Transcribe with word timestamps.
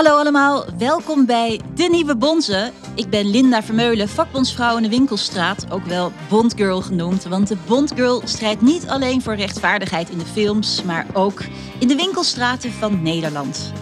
Hallo 0.00 0.18
allemaal, 0.18 0.64
welkom 0.78 1.26
bij 1.26 1.60
De 1.74 1.88
Nieuwe 1.90 2.16
Bonzen. 2.16 2.72
Ik 2.94 3.10
ben 3.10 3.30
Linda 3.30 3.62
Vermeulen, 3.62 4.08
vakbondsvrouw 4.08 4.76
in 4.76 4.82
de 4.82 4.88
Winkelstraat, 4.88 5.66
ook 5.70 5.84
wel 5.84 6.12
Bondgirl 6.28 6.82
genoemd. 6.82 7.24
Want 7.24 7.48
de 7.48 7.56
Bondgirl 7.66 8.22
strijdt 8.24 8.60
niet 8.60 8.88
alleen 8.88 9.22
voor 9.22 9.34
rechtvaardigheid 9.34 10.10
in 10.10 10.18
de 10.18 10.24
films, 10.24 10.82
maar 10.82 11.06
ook 11.12 11.42
in 11.78 11.88
de 11.88 11.94
winkelstraten 11.94 12.72
van 12.72 13.02
Nederland. 13.02 13.72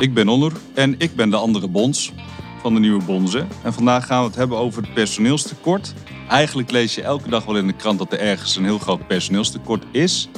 Ik 0.00 0.14
ben 0.14 0.28
Onur 0.28 0.52
en 0.74 0.94
ik 0.98 1.16
ben 1.16 1.30
de 1.30 1.36
andere 1.36 1.68
bonds 1.68 2.12
van 2.60 2.74
de 2.74 2.80
Nieuwe 2.80 3.04
Bonzen. 3.04 3.48
En 3.62 3.72
vandaag 3.72 4.06
gaan 4.06 4.20
we 4.20 4.26
het 4.26 4.36
hebben 4.36 4.58
over 4.58 4.82
het 4.82 4.94
personeelstekort. 4.94 5.94
Eigenlijk 6.28 6.70
lees 6.70 6.94
je 6.94 7.02
elke 7.02 7.28
dag 7.28 7.44
wel 7.44 7.56
in 7.56 7.66
de 7.66 7.76
krant 7.76 7.98
dat 7.98 8.12
er 8.12 8.20
ergens 8.20 8.56
een 8.56 8.64
heel 8.64 8.78
groot 8.78 9.06
personeelstekort 9.06 9.84
is. 9.90 10.28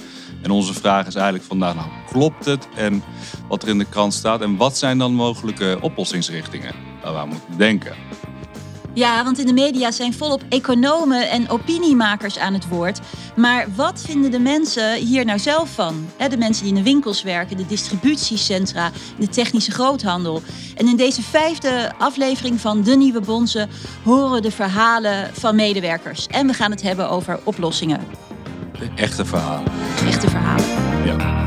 En 0.47 0.53
onze 0.53 0.75
vraag 0.75 1.07
is 1.07 1.15
eigenlijk 1.15 1.45
vandaag, 1.45 1.75
nou, 1.75 1.89
klopt 2.11 2.45
het? 2.45 2.69
En 2.75 3.03
wat 3.49 3.63
er 3.63 3.69
in 3.69 3.79
de 3.79 3.85
krant 3.85 4.15
staat. 4.15 4.41
En 4.41 4.57
wat 4.57 4.79
zijn 4.79 4.99
dan 4.99 5.15
mogelijke 5.15 5.79
oplossingsrichtingen 5.81 6.75
waar 7.03 7.13
we 7.13 7.19
aan 7.19 7.29
moeten 7.29 7.59
denken? 7.59 7.95
Ja, 8.95 9.25
want 9.25 9.39
in 9.39 9.47
de 9.47 9.53
media 9.53 9.91
zijn 9.91 10.15
volop 10.15 10.43
economen 10.49 11.31
en 11.31 11.49
opiniemakers 11.49 12.39
aan 12.39 12.53
het 12.53 12.69
woord. 12.69 13.01
Maar 13.37 13.67
wat 13.75 14.03
vinden 14.07 14.31
de 14.31 14.39
mensen 14.39 14.95
hier 14.95 15.25
nou 15.25 15.39
zelf 15.39 15.75
van? 15.75 16.07
De 16.29 16.37
mensen 16.37 16.65
die 16.65 16.75
in 16.75 16.79
de 16.79 16.91
winkels 16.91 17.23
werken, 17.23 17.57
de 17.57 17.67
distributiecentra, 17.67 18.91
de 19.19 19.29
technische 19.29 19.71
groothandel. 19.71 20.43
En 20.77 20.89
in 20.89 20.97
deze 20.97 21.23
vijfde 21.23 21.93
aflevering 21.99 22.61
van 22.61 22.83
De 22.83 22.97
Nieuwe 22.97 23.21
Bonzen 23.21 23.69
horen 24.05 24.43
de 24.43 24.51
verhalen 24.51 25.31
van 25.35 25.57
medewerkers. 25.57 26.27
En 26.27 26.47
we 26.47 26.53
gaan 26.53 26.71
het 26.71 26.83
hebben 26.83 27.11
over 27.11 27.41
oplossingen. 27.45 28.01
De 28.79 28.91
echte 28.95 29.25
verhalen. 29.25 29.73
Echte 30.07 30.31
verhalen. 30.31 30.67
Ja. 31.05 31.45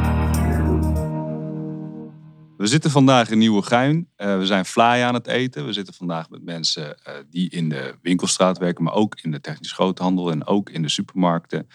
We 2.57 2.67
zitten 2.67 2.91
vandaag 2.91 3.29
in 3.29 3.37
Nieuwegein. 3.37 4.09
Uh, 4.17 4.37
we 4.37 4.45
zijn 4.45 4.65
fly 4.65 4.83
aan 4.83 5.13
het 5.13 5.27
eten. 5.27 5.65
We 5.65 5.73
zitten 5.73 5.93
vandaag 5.93 6.29
met 6.29 6.43
mensen 6.43 6.97
uh, 7.07 7.13
die 7.29 7.49
in 7.49 7.69
de 7.69 7.95
winkelstraat 8.01 8.57
werken, 8.57 8.83
maar 8.83 8.93
ook 8.93 9.19
in 9.21 9.31
de 9.31 9.41
technische 9.41 9.75
groothandel 9.75 10.31
en 10.31 10.45
ook 10.45 10.69
in 10.69 10.81
de 10.81 10.89
supermarkten. 10.89 11.67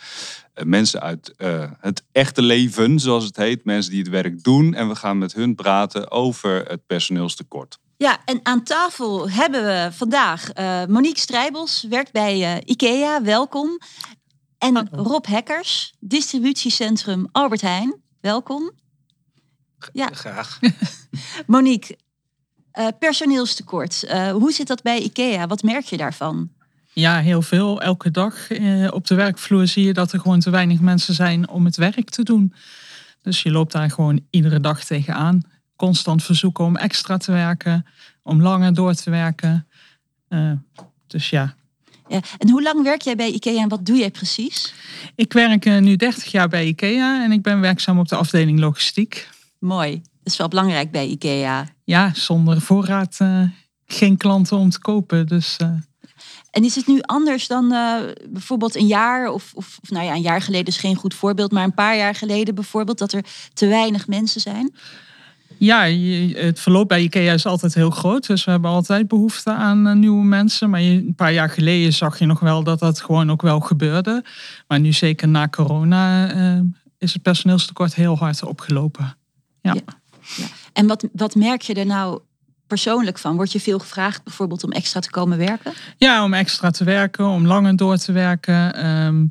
Uh, 0.54 0.64
mensen 0.64 1.00
uit 1.00 1.34
het 1.80 2.04
echte 2.12 2.42
leven, 2.42 2.98
zoals 2.98 3.24
het 3.24 3.36
heet. 3.36 3.64
Mensen 3.64 3.90
die 3.90 4.00
het 4.00 4.10
werk 4.10 4.42
doen. 4.42 4.74
En 4.74 4.88
we 4.88 4.94
gaan 4.94 5.18
met 5.18 5.34
hun 5.34 5.54
praten 5.54 6.10
over 6.10 6.64
het 6.68 6.86
personeelstekort. 6.86 7.78
Ja, 7.96 8.18
en 8.24 8.40
aan 8.42 8.62
tafel 8.62 9.30
hebben 9.30 9.64
we 9.64 9.88
vandaag 9.92 10.48
Monique 10.88 11.20
Strijbels, 11.20 11.86
werkt 11.88 12.12
bij 12.12 12.62
IKEA. 12.64 13.22
Welkom. 13.22 13.78
En 14.64 14.88
Rob 14.90 15.26
Hekkers, 15.26 15.94
distributiecentrum 16.00 17.28
Albert 17.32 17.60
Heijn. 17.60 18.00
Welkom. 18.20 18.72
Ja. 19.92 20.08
Graag. 20.12 20.58
Monique, 21.46 21.98
uh, 22.78 22.88
personeelstekort. 22.98 24.04
Uh, 24.04 24.30
hoe 24.30 24.52
zit 24.52 24.66
dat 24.66 24.82
bij 24.82 25.00
IKEA? 25.00 25.46
Wat 25.46 25.62
merk 25.62 25.84
je 25.84 25.96
daarvan? 25.96 26.50
Ja, 26.92 27.20
heel 27.20 27.42
veel. 27.42 27.82
Elke 27.82 28.10
dag 28.10 28.50
uh, 28.50 28.92
op 28.92 29.06
de 29.06 29.14
werkvloer 29.14 29.66
zie 29.66 29.86
je 29.86 29.92
dat 29.92 30.12
er 30.12 30.20
gewoon 30.20 30.40
te 30.40 30.50
weinig 30.50 30.80
mensen 30.80 31.14
zijn 31.14 31.48
om 31.48 31.64
het 31.64 31.76
werk 31.76 32.10
te 32.10 32.22
doen. 32.22 32.54
Dus 33.22 33.42
je 33.42 33.50
loopt 33.50 33.72
daar 33.72 33.90
gewoon 33.90 34.20
iedere 34.30 34.60
dag 34.60 34.84
tegenaan. 34.84 35.42
Constant 35.76 36.22
verzoeken 36.22 36.64
om 36.64 36.76
extra 36.76 37.16
te 37.16 37.32
werken, 37.32 37.86
om 38.22 38.42
langer 38.42 38.74
door 38.74 38.94
te 38.94 39.10
werken. 39.10 39.66
dus 41.06 41.30
ja, 41.30 41.54
ja, 42.08 42.20
en 42.38 42.50
hoe 42.50 42.62
lang 42.62 42.82
werk 42.82 43.02
jij 43.02 43.16
bij 43.16 43.30
IKEA 43.30 43.62
en 43.62 43.68
wat 43.68 43.86
doe 43.86 43.96
jij 43.96 44.10
precies? 44.10 44.74
Ik 45.14 45.32
werk 45.32 45.64
nu 45.64 45.96
30 45.96 46.30
jaar 46.30 46.48
bij 46.48 46.66
IKEA 46.66 47.24
en 47.24 47.32
ik 47.32 47.42
ben 47.42 47.60
werkzaam 47.60 47.98
op 47.98 48.08
de 48.08 48.16
afdeling 48.16 48.58
logistiek. 48.58 49.28
Mooi. 49.58 49.92
Dat 49.92 50.32
is 50.32 50.36
wel 50.38 50.48
belangrijk 50.48 50.90
bij 50.90 51.06
IKEA. 51.06 51.68
Ja, 51.84 52.10
zonder 52.14 52.60
voorraad 52.60 53.18
uh, 53.22 53.42
geen 53.86 54.16
klanten 54.16 54.56
om 54.56 54.70
te 54.70 54.78
kopen. 54.78 55.26
Dus, 55.26 55.56
uh... 55.62 55.68
En 56.50 56.64
is 56.64 56.74
het 56.74 56.86
nu 56.86 57.00
anders 57.00 57.46
dan 57.46 57.68
bijvoorbeeld 58.28 58.76
een 58.76 58.86
jaar, 58.86 59.28
of, 59.28 59.52
of, 59.54 59.78
of, 59.82 59.90
nou 59.90 60.04
ja, 60.04 60.14
een 60.14 60.20
jaar 60.20 60.42
geleden 60.42 60.66
is 60.66 60.76
geen 60.76 60.96
goed 60.96 61.14
voorbeeld, 61.14 61.52
maar 61.52 61.64
een 61.64 61.74
paar 61.74 61.96
jaar 61.96 62.14
geleden 62.14 62.54
bijvoorbeeld, 62.54 62.98
dat 62.98 63.12
er 63.12 63.24
te 63.52 63.66
weinig 63.66 64.06
mensen 64.06 64.40
zijn? 64.40 64.74
Ja, 65.58 65.82
het 66.40 66.60
verloop 66.60 66.88
bij 66.88 67.02
IKEA 67.02 67.32
is 67.32 67.46
altijd 67.46 67.74
heel 67.74 67.90
groot. 67.90 68.26
Dus 68.26 68.44
we 68.44 68.50
hebben 68.50 68.70
altijd 68.70 69.08
behoefte 69.08 69.50
aan 69.50 69.98
nieuwe 69.98 70.24
mensen. 70.24 70.70
Maar 70.70 70.80
een 70.80 71.14
paar 71.16 71.32
jaar 71.32 71.50
geleden 71.50 71.92
zag 71.92 72.18
je 72.18 72.26
nog 72.26 72.40
wel 72.40 72.62
dat 72.62 72.78
dat 72.78 73.00
gewoon 73.00 73.30
ook 73.30 73.42
wel 73.42 73.60
gebeurde. 73.60 74.24
Maar 74.66 74.80
nu 74.80 74.92
zeker 74.92 75.28
na 75.28 75.48
corona 75.48 76.30
is 76.98 77.12
het 77.12 77.22
personeelstekort 77.22 77.94
heel 77.94 78.18
hard 78.18 78.42
opgelopen. 78.42 79.16
Ja. 79.60 79.74
ja. 80.36 80.46
En 80.72 80.86
wat, 80.86 81.06
wat 81.12 81.34
merk 81.34 81.62
je 81.62 81.74
er 81.74 81.86
nou 81.86 82.20
persoonlijk 82.66 83.18
van? 83.18 83.36
Word 83.36 83.52
je 83.52 83.60
veel 83.60 83.78
gevraagd 83.78 84.24
bijvoorbeeld 84.24 84.64
om 84.64 84.72
extra 84.72 85.00
te 85.00 85.10
komen 85.10 85.38
werken? 85.38 85.72
Ja, 85.96 86.24
om 86.24 86.34
extra 86.34 86.70
te 86.70 86.84
werken, 86.84 87.26
om 87.26 87.46
langer 87.46 87.76
door 87.76 87.96
te 87.96 88.12
werken. 88.12 88.74
Ehm, 88.74 89.26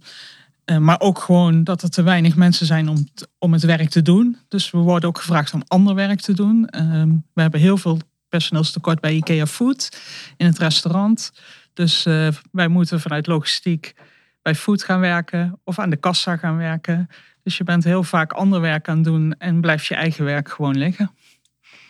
eh, 0.66 0.78
maar 0.78 1.00
ook 1.00 1.20
gewoon 1.20 1.64
dat 1.64 1.82
er 1.82 1.90
te 1.90 2.02
weinig 2.02 2.36
mensen 2.36 2.66
zijn 2.66 2.90
om, 2.90 3.08
om 3.40 3.54
het 3.54 3.64
werk 3.64 3.90
te 3.90 4.02
doen. 4.02 4.38
Dus 4.48 4.72
we 4.72 4.78
worden 4.78 5.10
ook 5.10 5.18
gevraagd 5.18 5.54
om 5.54 5.64
ander 5.68 5.96
werk 5.96 6.22
te 6.22 6.34
doen. 6.34 6.68
Ehm, 6.68 7.10
we 7.34 7.42
hebben 7.42 7.60
heel 7.60 7.78
veel 7.78 8.00
personeelstekort 8.30 9.00
bij 9.00 9.14
IKEA 9.14 9.46
Food 9.46 9.90
in 10.38 10.46
het 10.46 10.58
restaurant. 10.58 11.32
Dus 11.74 12.06
uh, 12.06 12.28
wij 12.52 12.68
moeten 12.68 13.02
vanuit 13.02 13.28
logistiek 13.28 13.94
bij 14.42 14.56
Food 14.56 14.84
gaan 14.84 15.00
werken 15.00 15.60
of 15.64 15.80
aan 15.80 15.90
de 15.90 15.96
kassa 15.96 16.38
gaan 16.38 16.58
werken. 16.58 17.08
Dus 17.44 17.58
je 17.58 17.64
bent 17.64 17.84
heel 17.84 18.04
vaak 18.04 18.34
ander 18.34 18.62
werk 18.62 18.88
aan 18.88 18.96
het 18.96 19.04
doen 19.04 19.36
en 19.38 19.62
blijft 19.62 19.86
je 19.86 19.96
eigen 19.96 20.26
werk 20.26 20.50
gewoon 20.50 20.78
liggen. 20.78 21.12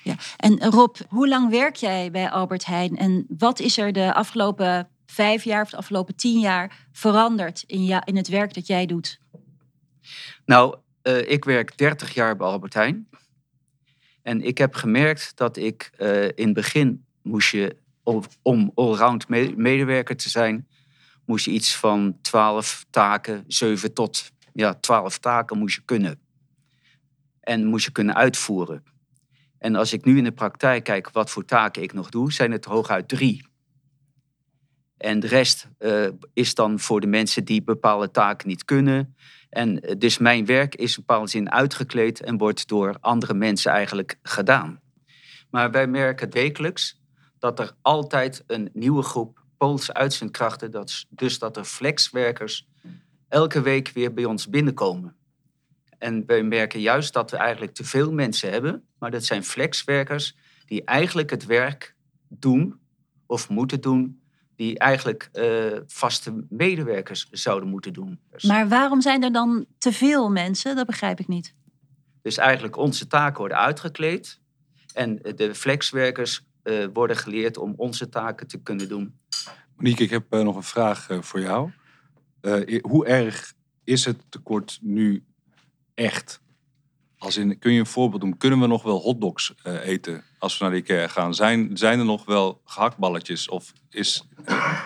Ja, 0.04 0.16
en 0.38 0.60
Rob, 0.60 0.96
hoe 1.08 1.28
lang 1.28 1.50
werk 1.50 1.76
jij 1.76 2.12
bij 2.12 2.30
Albert 2.30 2.66
Heijn 2.66 2.98
en 2.98 3.26
wat 3.38 3.60
is 3.60 3.78
er 3.78 3.94
de 3.94 4.14
afgelopen 4.14 4.88
vijf 5.14 5.44
jaar 5.44 5.62
of 5.62 5.70
de 5.70 5.78
afgelopen 5.78 6.16
tien 6.16 6.40
jaar 6.40 6.88
veranderd 6.92 7.64
in, 7.68 8.02
in 8.04 8.16
het 8.16 8.28
werk 8.28 8.54
dat 8.54 8.68
jij 8.68 8.86
doet? 8.86 9.20
Nou, 10.46 10.78
uh, 11.04 11.32
ik 11.32 11.46
werk 11.46 11.78
30 11.78 12.14
jaar 12.14 12.36
bij 12.36 12.48
Albert 12.48 12.74
Heijn. 12.74 13.10
En 14.22 14.42
ik 14.42 14.58
heb 14.58 14.76
gemerkt 14.76 15.32
dat 15.36 15.58
ik 15.58 15.92
uh, 15.98 16.24
in 16.24 16.46
het 16.46 16.54
begin 16.54 17.06
moest 17.22 17.52
je, 17.52 17.78
om 18.42 18.72
allround 18.76 19.28
medewerker 19.56 20.16
te 20.16 20.30
zijn, 20.30 20.68
moest 21.26 21.46
je 21.46 21.52
iets 21.52 21.76
van 21.76 22.18
12 22.22 22.86
taken, 22.90 23.44
7 23.48 23.94
tot 23.94 24.32
ja, 24.54 24.74
twaalf 24.74 25.18
taken 25.18 25.58
moest 25.58 25.76
je 25.76 25.82
kunnen. 25.86 26.20
En 27.40 27.66
moest 27.66 27.86
je 27.86 27.92
kunnen 27.92 28.16
uitvoeren. 28.16 28.84
En 29.58 29.76
als 29.76 29.94
ik 29.94 30.06
nu 30.06 30.18
in 30.18 30.24
de 30.24 30.32
praktijk 30.32 30.84
kijk 30.84 31.10
wat 31.10 31.30
voor 31.30 31.46
taken 31.46 31.82
ik 31.82 31.94
nog 31.94 32.10
doe, 32.10 32.34
zijn 32.34 32.52
het 32.52 32.66
hooguit 32.66 33.08
drie. 33.08 33.46
En 34.98 35.20
de 35.20 35.28
rest 35.28 35.68
uh, 35.80 36.08
is 36.34 36.56
dan 36.56 36.80
voor 36.80 37.02
de 37.02 37.08
mensen 37.08 37.46
die 37.46 37.64
bepaalde 37.64 38.12
taken 38.12 38.48
niet 38.48 38.66
kunnen. 38.66 39.16
En 39.50 39.90
uh, 39.90 39.96
dus 39.98 40.18
mijn 40.18 40.46
werk 40.46 40.76
is 40.76 40.98
in 40.98 41.04
bepaalde 41.06 41.30
zin 41.30 41.52
uitgekleed 41.52 42.22
en 42.22 42.38
wordt 42.38 42.68
door 42.68 42.98
andere 43.00 43.34
mensen 43.34 43.72
eigenlijk 43.72 44.20
gedaan. 44.22 44.82
Maar 45.50 45.72
wij 45.72 45.88
merken 45.88 46.32
wekelijks 46.32 47.02
dat 47.40 47.60
er 47.60 47.76
altijd 47.82 48.44
een 48.48 48.70
nieuwe 48.74 49.04
groep 49.04 49.42
Poolse 49.58 49.94
uitzendkrachten, 49.94 50.72
dat 50.72 51.06
dus 51.10 51.40
dat 51.40 51.58
er 51.58 51.64
flexwerkers 51.64 52.68
elke 53.28 53.62
week 53.62 53.90
weer 53.90 54.14
bij 54.14 54.26
ons 54.26 54.50
binnenkomen. 54.50 55.16
En 55.98 56.26
wij 56.26 56.44
merken 56.44 56.80
juist 56.80 57.14
dat 57.14 57.32
we 57.32 57.38
eigenlijk 57.38 57.74
te 57.74 57.84
veel 57.84 58.12
mensen 58.12 58.52
hebben, 58.52 58.88
maar 59.00 59.12
dat 59.12 59.24
zijn 59.24 59.44
flexwerkers 59.44 60.36
die 60.66 60.84
eigenlijk 60.84 61.30
het 61.30 61.46
werk 61.46 61.96
doen 62.28 62.80
of 63.26 63.50
moeten 63.50 63.82
doen 63.82 64.23
die 64.56 64.80
eigenlijk 64.80 65.30
uh, 65.34 65.80
vaste 65.86 66.46
medewerkers 66.50 67.28
zouden 67.32 67.70
moeten 67.70 67.94
doen. 67.94 68.20
Maar 68.42 68.68
waarom 68.68 69.02
zijn 69.02 69.24
er 69.24 69.32
dan 69.32 69.66
te 69.78 69.92
veel 69.92 70.30
mensen? 70.30 70.76
Dat 70.76 70.86
begrijp 70.86 71.20
ik 71.20 71.28
niet. 71.28 71.56
Dus 72.22 72.38
eigenlijk 72.38 72.78
onze 72.78 73.08
taken 73.08 73.40
worden 73.40 73.58
uitgekleed 73.58 74.40
en 74.94 75.16
de 75.36 75.56
flexwerkers 75.56 76.46
uh, 76.64 76.86
worden 76.94 77.18
geleerd 77.18 77.58
om 77.58 77.74
onze 77.78 78.10
taken 78.10 78.48
te 78.48 78.62
kunnen 78.62 78.90
doen. 78.90 79.20
Monique, 79.76 80.04
ik 80.04 80.10
heb 80.10 80.34
uh, 80.34 80.42
nog 80.42 80.56
een 80.56 80.64
vraag 80.64 81.08
voor 81.20 81.40
jou. 81.40 81.72
Uh, 82.42 82.82
hoe 82.82 83.06
erg 83.06 83.54
is 83.84 84.06
het 84.06 84.18
tekort 84.30 84.80
nu 84.82 85.24
echt? 85.94 86.42
Als 87.24 87.38
in, 87.38 87.60
kun 87.60 87.74
je 87.74 87.80
een 87.80 87.86
voorbeeld 87.86 88.22
doen? 88.22 88.38
Kunnen 88.38 88.60
we 88.60 88.68
nog 88.68 88.84
wel 88.84 89.00
hotdogs 89.00 89.54
uh, 89.68 89.88
eten 89.88 90.24
als 90.40 90.58
we 90.58 90.64
naar 90.64 90.74
de 90.74 90.80
IKEA 90.80 91.08
gaan? 91.08 91.34
Zijn, 91.34 91.78
zijn 91.78 92.00
er 92.00 92.06
nog 92.06 92.26
wel 92.26 92.62
gehaktballetjes? 92.66 93.50
Of 93.50 93.74
is, 93.90 94.28
uh, 94.50 94.82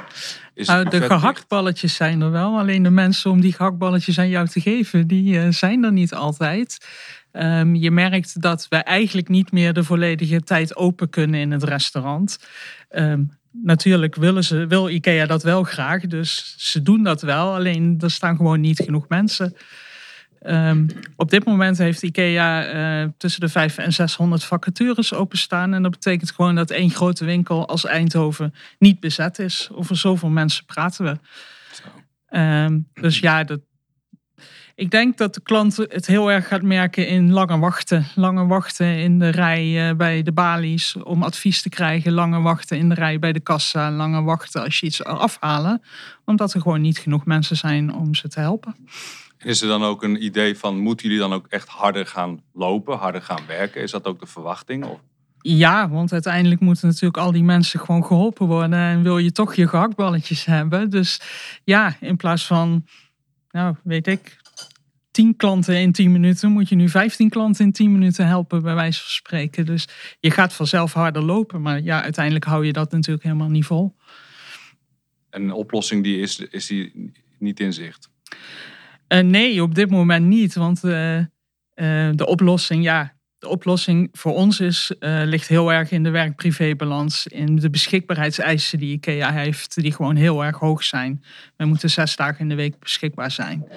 is 0.53 0.67
nou, 0.67 0.89
de 0.89 1.01
gehaktballetjes 1.01 1.95
zijn 1.95 2.21
er 2.21 2.31
wel. 2.31 2.57
Alleen 2.59 2.83
de 2.83 2.89
mensen 2.89 3.31
om 3.31 3.41
die 3.41 3.53
gehaktballetjes 3.53 4.19
aan 4.19 4.29
jou 4.29 4.47
te 4.47 4.61
geven, 4.61 5.07
die 5.07 5.51
zijn 5.51 5.83
er 5.83 5.91
niet 5.91 6.13
altijd. 6.13 6.87
Um, 7.31 7.75
je 7.75 7.91
merkt 7.91 8.41
dat 8.41 8.67
we 8.69 8.75
eigenlijk 8.75 9.27
niet 9.27 9.51
meer 9.51 9.73
de 9.73 9.83
volledige 9.83 10.41
tijd 10.41 10.75
open 10.75 11.09
kunnen 11.09 11.39
in 11.39 11.51
het 11.51 11.63
restaurant. 11.63 12.39
Um, 12.89 13.37
natuurlijk 13.51 14.15
willen 14.15 14.43
ze, 14.43 14.67
wil 14.67 14.89
IKEA 14.89 15.25
dat 15.25 15.43
wel 15.43 15.63
graag, 15.63 16.01
dus 16.01 16.55
ze 16.57 16.81
doen 16.81 17.03
dat 17.03 17.21
wel. 17.21 17.55
Alleen 17.55 17.95
er 17.99 18.11
staan 18.11 18.35
gewoon 18.35 18.61
niet 18.61 18.79
genoeg 18.79 19.07
mensen. 19.07 19.55
Ehm, 20.39 20.87
op 21.15 21.29
dit 21.29 21.45
moment 21.45 21.77
heeft 21.77 22.03
IKEA 22.03 22.65
eh, 22.65 23.09
tussen 23.17 23.41
de 23.41 23.49
500 23.49 23.87
en 23.87 23.93
600 23.93 24.43
vacatures 24.43 25.13
openstaan. 25.13 25.73
En 25.73 25.81
dat 25.81 25.91
betekent 25.91 26.31
gewoon 26.31 26.55
dat 26.55 26.71
één 26.71 26.89
grote 26.89 27.25
winkel 27.25 27.67
als 27.67 27.85
Eindhoven 27.85 28.53
niet 28.79 28.99
bezet 28.99 29.39
is. 29.39 29.69
Over 29.71 29.97
zoveel 29.97 30.29
mensen 30.29 30.65
praten 30.65 31.05
we. 31.05 31.17
Ehm, 32.27 32.79
dus 32.93 33.19
ja, 33.19 33.43
dat, 33.43 33.59
ik 34.75 34.91
denk 34.91 35.17
dat 35.17 35.33
de 35.33 35.41
klant 35.41 35.75
het 35.77 36.07
heel 36.07 36.31
erg 36.31 36.47
gaat 36.47 36.61
merken 36.61 37.07
in 37.07 37.31
lange 37.31 37.59
wachten. 37.59 38.05
Lange 38.15 38.45
wachten 38.45 38.97
in 38.97 39.19
de 39.19 39.29
rij 39.29 39.89
eh, 39.89 39.95
bij 39.95 40.23
de 40.23 40.31
balies 40.31 40.95
om 41.03 41.23
advies 41.23 41.61
te 41.61 41.69
krijgen. 41.69 42.11
Lange 42.11 42.41
wachten 42.41 42.77
in 42.77 42.89
de 42.89 42.95
rij 42.95 43.19
bij 43.19 43.33
de 43.33 43.39
kassa. 43.39 43.91
Lange 43.91 44.21
wachten 44.21 44.63
als 44.63 44.79
je 44.79 44.85
iets 44.85 45.03
afhalen. 45.03 45.81
Omdat 46.25 46.53
er 46.53 46.61
gewoon 46.61 46.81
niet 46.81 46.97
genoeg 46.97 47.25
mensen 47.25 47.57
zijn 47.57 47.93
om 47.93 48.15
ze 48.15 48.27
te 48.27 48.39
helpen. 48.39 48.75
Is 49.37 49.61
er 49.61 49.67
dan 49.67 49.83
ook 49.83 50.03
een 50.03 50.23
idee 50.23 50.57
van, 50.57 50.77
moeten 50.77 51.07
jullie 51.07 51.21
dan 51.21 51.33
ook 51.33 51.47
echt 51.47 51.67
harder 51.67 52.05
gaan 52.05 52.41
lopen, 52.53 52.97
harder 52.97 53.21
gaan 53.21 53.45
werken? 53.47 53.81
Is 53.81 53.91
dat 53.91 54.05
ook 54.05 54.19
de 54.19 54.27
verwachting? 54.27 54.85
Of? 54.85 54.99
Ja, 55.41 55.89
want 55.89 56.13
uiteindelijk 56.13 56.61
moeten 56.61 56.87
natuurlijk 56.87 57.17
al 57.17 57.31
die 57.31 57.43
mensen 57.43 57.79
gewoon 57.79 58.05
geholpen 58.05 58.47
worden. 58.47 58.79
En 58.79 59.03
wil 59.03 59.17
je 59.17 59.31
toch 59.31 59.55
je 59.55 59.67
gehaktballetjes 59.67 60.45
hebben. 60.45 60.89
Dus 60.89 61.21
ja, 61.63 61.97
in 61.99 62.17
plaats 62.17 62.45
van, 62.45 62.85
nou 63.51 63.75
weet 63.83 64.07
ik, 64.07 64.37
10 65.11 65.35
klanten 65.35 65.79
in 65.79 65.91
10 65.91 66.11
minuten, 66.11 66.51
moet 66.51 66.69
je 66.69 66.75
nu 66.75 66.89
15 66.89 67.29
klanten 67.29 67.65
in 67.65 67.71
10 67.71 67.91
minuten 67.91 68.27
helpen, 68.27 68.61
bij 68.61 68.75
wijze 68.75 68.99
van 68.99 69.09
spreken. 69.09 69.65
Dus 69.65 69.87
je 70.19 70.31
gaat 70.31 70.53
vanzelf 70.53 70.93
harder 70.93 71.23
lopen. 71.23 71.61
Maar 71.61 71.81
ja, 71.81 72.01
uiteindelijk 72.03 72.45
hou 72.45 72.65
je 72.65 72.73
dat 72.73 72.91
natuurlijk 72.91 73.23
helemaal 73.23 73.49
niet 73.49 73.65
vol. 73.65 73.95
En 75.29 75.43
een 75.43 75.51
oplossing 75.51 76.03
die 76.03 76.19
is, 76.19 76.39
is 76.39 76.67
die 76.67 77.11
niet 77.39 77.59
in 77.59 77.73
zicht? 77.73 78.09
Uh, 79.07 79.19
nee, 79.19 79.61
op 79.61 79.75
dit 79.75 79.89
moment 79.89 80.25
niet. 80.25 80.55
Want 80.55 80.83
uh, 80.83 81.17
uh, 81.17 81.25
de 82.11 82.25
oplossing, 82.25 82.83
ja, 82.83 83.15
de 83.37 83.47
oplossing 83.47 84.09
voor 84.11 84.33
ons 84.33 84.59
is, 84.59 84.91
ligt 84.99 85.47
heel 85.47 85.73
erg 85.73 85.91
in 85.91 86.03
de 86.03 86.09
werk-privé-balans. 86.09 87.27
In 87.27 87.55
de 87.55 87.69
beschikbaarheidseisen 87.69 88.79
die 88.79 88.93
IKEA 88.93 89.31
heeft, 89.31 89.81
die 89.81 89.91
gewoon 89.91 90.15
heel 90.15 90.45
erg 90.45 90.57
hoog 90.57 90.83
zijn. 90.83 91.23
We 91.55 91.65
moeten 91.65 91.89
zes 91.89 92.15
dagen 92.15 92.39
in 92.39 92.49
de 92.49 92.55
week 92.55 92.79
beschikbaar 92.79 93.31
zijn. 93.31 93.67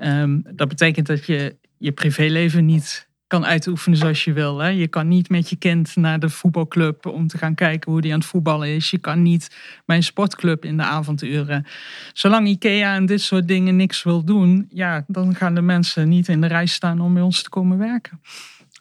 Um, 0.00 0.42
dat 0.54 0.68
betekent 0.68 1.06
dat 1.06 1.26
je 1.26 1.56
je 1.78 1.92
privéleven 1.92 2.64
niet 2.64 3.08
kan 3.26 3.46
uitoefenen 3.46 3.98
zoals 3.98 4.24
je 4.24 4.32
wil. 4.32 4.58
Hè. 4.58 4.68
Je 4.68 4.88
kan 4.88 5.08
niet 5.08 5.28
met 5.28 5.50
je 5.50 5.56
kind 5.56 5.96
naar 5.96 6.18
de 6.18 6.28
voetbalclub 6.28 7.06
om 7.06 7.26
te 7.26 7.38
gaan 7.38 7.54
kijken 7.54 7.92
hoe 7.92 8.00
die 8.00 8.12
aan 8.12 8.18
het 8.18 8.28
voetballen 8.28 8.68
is. 8.68 8.90
Je 8.90 8.98
kan 8.98 9.22
niet 9.22 9.56
bij 9.86 9.96
een 9.96 10.02
sportclub 10.02 10.64
in 10.64 10.76
de 10.76 10.82
avonduren. 10.82 11.66
Zolang 12.12 12.48
IKEA 12.48 12.94
en 12.94 13.06
dit 13.06 13.20
soort 13.20 13.48
dingen 13.48 13.76
niks 13.76 14.02
wil 14.02 14.24
doen, 14.24 14.66
ja, 14.68 15.04
dan 15.06 15.34
gaan 15.34 15.54
de 15.54 15.60
mensen 15.60 16.08
niet 16.08 16.28
in 16.28 16.40
de 16.40 16.46
rij 16.46 16.66
staan 16.66 17.00
om 17.00 17.14
bij 17.14 17.22
ons 17.22 17.42
te 17.42 17.48
komen 17.48 17.78
werken. 17.78 18.20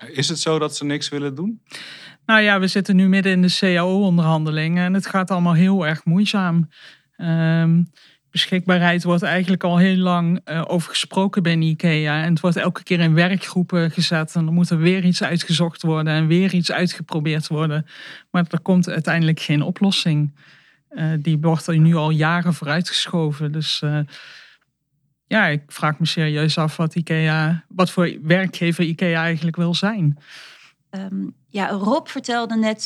Is 0.08 0.30
het 0.30 0.40
zo 0.40 0.60
dat 0.60 0.76
ze 0.76 0.86
niks 0.86 1.10
willen 1.10 1.36
doen? 1.36 1.62
Nou 2.26 2.42
ja, 2.42 2.60
we 2.60 2.68
zitten 2.68 2.96
nu 2.96 3.08
midden 3.08 3.32
in 3.32 3.42
de 3.42 3.58
CAO-onderhandelingen 3.60 4.86
en 4.86 4.94
het 4.94 5.06
gaat 5.06 5.32
allemaal 5.32 5.54
heel 5.54 5.88
erg 5.88 6.06
moeizaam. 6.06 6.70
Um, 7.18 7.92
beschikbaarheid 8.36 9.04
wordt 9.04 9.24
eigenlijk 9.24 9.64
al 9.64 9.78
heel 9.78 9.98
lang 9.98 10.40
uh, 10.46 10.62
over 10.68 10.90
gesproken 10.90 11.44
bij 11.44 11.58
IKEA. 11.58 12.24
En 12.24 12.30
het 12.30 12.40
wordt 12.40 12.58
elke 12.58 12.84
keer 12.84 13.00
in 13.00 13.14
werkgroepen 13.14 13.92
gezet. 13.92 14.36
En 14.36 14.46
er 14.46 14.54
moet 14.54 14.70
er 14.70 14.78
weer 14.78 15.04
iets 15.04 15.24
uitgezocht 15.24 15.82
worden 15.82 16.14
en 16.14 16.28
weer 16.28 16.54
iets 16.54 16.72
uitgeprobeerd 16.72 17.48
worden. 17.48 17.86
Maar 18.32 18.46
er 18.50 18.60
komt 18.60 18.90
uiteindelijk 18.90 19.40
geen 19.40 19.62
oplossing. 19.62 20.36
Uh, 20.90 21.12
die 21.20 21.38
wordt 21.40 21.68
er 21.68 21.78
nu 21.78 21.96
al 21.96 22.10
jaren 22.10 22.54
vooruitgeschoven. 22.54 23.52
Dus 23.52 23.82
uh, 23.84 24.00
ja, 25.28 25.46
ik 25.46 25.64
vraag 25.68 26.00
me 26.00 26.06
serieus 26.06 26.58
af 26.58 26.78
wat 26.78 26.96
IKEA, 26.96 27.66
wat 27.68 27.92
voor 27.92 28.18
werkgever 28.22 28.84
IKEA 28.84 29.22
eigenlijk 29.22 29.56
wil 29.56 29.74
zijn. 29.74 30.18
Um, 30.90 31.36
ja, 31.48 31.70
Rob 31.70 32.08
vertelde 32.08 32.58
net 32.58 32.86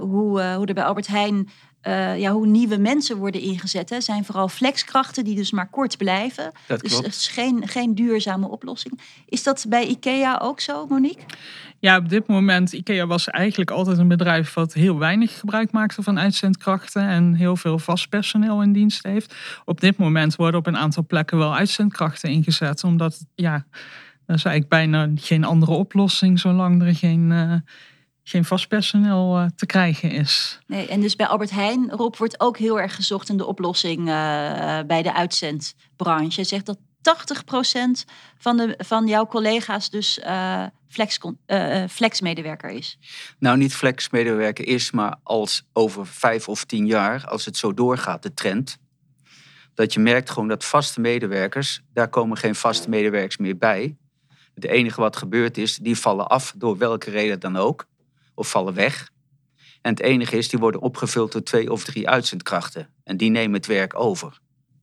hoe, 0.00 0.42
hoe 0.42 0.66
er 0.66 0.74
bij 0.74 0.84
Albert 0.84 1.06
Heijn 1.06 1.48
uh, 1.86 2.18
ja, 2.18 2.32
hoe 2.32 2.46
nieuwe 2.46 2.78
mensen 2.78 3.16
worden 3.16 3.40
ingezet. 3.40 3.90
Hè, 3.90 4.00
zijn 4.00 4.24
vooral 4.24 4.48
flexkrachten 4.48 5.24
die 5.24 5.36
dus 5.36 5.50
maar 5.50 5.68
kort 5.70 5.96
blijven. 5.96 6.52
Dat 6.66 6.80
dus 6.80 6.90
klopt. 6.90 7.06
het 7.06 7.14
is 7.14 7.28
geen, 7.28 7.68
geen 7.68 7.94
duurzame 7.94 8.48
oplossing. 8.48 9.00
Is 9.28 9.42
dat 9.42 9.66
bij 9.68 9.86
IKEA 9.86 10.38
ook 10.42 10.60
zo, 10.60 10.86
Monique? 10.86 11.24
Ja, 11.78 11.96
op 11.96 12.08
dit 12.08 12.26
moment, 12.26 12.72
IKEA 12.72 13.06
was 13.06 13.28
eigenlijk 13.28 13.70
altijd 13.70 13.98
een 13.98 14.08
bedrijf 14.08 14.54
wat 14.54 14.72
heel 14.72 14.98
weinig 14.98 15.38
gebruik 15.38 15.72
maakte 15.72 16.02
van 16.02 16.18
uitzendkrachten 16.18 17.08
en 17.08 17.34
heel 17.34 17.56
veel 17.56 17.78
vast 17.78 18.08
personeel 18.08 18.62
in 18.62 18.72
dienst 18.72 19.02
heeft. 19.02 19.34
Op 19.64 19.80
dit 19.80 19.96
moment 19.96 20.36
worden 20.36 20.60
op 20.60 20.66
een 20.66 20.76
aantal 20.76 21.06
plekken 21.06 21.38
wel 21.38 21.54
uitzendkrachten 21.54 22.30
ingezet, 22.30 22.84
omdat 22.84 23.26
ja, 23.34 23.54
er 24.26 24.34
is 24.34 24.44
eigenlijk 24.44 24.68
bijna 24.68 25.10
geen 25.14 25.44
andere 25.44 25.72
oplossing 25.72 26.40
zolang 26.40 26.82
er 26.82 26.94
geen, 26.94 27.30
uh, 27.30 27.54
geen 28.24 28.44
vast 28.44 28.68
personeel 28.68 29.40
uh, 29.40 29.46
te 29.56 29.66
krijgen 29.66 30.10
is. 30.10 30.58
Nee, 30.66 30.86
en 30.86 31.00
dus 31.00 31.16
bij 31.16 31.26
Albert 31.26 31.50
Heijn, 31.50 31.90
Rob, 31.90 32.16
wordt 32.16 32.40
ook 32.40 32.58
heel 32.58 32.80
erg 32.80 32.94
gezocht 32.94 33.28
in 33.28 33.36
de 33.36 33.46
oplossing 33.46 34.00
uh, 34.00 34.06
bij 34.86 35.02
de 35.02 35.14
uitzendbranche. 35.14 36.40
Je 36.40 36.46
zegt 36.46 36.66
dat 36.66 36.78
80% 36.78 36.80
van, 38.38 38.56
de, 38.56 38.74
van 38.78 39.06
jouw 39.06 39.26
collega's 39.26 39.90
dus 39.90 40.18
uh, 40.18 40.64
flex, 40.88 41.18
flexmedewerker 41.90 42.70
is. 42.70 42.98
Nou, 43.38 43.56
niet 43.56 43.74
flexmedewerker 43.74 44.66
is, 44.66 44.90
maar 44.90 45.16
als 45.22 45.66
over 45.72 46.06
vijf 46.06 46.48
of 46.48 46.64
tien 46.64 46.86
jaar, 46.86 47.26
als 47.26 47.44
het 47.44 47.56
zo 47.56 47.74
doorgaat, 47.74 48.22
de 48.22 48.34
trend, 48.34 48.78
dat 49.74 49.92
je 49.92 50.00
merkt 50.00 50.30
gewoon 50.30 50.48
dat 50.48 50.64
vaste 50.64 51.00
medewerkers, 51.00 51.80
daar 51.92 52.08
komen 52.08 52.36
geen 52.36 52.54
vaste 52.54 52.88
medewerkers 52.88 53.36
meer 53.36 53.58
bij. 53.58 53.96
Het 54.54 54.64
enige 54.64 55.00
wat 55.00 55.16
gebeurt 55.16 55.58
is, 55.58 55.76
die 55.76 55.98
vallen 55.98 56.28
af 56.28 56.54
door 56.56 56.78
welke 56.78 57.10
reden 57.10 57.40
dan 57.40 57.56
ook 57.56 57.86
of 58.34 58.50
vallen 58.50 58.74
weg. 58.74 59.10
En 59.82 59.90
het 59.90 60.00
enige 60.00 60.36
is, 60.36 60.48
die 60.48 60.58
worden 60.58 60.80
opgevuld 60.80 61.32
door 61.32 61.42
twee 61.42 61.72
of 61.72 61.84
drie 61.84 62.08
uitzendkrachten. 62.08 62.88
En 63.04 63.16
die 63.16 63.30
nemen 63.30 63.56
het 63.56 63.66
werk 63.66 63.98
over. 63.98 64.38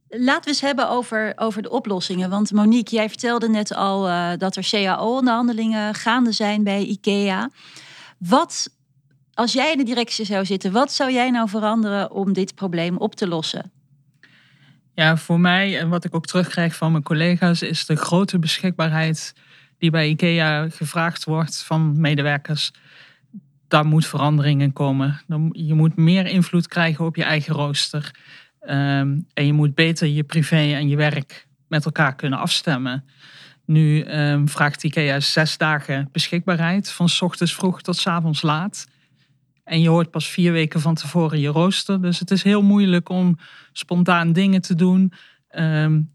Laten 0.08 0.44
we 0.44 0.50
eens 0.50 0.62
hebben 0.62 0.90
over, 0.90 1.34
over 1.36 1.62
de 1.62 1.70
oplossingen. 1.70 2.30
Want 2.30 2.52
Monique, 2.52 2.96
jij 2.96 3.10
vertelde 3.10 3.50
net 3.50 3.74
al 3.74 4.10
uh, 4.10 4.32
dat 4.38 4.56
er 4.56 4.68
CAO-onderhandelingen 4.70 5.94
gaande 5.96 6.32
zijn 6.32 6.64
bij 6.64 6.84
IKEA. 6.84 7.50
Wat, 8.18 8.70
als 9.34 9.54
jij 9.54 9.72
in 9.72 9.78
de 9.78 9.84
directie 9.84 10.26
zou 10.26 10.46
zitten, 10.46 10.72
wat 10.72 10.92
zou 10.92 11.12
jij 11.12 11.30
nou 11.30 11.50
veranderen 11.50 12.12
om 12.12 12.34
dit 12.34 12.56
probleem 12.56 12.98
op 12.98 13.16
te 13.16 13.28
lossen? 13.28 13.72
Ja, 14.94 15.18
voor 15.18 15.40
mij 15.40 15.80
en 15.80 15.90
wat 15.90 16.06
ik 16.06 16.16
ook 16.16 16.26
terugkrijg 16.26 16.76
van 16.76 16.92
mijn 16.92 17.04
collega's 17.04 17.62
is 17.62 17.86
de 17.86 17.96
grote 17.96 18.40
beschikbaarheid 18.40 19.34
die 19.78 19.92
bij 19.92 20.08
IKEA 20.08 20.70
gevraagd 20.70 21.24
wordt 21.24 21.64
van 21.64 22.02
medewerkers 22.02 22.72
daar 23.72 23.86
moet 23.86 24.06
verandering 24.06 24.62
in 24.62 24.74
komen. 24.74 25.22
Je 25.52 25.74
moet 25.74 25.96
meer 25.96 26.26
invloed 26.26 26.68
krijgen 26.68 27.06
op 27.06 27.16
je 27.16 27.24
eigen 27.24 27.54
rooster. 27.54 28.12
Um, 28.62 29.28
en 29.34 29.46
je 29.46 29.54
moet 29.54 29.76
beter 29.76 30.08
je 30.08 30.24
privé 30.24 30.74
en 30.74 30.88
je 30.88 30.96
werk 30.96 31.48
met 31.68 31.86
elkaar 31.86 32.16
kunnen 32.16 32.40
afstemmen. 32.40 33.06
Nu 33.66 34.06
um, 34.06 34.50
vraagt 34.50 34.84
IKEA 34.84 35.20
zes 35.20 35.58
dagen 35.58 36.10
beschikbaarheid, 36.12 36.92
van 36.92 37.10
s 37.10 37.22
ochtends 37.22 37.56
vroeg 37.56 37.82
tot 37.82 37.98
s 37.98 38.08
avonds 38.08 38.42
laat. 38.42 38.88
En 39.64 39.82
je 39.82 39.90
hoort 39.90 40.12
pas 40.12 40.28
vier 40.28 40.52
weken 40.52 40.82
van 40.82 40.96
tevoren 40.96 41.40
je 41.40 41.48
rooster. 41.48 42.02
Dus 42.02 42.20
het 42.20 42.32
is 42.32 42.44
heel 42.44 42.62
moeilijk 42.62 43.10
om 43.10 43.38
spontaan 43.72 44.34
dingen 44.34 44.62
te 44.62 44.76
doen. 44.76 45.14
Um, 45.52 46.14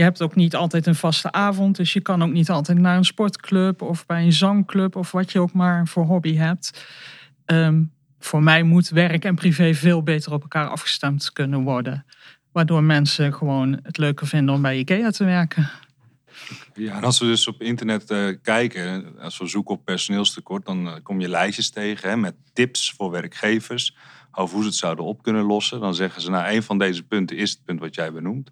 je 0.00 0.06
hebt 0.06 0.22
ook 0.22 0.34
niet 0.34 0.56
altijd 0.56 0.86
een 0.86 0.94
vaste 0.94 1.32
avond, 1.32 1.76
dus 1.76 1.92
je 1.92 2.00
kan 2.00 2.22
ook 2.22 2.32
niet 2.32 2.50
altijd 2.50 2.78
naar 2.78 2.96
een 2.96 3.04
sportclub 3.04 3.82
of 3.82 4.06
bij 4.06 4.22
een 4.22 4.32
zangclub 4.32 4.96
of 4.96 5.10
wat 5.10 5.32
je 5.32 5.40
ook 5.40 5.52
maar 5.52 5.86
voor 5.86 6.04
hobby 6.04 6.36
hebt. 6.36 6.86
Um, 7.46 7.92
voor 8.18 8.42
mij 8.42 8.62
moet 8.62 8.88
werk 8.88 9.24
en 9.24 9.34
privé 9.34 9.74
veel 9.74 10.02
beter 10.02 10.32
op 10.32 10.42
elkaar 10.42 10.68
afgestemd 10.68 11.32
kunnen 11.32 11.62
worden. 11.62 12.04
Waardoor 12.52 12.82
mensen 12.82 13.34
gewoon 13.34 13.78
het 13.82 13.98
leuker 13.98 14.26
vinden 14.26 14.54
om 14.54 14.62
bij 14.62 14.78
IKEA 14.78 15.10
te 15.10 15.24
werken. 15.24 15.70
Ja, 16.74 16.96
en 16.96 17.04
als 17.04 17.18
we 17.18 17.26
dus 17.26 17.46
op 17.46 17.62
internet 17.62 18.10
uh, 18.10 18.36
kijken, 18.42 19.18
als 19.18 19.38
we 19.38 19.46
zoeken 19.46 19.74
op 19.74 19.84
personeelstekort, 19.84 20.66
dan 20.66 20.86
uh, 20.86 20.94
kom 21.02 21.20
je 21.20 21.28
lijstjes 21.28 21.70
tegen 21.70 22.08
hè, 22.08 22.16
met 22.16 22.34
tips 22.52 22.92
voor 22.96 23.10
werkgevers 23.10 23.96
over 24.32 24.54
hoe 24.54 24.62
ze 24.62 24.68
het 24.68 24.78
zouden 24.78 25.04
op 25.04 25.22
kunnen 25.22 25.44
lossen. 25.44 25.80
Dan 25.80 25.94
zeggen 25.94 26.22
ze, 26.22 26.30
nou, 26.30 26.54
een 26.54 26.62
van 26.62 26.78
deze 26.78 27.02
punten 27.02 27.36
is 27.36 27.50
het 27.50 27.64
punt 27.64 27.80
wat 27.80 27.94
jij 27.94 28.12
benoemt. 28.12 28.50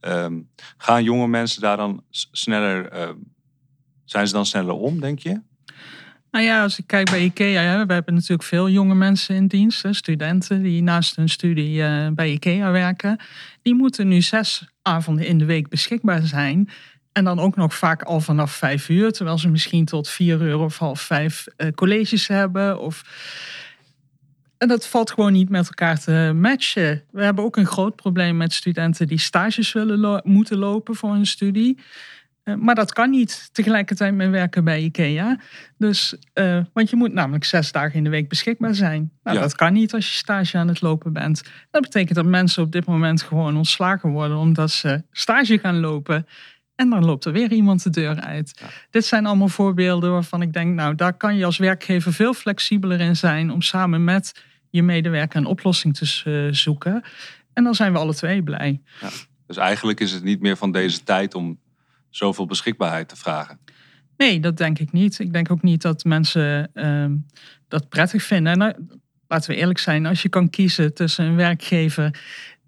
Um, 0.00 0.48
gaan 0.76 1.04
jonge 1.04 1.28
mensen 1.28 1.60
daar 1.60 1.76
dan 1.76 2.04
sneller, 2.30 2.92
uh, 2.94 3.08
zijn 4.04 4.26
ze 4.26 4.32
dan 4.32 4.46
sneller 4.46 4.74
om, 4.74 5.00
denk 5.00 5.18
je? 5.18 5.40
Nou 6.30 6.44
ja, 6.44 6.62
als 6.62 6.78
ik 6.78 6.86
kijk 6.86 7.10
bij 7.10 7.22
IKEA, 7.24 7.60
hè, 7.60 7.86
we 7.86 7.92
hebben 7.92 8.14
natuurlijk 8.14 8.42
veel 8.42 8.68
jonge 8.68 8.94
mensen 8.94 9.34
in 9.34 9.46
dienst. 9.46 9.82
Hè, 9.82 9.92
studenten 9.92 10.62
die 10.62 10.82
naast 10.82 11.16
hun 11.16 11.28
studie 11.28 11.78
uh, 11.78 12.08
bij 12.08 12.30
IKEA 12.30 12.70
werken. 12.70 13.20
Die 13.62 13.74
moeten 13.74 14.08
nu 14.08 14.22
zes 14.22 14.68
avonden 14.82 15.26
in 15.26 15.38
de 15.38 15.44
week 15.44 15.68
beschikbaar 15.68 16.22
zijn. 16.22 16.70
En 17.12 17.24
dan 17.24 17.38
ook 17.38 17.56
nog 17.56 17.74
vaak 17.74 18.02
al 18.02 18.20
vanaf 18.20 18.52
vijf 18.52 18.88
uur. 18.88 19.12
Terwijl 19.12 19.38
ze 19.38 19.48
misschien 19.48 19.84
tot 19.84 20.08
vier 20.08 20.42
uur 20.42 20.58
of 20.58 20.78
half 20.78 21.00
vijf 21.00 21.46
uh, 21.56 21.68
colleges 21.70 22.28
hebben. 22.28 22.80
Of 22.80 23.02
en 24.58 24.68
dat 24.68 24.86
valt 24.86 25.10
gewoon 25.10 25.32
niet 25.32 25.48
met 25.48 25.66
elkaar 25.66 26.00
te 26.00 26.32
matchen. 26.34 27.02
We 27.10 27.24
hebben 27.24 27.44
ook 27.44 27.56
een 27.56 27.66
groot 27.66 27.96
probleem 27.96 28.36
met 28.36 28.52
studenten 28.52 29.06
die 29.06 29.18
stages 29.18 29.72
willen 29.72 29.98
lo 29.98 30.20
moeten 30.22 30.58
lopen 30.58 30.94
voor 30.94 31.12
hun 31.12 31.26
studie. 31.26 31.78
Eh, 32.42 32.54
maar 32.54 32.74
dat 32.74 32.92
kan 32.92 33.10
niet 33.10 33.48
tegelijkertijd 33.52 34.14
met 34.14 34.30
werken 34.30 34.64
bij 34.64 34.82
IKEA. 34.82 35.40
Dus, 35.78 36.16
eh, 36.32 36.60
want 36.72 36.90
je 36.90 36.96
moet 36.96 37.12
namelijk 37.12 37.44
zes 37.44 37.72
dagen 37.72 37.94
in 37.94 38.04
de 38.04 38.10
week 38.10 38.28
beschikbaar 38.28 38.74
zijn. 38.74 39.12
Nou, 39.22 39.36
Ja. 39.36 39.42
Dat 39.42 39.54
kan 39.54 39.72
niet 39.72 39.94
als 39.94 40.08
je 40.08 40.14
stage 40.14 40.58
aan 40.58 40.68
het 40.68 40.80
lopen 40.80 41.12
bent. 41.12 41.42
Dat 41.70 41.82
betekent 41.82 42.14
dat 42.14 42.24
mensen 42.24 42.62
op 42.62 42.72
dit 42.72 42.86
moment 42.86 43.22
gewoon 43.22 43.56
ontslagen 43.56 44.10
worden 44.10 44.36
omdat 44.36 44.70
ze 44.70 45.02
stage 45.12 45.58
gaan 45.58 45.80
lopen. 45.80 46.26
En 46.76 46.90
dan 46.90 47.04
loopt 47.04 47.24
er 47.24 47.32
weer 47.32 47.52
iemand 47.52 47.82
de 47.82 47.90
deur 47.90 48.20
uit. 48.20 48.58
Ja. 48.60 48.66
Dit 48.90 49.04
zijn 49.04 49.26
allemaal 49.26 49.48
voorbeelden 49.48 50.10
waarvan 50.10 50.42
ik 50.42 50.52
denk, 50.52 50.74
nou, 50.74 50.94
daar 50.94 51.14
kan 51.14 51.36
je 51.36 51.44
als 51.44 51.58
werkgever 51.58 52.12
veel 52.12 52.34
flexibeler 52.34 53.00
in 53.00 53.16
zijn 53.16 53.50
om 53.50 53.62
samen 53.62 54.04
met 54.04 54.44
je 54.70 54.82
medewerker 54.82 55.38
een 55.38 55.46
oplossing 55.46 55.96
te 55.96 56.22
eh, 56.24 56.54
zoeken. 56.54 57.04
En 57.52 57.64
dan 57.64 57.74
zijn 57.74 57.92
we 57.92 57.98
alle 57.98 58.14
twee 58.14 58.42
blij. 58.42 58.80
Dus 59.46 59.56
eigenlijk 59.56 60.00
is 60.00 60.12
het 60.12 60.24
niet 60.24 60.40
meer 60.40 60.56
van 60.56 60.72
deze 60.72 61.02
tijd 61.02 61.34
om 61.34 61.58
zoveel 62.10 62.46
beschikbaarheid 62.46 63.08
te 63.08 63.16
vragen. 63.16 63.58
Nee, 64.16 64.40
dat 64.40 64.56
denk 64.56 64.78
ik 64.78 64.92
niet. 64.92 65.18
Ik 65.18 65.32
denk 65.32 65.50
ook 65.50 65.62
niet 65.62 65.82
dat 65.82 66.04
mensen 66.04 66.70
ehm, 66.74 67.16
dat 67.68 67.88
prettig 67.88 68.22
vinden. 68.22 68.52
En 68.52 68.58
nou, 68.58 68.74
laten 69.28 69.50
we 69.50 69.56
eerlijk 69.56 69.78
zijn, 69.78 70.06
als 70.06 70.22
je 70.22 70.28
kan 70.28 70.50
kiezen 70.50 70.94
tussen 70.94 71.24
een 71.24 71.36
werkgever 71.36 72.20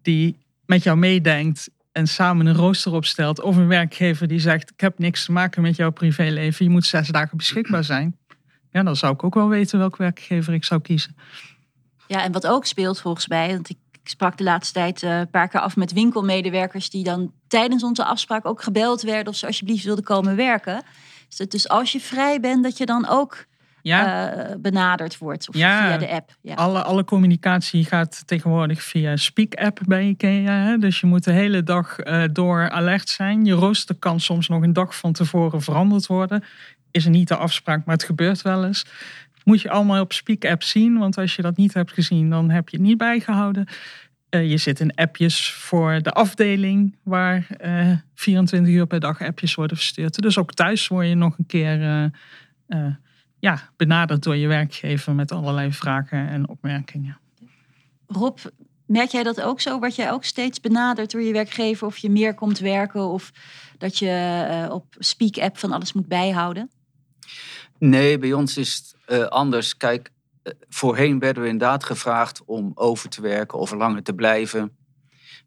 die 0.02 0.38
met 0.66 0.82
jou 0.82 0.98
meedenkt 0.98 1.70
en 1.98 2.06
samen 2.06 2.46
een 2.46 2.56
rooster 2.56 2.92
opstelt, 2.92 3.40
of 3.40 3.56
een 3.56 3.68
werkgever 3.68 4.28
die 4.28 4.40
zegt: 4.40 4.70
Ik 4.70 4.80
heb 4.80 4.98
niks 4.98 5.24
te 5.24 5.32
maken 5.32 5.62
met 5.62 5.76
jouw 5.76 5.90
privéleven, 5.90 6.64
je 6.64 6.70
moet 6.70 6.86
zes 6.86 7.08
dagen 7.08 7.36
beschikbaar 7.36 7.84
zijn. 7.84 8.18
Ja, 8.70 8.82
dan 8.82 8.96
zou 8.96 9.12
ik 9.12 9.24
ook 9.24 9.34
wel 9.34 9.48
weten 9.48 9.78
welke 9.78 9.96
werkgever 9.98 10.54
ik 10.54 10.64
zou 10.64 10.80
kiezen. 10.80 11.16
Ja, 12.06 12.22
en 12.22 12.32
wat 12.32 12.46
ook 12.46 12.66
speelt 12.66 13.00
volgens 13.00 13.28
mij, 13.28 13.48
want 13.48 13.70
ik, 13.70 13.76
sprak 14.04 14.36
de 14.36 14.44
laatste 14.44 14.72
tijd 14.72 15.02
eh, 15.02 15.18
een 15.18 15.30
paar 15.30 15.48
keer 15.48 15.60
af 15.60 15.76
met 15.76 15.92
winkelmedewerkers 15.92 16.90
die 16.90 17.04
dan 17.04 17.32
tijdens 17.48 17.82
onze 17.82 18.04
afspraak 18.04 18.46
ook 18.46 18.62
gebeld 18.62 19.02
werden 19.02 19.32
of 19.32 19.38
ze 19.38 19.46
alsjeblieft 19.46 19.84
wilden 19.84 20.04
komen 20.04 20.36
werken. 20.36 20.82
Dus, 21.28 21.48
dus 21.48 21.68
als 21.68 21.92
je 21.92 22.00
vrij 22.00 22.40
bent, 22.40 22.62
dat 22.62 22.78
je 22.78 22.86
dan 22.86 23.08
ook 23.08 23.44
Ja, 23.88 24.32
eh, 24.32 24.54
benaderd 24.58 25.18
wordt 25.18 25.48
of 25.48 25.54
Ja. 25.56 25.86
via 25.86 25.98
de 25.98 26.08
app. 26.12 26.36
Ja. 26.40 26.54
alle, 26.54 26.82
alle 26.82 27.04
communicatie 27.04 27.84
gaat 27.84 28.22
tegenwoordig 28.26 28.82
via 28.82 29.16
Speak-app 29.16 29.80
bij 29.86 30.04
IKEA. 30.08 30.52
Hè? 30.52 30.78
Dus 30.78 31.00
je 31.00 31.06
moet 31.06 31.24
de 31.24 31.32
hele 31.32 31.62
dag 31.62 31.98
eh, 31.98 32.22
door 32.32 32.70
alert 32.70 33.08
zijn. 33.08 33.44
Je 33.44 33.52
rooster 33.52 33.94
kan 33.94 34.20
soms 34.20 34.48
nog 34.48 34.62
een 34.62 34.72
dag 34.72 34.96
van 34.96 35.12
tevoren 35.12 35.62
veranderd 35.62 36.06
worden. 36.06 36.44
Is 36.90 37.04
er 37.04 37.10
niet 37.10 37.28
de 37.28 37.36
afspraak, 37.36 37.84
maar 37.84 37.94
het 37.94 38.04
gebeurt 38.04 38.42
wel 38.42 38.64
eens. 38.64 38.86
Moet 39.44 39.60
je 39.60 39.70
allemaal 39.70 40.00
op 40.00 40.12
Speak-app 40.12 40.62
zien, 40.62 40.98
want 40.98 41.18
als 41.18 41.36
je 41.36 41.42
dat 41.42 41.56
niet 41.56 41.74
hebt 41.74 41.92
gezien, 41.92 42.30
dan 42.30 42.50
heb 42.50 42.68
je 42.68 42.76
het 42.76 42.86
niet 42.86 42.98
bijgehouden. 42.98 43.66
Eh, 44.28 44.50
je 44.50 44.56
zit 44.56 44.80
in 44.80 44.94
appjes 44.94 45.52
voor 45.52 46.02
de 46.02 46.12
afdeling, 46.12 46.96
waar 47.02 47.46
eh 47.58 47.90
24 48.14 48.74
uur 48.74 48.86
per 48.86 49.00
dag 49.00 49.20
appjes 49.20 49.54
worden 49.54 49.76
verstuurd. 49.76 50.22
Dus 50.22 50.38
ook 50.38 50.54
thuis 50.54 50.88
word 50.88 51.08
je 51.08 51.14
nog 51.14 51.38
een 51.38 51.46
keer 51.46 51.82
eh, 52.66 52.84
ja, 53.38 53.70
benaderd 53.76 54.22
door 54.22 54.36
je 54.36 54.46
werkgever 54.46 55.14
met 55.14 55.32
allerlei 55.32 55.72
vragen 55.72 56.28
en 56.28 56.48
opmerkingen. 56.48 57.18
Rob, 58.06 58.38
merk 58.86 59.08
jij 59.08 59.22
dat 59.22 59.40
ook 59.40 59.60
zo? 59.60 59.78
Word 59.78 59.94
jij 59.94 60.12
ook 60.12 60.24
steeds 60.24 60.60
benaderd 60.60 61.10
door 61.10 61.22
je 61.22 61.32
werkgever 61.32 61.86
of 61.86 61.96
je 61.96 62.10
meer 62.10 62.34
komt 62.34 62.58
werken 62.58 63.08
of 63.08 63.32
dat 63.78 63.98
je 63.98 64.46
eh, 64.50 64.72
op 64.74 64.94
Speak-app 64.98 65.58
van 65.58 65.72
alles 65.72 65.92
moet 65.92 66.08
bijhouden? 66.08 66.70
Nee, 67.78 68.18
bij 68.18 68.32
ons 68.32 68.56
is 68.56 68.74
het 68.74 68.96
eh, 69.04 69.26
anders. 69.26 69.76
Kijk, 69.76 70.10
eh, 70.42 70.52
voorheen 70.68 71.18
werden 71.18 71.42
we 71.42 71.48
inderdaad 71.48 71.84
gevraagd 71.84 72.44
om 72.44 72.72
over 72.74 73.08
te 73.08 73.20
werken 73.20 73.58
of 73.58 73.72
langer 73.72 74.02
te 74.02 74.14
blijven. 74.14 74.76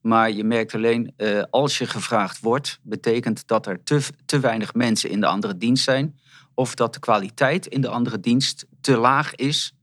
Maar 0.02 0.32
je 0.32 0.44
merkt 0.44 0.74
alleen, 0.74 1.14
eh, 1.18 1.44
als 1.50 1.78
je 1.78 1.86
gevraagd 1.86 2.40
wordt, 2.40 2.80
betekent 2.82 3.48
dat 3.48 3.66
er 3.66 3.84
te, 3.84 4.02
te 4.26 4.40
weinig 4.40 4.74
mensen 4.74 5.10
in 5.10 5.20
de 5.20 5.26
andere 5.26 5.58
dienst 5.58 5.84
zijn. 5.84 6.20
Of 6.62 6.76
dat 6.76 6.94
de 6.94 7.00
kwaliteit 7.00 7.68
in 7.68 7.82
de 7.82 7.88
andere 7.88 8.20
dienst 8.20 8.66
te 8.82 8.98
laag 8.98 9.36
is. 9.36 9.74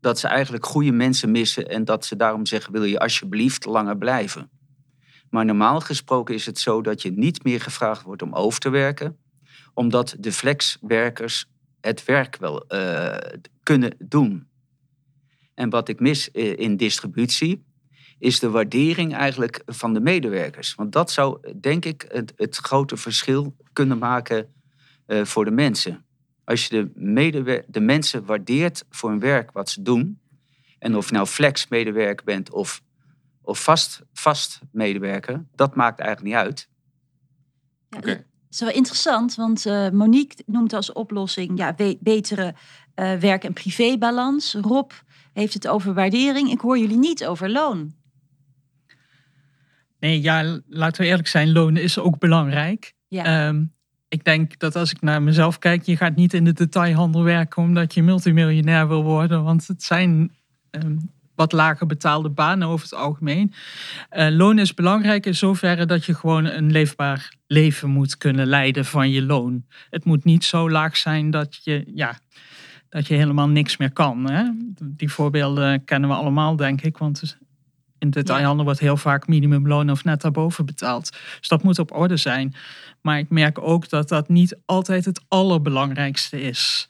Dat 0.00 0.18
ze 0.18 0.28
eigenlijk 0.28 0.66
goede 0.66 0.92
mensen 0.92 1.30
missen 1.30 1.68
en 1.68 1.84
dat 1.84 2.04
ze 2.04 2.16
daarom 2.16 2.46
zeggen, 2.46 2.72
wil 2.72 2.84
je 2.84 2.98
alsjeblieft 2.98 3.64
langer 3.64 3.96
blijven. 3.96 4.50
Maar 5.30 5.44
normaal 5.44 5.80
gesproken 5.80 6.34
is 6.34 6.46
het 6.46 6.58
zo 6.58 6.82
dat 6.82 7.02
je 7.02 7.10
niet 7.10 7.44
meer 7.44 7.60
gevraagd 7.60 8.02
wordt 8.02 8.22
om 8.22 8.34
over 8.34 8.60
te 8.60 8.68
werken. 8.68 9.18
Omdat 9.74 10.16
de 10.18 10.32
flexwerkers 10.32 11.46
het 11.80 12.04
werk 12.04 12.36
wel 12.36 12.66
eh, 12.66 13.38
kunnen 13.62 13.94
doen. 13.98 14.48
En 15.54 15.70
wat 15.70 15.88
ik 15.88 16.00
mis 16.00 16.30
eh, 16.30 16.58
in 16.58 16.76
distributie 16.76 17.64
is 18.18 18.38
de 18.38 18.50
waardering 18.50 19.14
eigenlijk 19.14 19.62
van 19.66 19.94
de 19.94 20.00
medewerkers. 20.00 20.74
Want 20.74 20.92
dat 20.92 21.10
zou, 21.10 21.54
denk 21.60 21.84
ik, 21.84 22.04
het, 22.08 22.32
het 22.36 22.56
grote 22.56 22.96
verschil 22.96 23.56
kunnen 23.72 23.98
maken 23.98 24.52
eh, 25.08 25.24
voor 25.24 25.44
de 25.44 25.50
mensen. 25.50 26.04
Als 26.44 26.66
je 26.66 26.68
de, 26.68 26.90
medewer- 26.94 27.64
de 27.68 27.80
mensen 27.80 28.24
waardeert 28.24 28.84
voor 28.90 29.10
hun 29.10 29.18
werk 29.18 29.50
wat 29.52 29.68
ze 29.70 29.82
doen, 29.82 30.20
en 30.78 30.96
of 30.96 31.08
je 31.08 31.14
nou 31.14 31.26
flex-medewerker 31.26 32.24
bent 32.24 32.50
of, 32.50 32.82
of 33.42 33.62
vast, 33.62 34.02
vast 34.12 34.60
medewerker, 34.72 35.44
dat 35.54 35.74
maakt 35.74 35.98
eigenlijk 36.00 36.28
niet 36.34 36.44
uit. 36.44 36.68
Ja, 37.88 37.98
Oké. 37.98 38.14
Dat 38.16 38.24
is 38.50 38.60
wel 38.60 38.70
interessant, 38.76 39.34
want 39.34 39.66
eh, 39.66 39.90
Monique 39.90 40.42
noemt 40.46 40.72
als 40.72 40.92
oplossing 40.92 41.58
ja, 41.58 41.74
we- 41.74 41.98
betere 42.00 42.54
eh, 42.94 43.14
werk- 43.14 43.44
en 43.44 43.52
privébalans. 43.52 44.54
Rob 44.54 44.90
heeft 45.32 45.54
het 45.54 45.68
over 45.68 45.94
waardering. 45.94 46.50
Ik 46.50 46.60
hoor 46.60 46.78
jullie 46.78 46.96
niet 46.98 47.26
over 47.26 47.50
loon. 47.50 47.94
Nee, 50.00 50.20
ja, 50.20 50.60
laten 50.66 51.02
we 51.02 51.08
eerlijk 51.08 51.28
zijn, 51.28 51.52
lonen 51.52 51.82
is 51.82 51.98
ook 51.98 52.18
belangrijk. 52.18 52.94
Ja. 53.08 53.24
Ehm, 53.48 53.64
ik 54.08 54.24
denk 54.24 54.58
dat 54.58 54.76
als 54.76 54.90
ik 54.90 55.00
naar 55.00 55.22
mezelf 55.22 55.58
kijk, 55.58 55.82
je 55.82 55.96
gaat 55.96 56.16
niet 56.16 56.34
in 56.34 56.44
de 56.44 56.52
detailhandel 56.52 57.22
werken 57.22 57.62
omdat 57.62 57.94
je 57.94 58.02
multimiljonair 58.02 58.88
wil 58.88 59.02
worden. 59.02 59.44
Want 59.44 59.66
het 59.66 59.82
zijn 59.82 60.32
ehm, 60.70 60.96
wat 61.34 61.52
lager 61.52 61.86
betaalde 61.86 62.28
banen 62.28 62.68
over 62.68 62.84
het 62.84 62.94
algemeen. 62.94 63.52
Eh 64.08 64.28
loon 64.30 64.58
is 64.58 64.74
belangrijk 64.74 65.26
in 65.26 65.34
zoverre 65.34 65.86
dat 65.86 66.04
je 66.04 66.14
gewoon 66.14 66.44
een 66.44 66.70
leefbaar 66.70 67.36
leven 67.46 67.90
moet 67.90 68.16
kunnen 68.16 68.46
leiden 68.46 68.84
van 68.84 69.10
je 69.10 69.22
loon. 69.22 69.64
Het 69.90 70.04
moet 70.04 70.24
niet 70.24 70.44
zo 70.44 70.70
laag 70.70 70.96
zijn 70.96 71.30
dat 71.30 71.60
je, 71.62 71.84
ja, 71.94 72.18
dat 72.88 73.06
je 73.06 73.14
helemaal 73.14 73.48
niks 73.48 73.76
meer 73.76 73.92
kan. 73.92 74.30
Hè? 74.30 74.44
Die 74.80 75.12
voorbeelden 75.12 75.84
kennen 75.84 76.08
we 76.10 76.16
allemaal, 76.16 76.56
denk 76.56 76.82
ik. 76.82 76.98
Want 76.98 77.38
in 77.98 78.10
de 78.10 78.18
detailhandel 78.18 78.64
wordt 78.64 78.80
heel 78.80 78.96
vaak 78.96 79.26
minimumloon 79.26 79.90
of 79.90 80.04
net 80.04 80.20
daarboven 80.20 80.66
betaald. 80.66 81.16
Dus 81.38 81.48
dat 81.48 81.62
moet 81.62 81.78
op 81.78 81.96
orde 81.96 82.16
zijn. 82.16 82.54
Maar 83.00 83.18
ik 83.18 83.30
merk 83.30 83.58
ook 83.58 83.88
dat 83.88 84.08
dat 84.08 84.28
niet 84.28 84.58
altijd 84.64 85.04
het 85.04 85.20
allerbelangrijkste 85.28 86.40
is. 86.40 86.88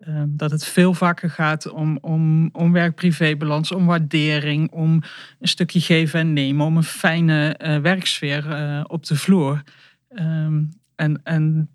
Ehm, 0.00 0.26
dat 0.28 0.50
het 0.50 0.64
veel 0.64 0.94
vaker 0.94 1.30
gaat 1.30 1.70
om, 1.70 1.98
om, 2.00 2.48
om 2.52 2.72
werk-privé-balans, 2.72 3.72
om 3.72 3.86
waardering, 3.86 4.70
om 4.70 5.02
een 5.40 5.48
stukje 5.48 5.80
geven 5.80 6.20
en 6.20 6.32
nemen, 6.32 6.66
om 6.66 6.76
een 6.76 6.82
fijne 6.82 7.54
eh, 7.54 7.78
werksfeer 7.78 8.50
eh, 8.50 8.84
op 8.86 9.06
de 9.06 9.16
vloer. 9.16 9.62
Ehm, 10.08 10.62
en, 10.94 11.20
en 11.24 11.68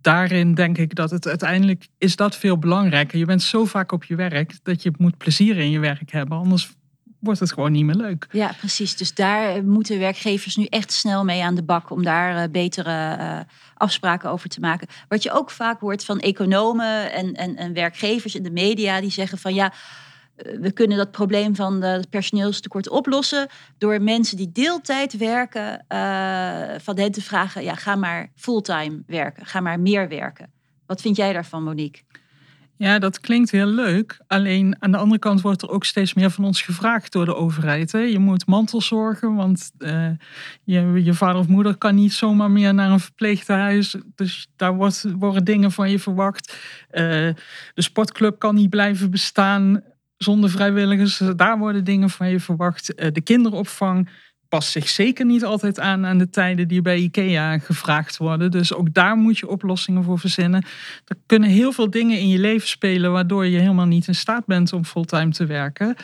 daarin 0.00 0.54
denk 0.54 0.78
ik 0.78 0.94
dat 0.94 1.10
het 1.10 1.28
uiteindelijk 1.28 1.88
is 1.98 2.16
dat 2.16 2.36
veel 2.36 2.58
belangrijker. 2.58 3.18
Je 3.18 3.24
bent 3.24 3.42
zo 3.42 3.64
vaak 3.64 3.92
op 3.92 4.04
je 4.04 4.14
werk 4.14 4.58
dat 4.62 4.82
je 4.82 4.92
moet 4.98 5.16
plezier 5.16 5.56
in 5.56 5.70
je 5.70 5.78
werk 5.78 6.10
hebben, 6.10 6.38
anders 6.38 6.76
wordt 7.18 7.40
het 7.40 7.52
gewoon 7.52 7.72
niet 7.72 7.84
meer 7.84 7.94
leuk. 7.94 8.26
Ja, 8.30 8.52
precies. 8.58 8.96
Dus 8.96 9.14
daar 9.14 9.64
moeten 9.64 9.98
werkgevers 9.98 10.56
nu 10.56 10.64
echt 10.64 10.92
snel 10.92 11.24
mee 11.24 11.42
aan 11.42 11.54
de 11.54 11.62
bak 11.62 11.90
om 11.90 12.02
daar 12.02 12.36
eh, 12.36 12.50
betere 12.50 13.16
eh, 13.16 13.40
afspraken 13.74 14.30
over 14.30 14.48
te 14.48 14.60
maken. 14.60 14.88
Wat 15.08 15.22
je 15.22 15.32
ook 15.32 15.50
vaak 15.50 15.80
hoort 15.80 16.04
van 16.04 16.20
economen 16.20 17.12
en, 17.12 17.32
en, 17.34 17.56
en 17.56 17.72
werkgevers 17.72 18.34
in 18.34 18.42
de 18.42 18.50
media 18.50 19.00
die 19.00 19.10
zeggen 19.10 19.38
van 19.38 19.54
ja, 19.54 19.72
eh, 20.36 20.58
we 20.60 20.70
kunnen 20.70 20.96
dat 20.96 21.10
probleem 21.10 21.56
van 21.56 21.82
het 21.82 22.10
personeelstekort 22.10 22.88
oplossen 22.88 23.48
door 23.78 24.02
mensen 24.02 24.36
die 24.36 24.52
deeltijd 24.52 25.16
werken 25.16 25.84
van 26.80 26.98
hen 26.98 27.12
te 27.12 27.22
vragen, 27.22 27.62
ja, 27.62 27.74
ga 27.74 27.96
maar 27.96 28.30
fulltime 28.36 29.02
werken, 29.06 29.46
ga 29.46 29.60
maar 29.60 29.80
meer 29.80 30.08
werken. 30.08 30.52
Wat 30.86 31.00
vind 31.00 31.16
jij 31.16 31.32
daarvan, 31.32 31.62
Monique? 31.62 32.02
Ja, 32.78 32.98
dat 32.98 33.20
klinkt 33.20 33.50
heel 33.50 33.66
leuk. 33.66 34.20
Alleen 34.26 34.76
aan 34.78 34.90
de 34.90 34.96
andere 34.96 35.18
kant 35.18 35.40
wordt 35.40 35.62
er 35.62 35.70
ook 35.70 35.84
steeds 35.84 36.14
meer 36.14 36.30
van 36.30 36.44
ons 36.44 36.62
gevraagd 36.62 37.12
door 37.12 37.24
de 37.24 37.34
overheid. 37.34 37.92
Hè? 37.92 37.98
Je 37.98 38.18
moet 38.18 38.46
mantelzorgen, 38.46 39.34
want 39.34 39.70
eh, 39.78 40.10
je, 40.64 41.04
je 41.04 41.14
vader 41.14 41.40
of 41.40 41.48
moeder 41.48 41.76
kan 41.76 41.94
niet 41.94 42.12
zomaar 42.12 42.50
meer 42.50 42.74
naar 42.74 42.90
een 42.90 43.00
verpleeghuis. 43.00 43.96
Dus 44.14 44.48
daar 44.56 44.76
worden 45.18 45.44
dingen 45.44 45.72
van 45.72 45.90
je 45.90 45.98
verwacht. 45.98 46.56
Eh, 46.90 47.02
de 47.74 47.82
sportclub 47.82 48.38
kan 48.38 48.54
niet 48.54 48.70
blijven 48.70 49.10
bestaan 49.10 49.82
zonder 50.16 50.50
vrijwilligers. 50.50 51.22
Daar 51.36 51.58
worden 51.58 51.84
dingen 51.84 52.10
van 52.10 52.28
je 52.28 52.40
verwacht. 52.40 52.94
Eh, 52.94 53.12
de 53.12 53.20
kinderopvang 53.20 54.08
past 54.48 54.70
zich 54.70 54.88
zeker 54.88 55.24
niet 55.24 55.44
altijd 55.44 55.80
aan 55.80 56.06
aan 56.06 56.18
de 56.18 56.30
tijden 56.30 56.68
die 56.68 56.82
bij 56.82 56.98
IKEA 56.98 57.58
gevraagd 57.58 58.16
worden. 58.16 58.50
Dus 58.50 58.74
ook 58.74 58.94
daar 58.94 59.16
moet 59.16 59.38
je 59.38 59.48
oplossingen 59.48 60.04
voor 60.04 60.18
verzinnen. 60.18 60.64
Er 61.04 61.16
kunnen 61.26 61.48
heel 61.48 61.72
veel 61.72 61.90
dingen 61.90 62.18
in 62.18 62.28
je 62.28 62.38
leven 62.38 62.68
spelen 62.68 63.12
waardoor 63.12 63.46
je 63.46 63.58
helemaal 63.58 63.86
niet 63.86 64.06
in 64.08 64.14
staat 64.14 64.46
bent 64.46 64.72
om 64.72 64.84
fulltime 64.84 65.30
te 65.30 65.46
werken. 65.46 65.96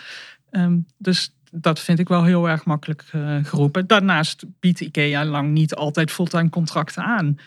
Ehm, 0.51 0.79
dus 0.99 1.35
dat 1.51 1.81
vind 1.81 1.99
ik 1.99 2.09
wel 2.09 2.25
heel 2.25 2.49
erg 2.49 2.65
makkelijk 2.65 3.05
uh, 3.15 3.37
geroepen. 3.43 3.87
Daarnaast 3.87 4.45
biedt 4.61 4.81
IKEA 4.81 5.25
lang 5.25 5.51
niet 5.51 5.75
altijd 5.75 6.11
fulltime 6.11 6.49
contracten 6.49 7.03
aan. 7.03 7.39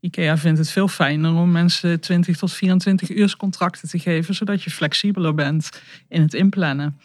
IKEA 0.00 0.36
vindt 0.36 0.58
het 0.58 0.70
veel 0.70 0.88
fijner 0.88 1.34
om 1.34 1.50
mensen 1.50 2.00
20 2.00 2.36
tot 2.36 2.52
24 2.52 3.10
uur 3.10 3.36
contracten 3.36 3.88
te 3.88 3.98
geven, 3.98 4.34
zodat 4.34 4.62
je 4.62 4.70
flexibeler 4.70 5.34
bent 5.34 5.82
in 6.08 6.22
het 6.22 6.34
inplannen. 6.34 7.00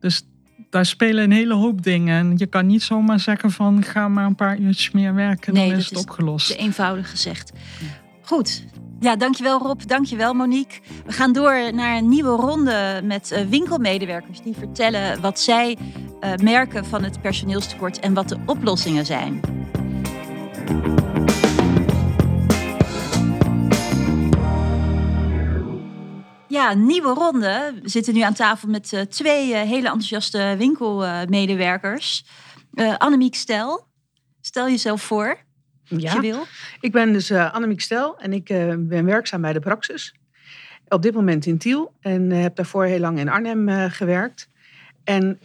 Dus 0.00 0.22
daar 0.70 0.86
spelen 0.86 1.24
een 1.24 1.32
hele 1.32 1.54
hoop 1.54 1.82
dingen. 1.82 2.18
En 2.18 2.34
je 2.36 2.46
kan 2.46 2.66
niet 2.66 2.82
zomaar 2.82 3.20
zeggen 3.20 3.50
van 3.50 3.82
ga 3.82 4.08
maar 4.08 4.24
een 4.24 4.34
paar 4.34 4.58
uurtjes 4.58 4.90
meer 4.90 5.14
werken, 5.14 5.54
nee, 5.54 5.68
dan 5.68 5.78
is 5.78 5.88
het 5.88 5.98
opgelost. 5.98 6.46
Te 6.46 6.56
eenvoudig 6.56 7.10
gezegd. 7.10 7.52
Goed. 8.22 8.64
Ja, 9.00 9.16
dankjewel 9.16 9.58
Rob, 9.58 9.80
dankjewel 9.86 10.34
Monique. 10.34 10.80
We 11.06 11.12
gaan 11.12 11.32
door 11.32 11.74
naar 11.74 11.96
een 11.96 12.08
nieuwe 12.08 12.36
ronde 12.36 13.00
met 13.04 13.32
uh, 13.32 13.40
winkelmedewerkers 13.40 14.42
die 14.42 14.54
vertellen 14.58 15.20
wat 15.20 15.40
zij 15.40 15.76
uh, 16.20 16.34
merken 16.34 16.84
van 16.84 17.02
het 17.02 17.20
personeelstekort 17.20 17.98
en 18.00 18.14
wat 18.14 18.28
de 18.28 18.36
oplossingen 18.46 19.06
zijn. 19.06 19.40
Ja, 26.60 26.74
nieuwe 26.74 27.14
ronde. 27.14 27.74
We 27.82 27.88
zitten 27.88 28.14
nu 28.14 28.20
aan 28.20 28.34
tafel 28.34 28.68
met 28.68 28.92
uh, 28.92 29.00
twee 29.00 29.48
uh, 29.48 29.54
hele 29.54 29.86
enthousiaste 29.86 30.54
winkelmedewerkers. 30.58 32.24
Uh, 32.74 32.96
Annemiek 32.96 33.34
Stel, 33.34 33.86
stel 34.40 34.68
jezelf 34.68 35.02
voor. 35.02 35.38
Ja, 35.84 36.12
je 36.14 36.20
wil. 36.20 36.46
ik 36.80 36.92
ben 36.92 37.12
dus 37.12 37.32
Annemiek 37.32 37.80
Stel 37.80 38.18
en 38.18 38.32
ik 38.32 38.44
ben 38.78 39.04
werkzaam 39.04 39.40
bij 39.40 39.52
de 39.52 39.60
Praxis. 39.60 40.14
Op 40.88 41.02
dit 41.02 41.14
moment 41.14 41.46
in 41.46 41.58
Tiel 41.58 41.92
en 42.00 42.30
heb 42.30 42.56
daarvoor 42.56 42.84
heel 42.84 43.00
lang 43.00 43.18
in 43.18 43.28
Arnhem 43.28 43.90
gewerkt. 43.90 44.48
En 45.04 45.38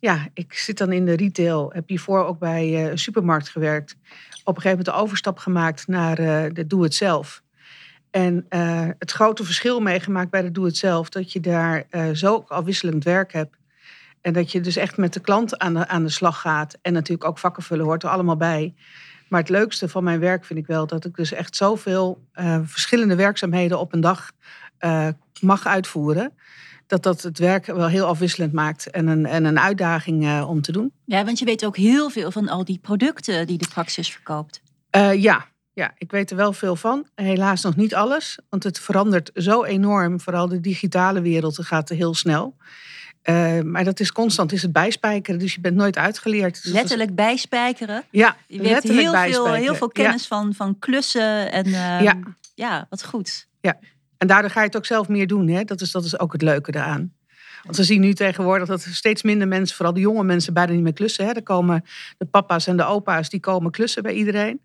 ja, 0.00 0.28
ik 0.32 0.52
zit 0.52 0.78
dan 0.78 0.92
in 0.92 1.04
de 1.04 1.16
retail, 1.16 1.70
heb 1.72 1.88
hiervoor 1.88 2.24
ook 2.24 2.38
bij 2.38 2.90
een 2.90 2.98
supermarkt 2.98 3.48
gewerkt. 3.48 3.96
Op 4.44 4.56
een 4.56 4.62
gegeven 4.62 4.78
moment 4.78 4.86
de 4.86 5.02
overstap 5.02 5.38
gemaakt 5.38 5.86
naar 5.86 6.16
de 6.54 6.64
doe-het-zelf. 6.66 7.42
En 8.14 8.46
uh, 8.50 8.88
het 8.98 9.10
grote 9.10 9.44
verschil 9.44 9.80
meegemaakt 9.80 10.30
bij 10.30 10.42
de 10.42 10.50
Doe 10.50 10.64
Het 10.64 10.76
Zelf, 10.76 11.08
dat 11.08 11.32
je 11.32 11.40
daar 11.40 11.84
uh, 11.90 12.10
zo 12.12 12.44
afwisselend 12.48 13.04
werk 13.04 13.32
hebt. 13.32 13.56
En 14.20 14.32
dat 14.32 14.52
je 14.52 14.60
dus 14.60 14.76
echt 14.76 14.96
met 14.96 15.12
de 15.12 15.20
klant 15.20 15.58
aan 15.58 15.74
de, 15.74 15.88
aan 15.88 16.02
de 16.02 16.10
slag 16.10 16.40
gaat. 16.40 16.78
En 16.82 16.92
natuurlijk 16.92 17.28
ook 17.28 17.38
vakken 17.38 17.62
vullen 17.62 17.84
hoort 17.84 18.02
er 18.02 18.08
allemaal 18.08 18.36
bij. 18.36 18.74
Maar 19.28 19.40
het 19.40 19.48
leukste 19.48 19.88
van 19.88 20.04
mijn 20.04 20.20
werk 20.20 20.44
vind 20.44 20.58
ik 20.58 20.66
wel 20.66 20.86
dat 20.86 21.04
ik 21.04 21.16
dus 21.16 21.32
echt 21.32 21.56
zoveel 21.56 22.26
uh, 22.34 22.58
verschillende 22.62 23.14
werkzaamheden 23.14 23.78
op 23.78 23.92
een 23.92 24.00
dag 24.00 24.30
mag 25.40 25.66
uitvoeren. 25.66 26.32
Dat 26.86 27.02
dat 27.02 27.22
het 27.22 27.38
werk 27.38 27.66
wel 27.66 27.88
heel 27.88 28.06
afwisselend 28.06 28.52
maakt 28.52 28.90
en 28.90 29.06
een, 29.06 29.26
en 29.26 29.44
een 29.44 29.58
uitdaging 29.58 30.42
om 30.42 30.60
te 30.60 30.72
doen. 30.72 30.92
Ja, 31.04 31.24
want 31.24 31.38
je 31.38 31.44
weet 31.44 31.64
ook 31.64 31.76
heel 31.76 32.10
veel 32.10 32.30
van 32.30 32.48
al 32.48 32.64
die 32.64 32.78
producten 32.78 33.46
die 33.46 33.58
de 33.58 33.68
praxis 33.68 34.12
verkoopt. 34.12 34.62
ja, 35.16 35.46
ja, 35.74 35.94
ik 35.98 36.10
weet 36.10 36.30
er 36.30 36.36
wel 36.36 36.52
veel 36.52 36.76
van. 36.76 37.06
Helaas 37.14 37.62
nog 37.62 37.76
niet 37.76 37.94
alles, 37.94 38.38
want 38.48 38.62
het 38.62 38.78
verandert 38.78 39.30
zo 39.34 39.64
enorm. 39.64 40.20
Vooral 40.20 40.48
de 40.48 40.60
digitale 40.60 41.20
wereld 41.20 41.58
gaat 41.64 41.88
heel 41.88 42.14
snel. 42.14 42.56
Uh, 43.24 43.60
maar 43.60 43.84
dat 43.84 44.00
is 44.00 44.12
constant, 44.12 44.52
is 44.52 44.62
het 44.62 44.72
bijspijkeren, 44.72 45.40
dus 45.40 45.54
je 45.54 45.60
bent 45.60 45.76
nooit 45.76 45.98
uitgeleerd. 45.98 46.62
Dus 46.62 46.72
letterlijk 46.72 47.14
bijspijkeren? 47.14 48.04
Ja, 48.10 48.36
je 48.46 48.68
hebt 48.68 48.82
heel 48.82 49.12
veel, 49.12 49.52
heel 49.52 49.74
veel 49.74 49.88
kennis 49.88 50.26
van, 50.26 50.54
van 50.54 50.78
klussen 50.78 51.52
en 51.52 51.66
uh, 51.66 52.02
ja. 52.02 52.18
ja, 52.54 52.86
wat 52.90 53.04
goed. 53.04 53.46
Ja, 53.60 53.78
en 54.18 54.26
daardoor 54.26 54.50
ga 54.50 54.60
je 54.60 54.66
het 54.66 54.76
ook 54.76 54.86
zelf 54.86 55.08
meer 55.08 55.26
doen. 55.26 55.48
Hè? 55.48 55.64
Dat, 55.64 55.80
is, 55.80 55.90
dat 55.90 56.04
is 56.04 56.18
ook 56.18 56.32
het 56.32 56.42
leuke 56.42 56.74
eraan. 56.74 57.12
Want 57.64 57.76
we 57.76 57.84
zien 57.84 58.00
nu 58.00 58.14
tegenwoordig 58.14 58.68
dat 58.68 58.80
steeds 58.80 59.22
minder 59.22 59.48
mensen, 59.48 59.76
vooral 59.76 59.94
de 59.94 60.00
jonge 60.00 60.24
mensen, 60.24 60.54
bijna 60.54 60.72
niet 60.72 60.82
meer 60.82 60.92
klussen. 60.92 61.26
Hè. 61.26 61.32
Er 61.32 61.42
komen 61.42 61.84
de 62.18 62.24
papa's 62.24 62.66
en 62.66 62.76
de 62.76 62.84
opa's, 62.84 63.28
die 63.28 63.40
komen 63.40 63.70
klussen 63.70 64.02
bij 64.02 64.12
iedereen. 64.12 64.60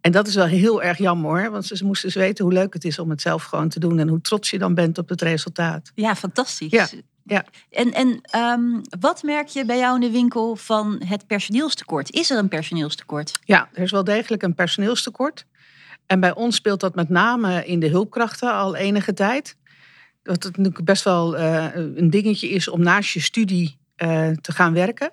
En 0.00 0.12
dat 0.12 0.26
is 0.26 0.34
wel 0.34 0.46
heel 0.46 0.82
erg 0.82 0.98
jammer 0.98 1.30
hoor. 1.30 1.50
Want 1.50 1.66
ze 1.66 1.84
moesten 1.84 2.08
dus 2.08 2.16
weten 2.16 2.44
hoe 2.44 2.54
leuk 2.54 2.72
het 2.72 2.84
is 2.84 2.98
om 2.98 3.10
het 3.10 3.20
zelf 3.20 3.44
gewoon 3.44 3.68
te 3.68 3.80
doen. 3.80 3.98
En 3.98 4.08
hoe 4.08 4.20
trots 4.20 4.50
je 4.50 4.58
dan 4.58 4.74
bent 4.74 4.98
op 4.98 5.08
het 5.08 5.22
resultaat. 5.22 5.92
Ja, 5.94 6.14
fantastisch. 6.14 6.70
Ja. 6.70 6.88
Ja. 7.22 7.44
En, 7.70 7.92
en 7.92 8.20
um, 8.40 8.80
wat 9.00 9.22
merk 9.22 9.48
je 9.48 9.64
bij 9.64 9.78
jou 9.78 9.94
in 9.94 10.00
de 10.00 10.10
winkel 10.10 10.56
van 10.56 11.02
het 11.04 11.26
personeelstekort? 11.26 12.10
Is 12.10 12.30
er 12.30 12.38
een 12.38 12.48
personeelstekort? 12.48 13.38
Ja, 13.44 13.68
er 13.72 13.82
is 13.82 13.90
wel 13.90 14.04
degelijk 14.04 14.42
een 14.42 14.54
personeelstekort. 14.54 15.46
En 16.06 16.20
bij 16.20 16.34
ons 16.34 16.56
speelt 16.56 16.80
dat 16.80 16.94
met 16.94 17.08
name 17.08 17.64
in 17.64 17.80
de 17.80 17.88
hulpkrachten 17.88 18.52
al 18.52 18.76
enige 18.76 19.12
tijd 19.12 19.56
dat 20.26 20.42
het 20.42 20.56
natuurlijk 20.56 20.84
best 20.84 21.04
wel 21.04 21.38
uh, 21.38 21.66
een 21.74 22.10
dingetje 22.10 22.48
is 22.48 22.68
om 22.68 22.82
naast 22.82 23.12
je 23.12 23.20
studie 23.20 23.76
uh, 23.96 24.30
te 24.30 24.52
gaan 24.52 24.72
werken. 24.72 25.10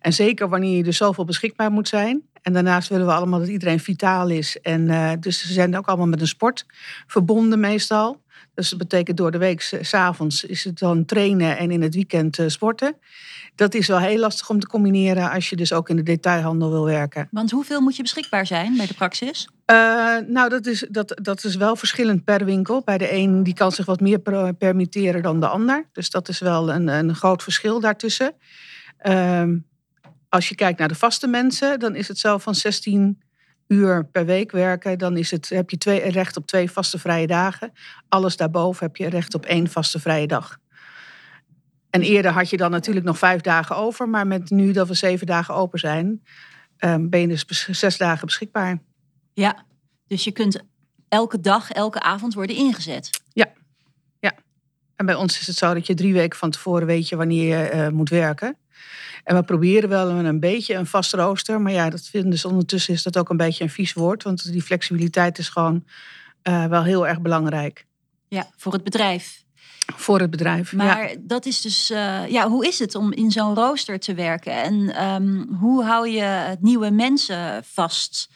En 0.00 0.12
zeker 0.12 0.48
wanneer 0.48 0.76
je 0.76 0.82
dus 0.82 0.96
zoveel 0.96 1.24
beschikbaar 1.24 1.70
moet 1.70 1.88
zijn. 1.88 2.22
En 2.42 2.52
daarnaast 2.52 2.88
willen 2.88 3.06
we 3.06 3.12
allemaal 3.12 3.38
dat 3.38 3.48
iedereen 3.48 3.80
vitaal 3.80 4.28
is. 4.28 4.60
En 4.60 4.88
uh, 4.88 5.12
dus 5.20 5.40
ze 5.40 5.52
zijn 5.52 5.76
ook 5.76 5.86
allemaal 5.86 6.06
met 6.06 6.20
een 6.20 6.26
sport 6.26 6.66
verbonden 7.06 7.60
meestal. 7.60 8.20
Dus 8.54 8.68
dat 8.68 8.78
betekent 8.78 9.16
door 9.16 9.30
de 9.30 9.38
week, 9.38 9.78
s'avonds 9.80 10.44
is 10.44 10.64
het 10.64 10.78
dan 10.78 11.04
trainen 11.04 11.58
en 11.58 11.70
in 11.70 11.82
het 11.82 11.94
weekend 11.94 12.38
sporten. 12.46 12.96
Dat 13.54 13.74
is 13.74 13.86
wel 13.86 13.98
heel 13.98 14.18
lastig 14.18 14.50
om 14.50 14.60
te 14.60 14.66
combineren 14.66 15.30
als 15.30 15.50
je 15.50 15.56
dus 15.56 15.72
ook 15.72 15.88
in 15.88 15.96
de 15.96 16.02
detailhandel 16.02 16.70
wil 16.70 16.84
werken. 16.84 17.28
Want 17.30 17.50
hoeveel 17.50 17.80
moet 17.80 17.96
je 17.96 18.02
beschikbaar 18.02 18.46
zijn 18.46 18.76
bij 18.76 18.86
de 18.86 18.94
praxis? 18.94 19.48
Uh, 19.66 19.76
nou, 20.26 20.48
dat 20.48 20.66
is, 20.66 20.86
dat, 20.90 21.18
dat 21.22 21.44
is 21.44 21.56
wel 21.56 21.76
verschillend 21.76 22.24
per 22.24 22.44
winkel. 22.44 22.82
Bij 22.84 22.98
de 22.98 23.12
een 23.12 23.42
die 23.42 23.54
kan 23.54 23.72
zich 23.72 23.86
wat 23.86 24.00
meer 24.00 24.20
permitteren 24.58 25.22
dan 25.22 25.40
de 25.40 25.48
ander. 25.48 25.88
Dus 25.92 26.10
dat 26.10 26.28
is 26.28 26.38
wel 26.38 26.72
een, 26.72 26.88
een 26.88 27.14
groot 27.14 27.42
verschil 27.42 27.80
daartussen. 27.80 28.32
Uh, 29.02 29.42
als 30.30 30.48
je 30.48 30.54
kijkt 30.54 30.78
naar 30.78 30.88
de 30.88 30.94
vaste 30.94 31.26
mensen, 31.26 31.78
dan 31.78 31.94
is 31.94 32.08
het 32.08 32.18
zo 32.18 32.38
van 32.38 32.54
16 32.54 33.22
uur 33.66 34.04
per 34.04 34.26
week 34.26 34.50
werken. 34.50 34.98
Dan 34.98 35.16
is 35.16 35.30
het, 35.30 35.48
heb 35.48 35.70
je 35.70 35.78
twee, 35.78 36.10
recht 36.10 36.36
op 36.36 36.46
twee 36.46 36.70
vaste 36.70 36.98
vrije 36.98 37.26
dagen. 37.26 37.72
Alles 38.08 38.36
daarboven 38.36 38.86
heb 38.86 38.96
je 38.96 39.08
recht 39.08 39.34
op 39.34 39.44
één 39.44 39.68
vaste 39.68 40.00
vrije 40.00 40.26
dag. 40.26 40.58
En 41.90 42.02
eerder 42.02 42.30
had 42.30 42.50
je 42.50 42.56
dan 42.56 42.70
natuurlijk 42.70 43.06
nog 43.06 43.18
vijf 43.18 43.40
dagen 43.40 43.76
over. 43.76 44.08
Maar 44.08 44.26
met 44.26 44.50
nu 44.50 44.72
dat 44.72 44.88
we 44.88 44.94
zeven 44.94 45.26
dagen 45.26 45.54
open 45.54 45.78
zijn, 45.78 46.22
um, 46.78 47.08
ben 47.08 47.20
je 47.20 47.26
dus 47.26 47.68
zes 47.70 47.96
dagen 47.96 48.26
beschikbaar. 48.26 48.78
Ja, 49.32 49.64
dus 50.06 50.24
je 50.24 50.32
kunt 50.32 50.62
elke 51.08 51.40
dag, 51.40 51.70
elke 51.70 52.00
avond 52.00 52.34
worden 52.34 52.56
ingezet. 52.56 53.22
Ja, 53.32 53.46
ja. 54.18 54.32
En 54.96 55.06
bij 55.06 55.14
ons 55.14 55.40
is 55.40 55.46
het 55.46 55.56
zo 55.56 55.74
dat 55.74 55.86
je 55.86 55.94
drie 55.94 56.12
weken 56.12 56.38
van 56.38 56.50
tevoren 56.50 56.86
weet 56.86 57.08
je 57.08 57.16
wanneer 57.16 57.58
je 57.58 57.74
uh, 57.74 57.88
moet 57.88 58.08
werken. 58.08 58.56
En 59.24 59.36
we 59.36 59.42
proberen 59.42 59.88
wel 59.88 60.10
een 60.10 60.40
beetje 60.40 60.74
een 60.74 60.86
vast 60.86 61.12
rooster. 61.12 61.60
Maar 61.60 61.72
ja, 61.72 61.90
dat 61.90 62.06
vinden 62.06 62.30
dus 62.30 62.44
ondertussen 62.44 62.94
is 62.94 63.02
dat 63.02 63.18
ook 63.18 63.28
een 63.28 63.36
beetje 63.36 63.64
een 63.64 63.70
vies 63.70 63.92
woord. 63.92 64.22
Want 64.22 64.52
die 64.52 64.62
flexibiliteit 64.62 65.38
is 65.38 65.48
gewoon 65.48 65.84
uh, 66.48 66.66
wel 66.66 66.82
heel 66.82 67.06
erg 67.06 67.20
belangrijk. 67.20 67.86
Ja, 68.28 68.50
voor 68.56 68.72
het 68.72 68.84
bedrijf. 68.84 69.44
Voor 69.96 70.20
het 70.20 70.30
bedrijf. 70.30 70.72
Maar 70.72 71.10
ja. 71.10 71.16
dat 71.20 71.46
is 71.46 71.60
dus, 71.60 71.90
uh, 71.90 72.28
ja, 72.28 72.48
hoe 72.48 72.66
is 72.66 72.78
het 72.78 72.94
om 72.94 73.12
in 73.12 73.30
zo'n 73.30 73.54
rooster 73.54 73.98
te 73.98 74.14
werken? 74.14 74.52
En 74.52 75.04
um, 75.04 75.56
hoe 75.60 75.84
hou 75.84 76.08
je 76.08 76.56
nieuwe 76.60 76.90
mensen 76.90 77.64
vast? 77.64 78.28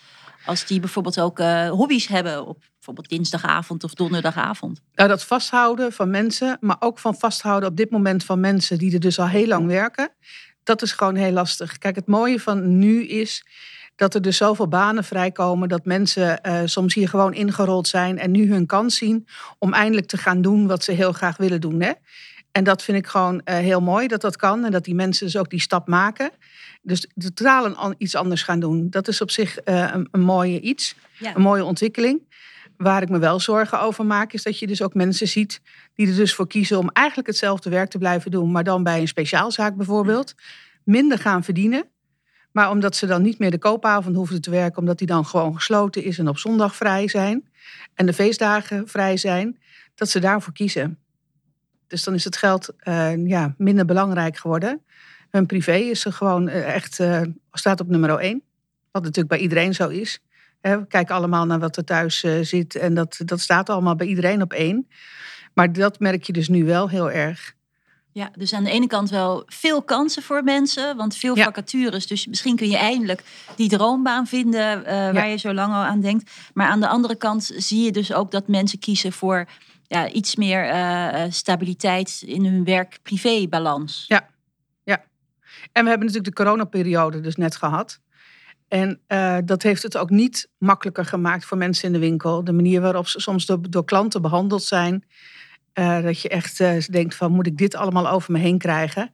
Als 0.45 0.67
die 0.67 0.81
bijvoorbeeld 0.81 1.21
ook 1.21 1.39
uh, 1.39 1.71
hobby's 1.71 2.07
hebben 2.07 2.47
op 2.47 2.65
bijvoorbeeld 2.85 3.09
dinsdagavond 3.09 3.85
of 3.85 3.95
donderdagavond. 3.95 4.81
Nou, 4.95 5.09
dat 5.09 5.25
vasthouden 5.25 5.93
van 5.93 6.11
mensen, 6.11 6.57
maar 6.61 6.77
ook 6.79 6.99
van 6.99 7.15
vasthouden 7.15 7.69
op 7.69 7.77
dit 7.77 7.91
moment 7.91 8.25
van 8.25 8.41
mensen 8.41 8.79
die 8.79 8.93
er 8.93 9.01
dus 9.01 9.19
al 9.19 9.29
heel 9.29 9.47
lang 9.47 9.67
werken. 9.67 10.11
Dat 10.63 10.83
is 10.83 10.93
gewoon 10.93 11.15
heel 11.15 11.33
lastig. 11.33 11.79
Kijk, 11.79 11.97
het 11.97 12.07
mooie 12.07 12.41
van 12.41 12.79
nu 12.79 13.07
is 13.07 13.47
dat 13.97 14.15
er 14.15 14.23
dus 14.23 14.37
zoveel 14.37 14.69
banen 14.69 15.05
vrijkomen 15.05 15.69
dat 15.69 15.85
mensen 15.85 16.41
uh, 16.43 16.61
soms 16.65 16.95
hier 16.95 17.09
gewoon 17.09 17.35
ingerold 17.35 17.89
zijn 17.89 18.19
en 18.19 18.31
nu 18.31 18.53
hun 18.53 18.67
kans 18.67 18.97
zien 18.97 19.27
om 19.59 19.73
eindelijk 19.73 20.07
te 20.07 20.17
gaan 20.17 20.43
doen 20.43 20.67
wat 20.67 20.85
ze 20.85 20.93
heel 20.93 21.13
graag 21.13 21.37
willen 21.37 21.61
doen. 21.61 21.81
Hè? 21.81 21.93
En 22.53 22.65
dat 22.65 22.83
vind 22.83 22.99
ik 22.99 23.07
gewoon 23.07 23.35
uh, 23.35 23.55
heel 23.55 23.81
mooi 23.81 24.07
dat 24.07 24.21
dat 24.21 24.37
kan 24.37 24.65
en 24.65 24.71
dat 24.71 24.85
die 24.85 24.95
mensen 24.95 25.27
dus 25.27 25.37
ook 25.37 25.51
die 25.51 25.61
stap 25.61 25.89
maken. 25.89 26.31
Dus 26.83 27.07
totaal 27.15 27.95
iets 27.99 28.15
anders 28.15 28.43
gaan 28.43 28.61
doen. 28.61 28.91
Dat 28.91 29.09
is 29.09 29.21
op 29.21 29.31
zich 29.31 29.59
uh, 29.65 29.91
een, 29.93 30.09
een 30.11 30.21
mooie 30.21 30.61
iets, 30.61 30.95
ja. 31.19 31.35
een 31.35 31.43
mooie 31.43 31.65
ontwikkeling. 31.65 32.21
Waar 32.77 33.03
ik 33.03 33.09
me 33.09 33.19
wel 33.19 33.41
zorgen 33.41 33.81
over 33.81 34.07
maak, 34.07 34.33
is 34.33 34.43
dat 34.43 34.59
je 34.59 34.67
dus 34.67 34.83
ook 34.83 34.95
mensen 34.95 35.29
ziet 35.29 35.61
die 35.95 36.09
er 36.09 36.17
dus 36.17 36.35
voor 36.35 36.47
kiezen 36.47 36.79
om 36.79 36.91
eigenlijk 36.93 37.29
hetzelfde 37.29 37.71
werk 37.71 37.91
te 37.91 37.99
blijven 37.99 38.31
doen, 38.31 38.53
maar 38.53 38.65
dan 38.65 38.83
bij 38.83 39.01
een 39.01 39.09
speciaalzaak 39.09 39.77
bijvoorbeeld, 39.77 40.35
minder 40.85 41.19
gaan 41.19 41.45
verdienen. 41.45 41.85
Maar 42.53 42.71
omdat 42.71 42.97
ze 42.97 43.07
dan 43.07 43.23
niet 43.23 43.39
meer 43.39 43.51
de 43.51 43.59
koopavond 43.59 44.17
hoeven 44.17 44.41
te 44.41 44.51
werken, 44.51 44.79
omdat 44.79 44.99
die 44.99 45.07
dan 45.07 45.27
gewoon 45.27 45.55
gesloten 45.55 46.03
is 46.05 46.19
en 46.19 46.29
op 46.29 46.39
zondag 46.39 46.77
vrij 46.77 47.09
zijn 47.09 47.49
en 47.95 48.07
de 48.07 48.13
feestdagen 48.13 48.89
vrij 48.89 49.17
zijn, 49.17 49.59
dat 49.95 50.09
ze 50.09 50.19
daarvoor 50.19 50.53
kiezen. 50.53 50.99
Dus 51.87 52.03
dan 52.03 52.15
is 52.15 52.25
het 52.25 52.37
geld 52.37 52.75
uh, 52.85 53.27
ja, 53.27 53.55
minder 53.59 53.85
belangrijk 53.85 54.37
geworden. 54.37 54.83
Hun 55.31 55.47
privé 55.47 55.75
is 55.75 56.05
gewoon 56.09 56.49
uh, 56.49 56.75
echt, 56.75 56.99
uh, 56.99 57.21
staat 57.53 57.81
op 57.81 57.89
nummer 57.89 58.19
één. 58.19 58.43
Wat 58.91 59.03
natuurlijk 59.03 59.29
bij 59.29 59.39
iedereen 59.39 59.75
zo 59.75 59.89
is. 59.89 60.21
We 60.71 60.85
kijken 60.89 61.15
allemaal 61.15 61.47
naar 61.47 61.59
wat 61.59 61.77
er 61.77 61.85
thuis 61.85 62.25
zit 62.41 62.75
en 62.75 62.95
dat, 62.95 63.21
dat 63.25 63.41
staat 63.41 63.69
allemaal 63.69 63.97
bij 63.97 64.07
iedereen 64.07 64.43
op 64.43 64.53
één. 64.53 64.89
Maar 65.55 65.73
dat 65.73 65.99
merk 65.99 66.23
je 66.23 66.33
dus 66.33 66.49
nu 66.49 66.65
wel 66.65 66.89
heel 66.89 67.11
erg. 67.11 67.55
Ja, 68.13 68.31
dus 68.37 68.53
aan 68.53 68.65
de 68.65 68.71
ene 68.71 68.87
kant 68.87 69.11
wel 69.11 69.43
veel 69.47 69.83
kansen 69.83 70.23
voor 70.23 70.45
mensen, 70.45 70.97
want 70.97 71.17
veel 71.17 71.37
Ja. 71.37 71.45
vacatures. 71.45 72.07
Dus 72.07 72.27
misschien 72.27 72.57
kun 72.57 72.69
je 72.69 72.77
eindelijk 72.77 73.23
die 73.57 73.69
droombaan 73.69 74.27
vinden 74.27 74.85
eh, 74.85 74.95
waar 75.13 75.29
je 75.29 75.37
zo 75.37 75.55
lang 75.55 75.73
al 75.73 75.83
aan 75.83 76.01
denkt. 76.01 76.31
Maar 76.55 76.67
aan 76.67 76.81
de 76.81 76.89
andere 76.89 77.15
kant 77.17 77.53
zie 77.57 77.85
je 77.85 77.93
dus 77.93 78.13
ook 78.13 78.31
dat 78.31 78.49
mensen 78.49 78.79
kiezen 78.79 79.13
voor 79.13 79.49
ja, 79.87 80.09
iets 80.09 80.37
meer 80.37 80.65
eh, 80.65 81.25
eh, 81.25 81.31
stabiliteit 81.33 82.23
in 82.27 82.45
hun 82.45 82.65
werk-privé-balans. 82.65 84.05
Ja. 84.09 84.33
En 85.73 85.83
we 85.83 85.89
hebben 85.89 86.07
natuurlijk 86.07 86.37
de 86.37 86.43
coronaperiode 86.43 87.21
dus 87.21 87.37
net 87.37 87.57
gehad. 87.57 88.01
En 88.75 89.01
eh, 89.07 89.39
dat 89.45 89.63
heeft 89.63 89.83
het 89.83 89.97
ook 89.97 90.11
niet 90.11 90.49
makkelijker 90.59 91.05
gemaakt 91.05 91.45
voor 91.45 91.57
mensen 91.57 91.87
in 91.87 91.93
de 91.93 91.99
winkel. 91.99 92.45
De 92.45 92.53
manier 92.53 92.81
waarop 92.81 93.07
ze 93.07 93.21
soms 93.21 93.47
door, 93.47 93.85
klanten 93.85 94.23
behandeld 94.23 94.63
zijn. 94.63 95.05
eh, 95.73 96.03
dat 96.03 96.21
je 96.21 96.29
echt 96.29 96.61
eh, 96.61 96.81
denkt 96.91 97.15
van 97.15 97.33
moet 97.33 97.47
ik 97.47 97.57
dit 97.57 97.75
allemaal 97.75 98.09
over 98.09 98.33
me 98.33 98.39
heen 98.39 98.59
krijgen 98.59 99.13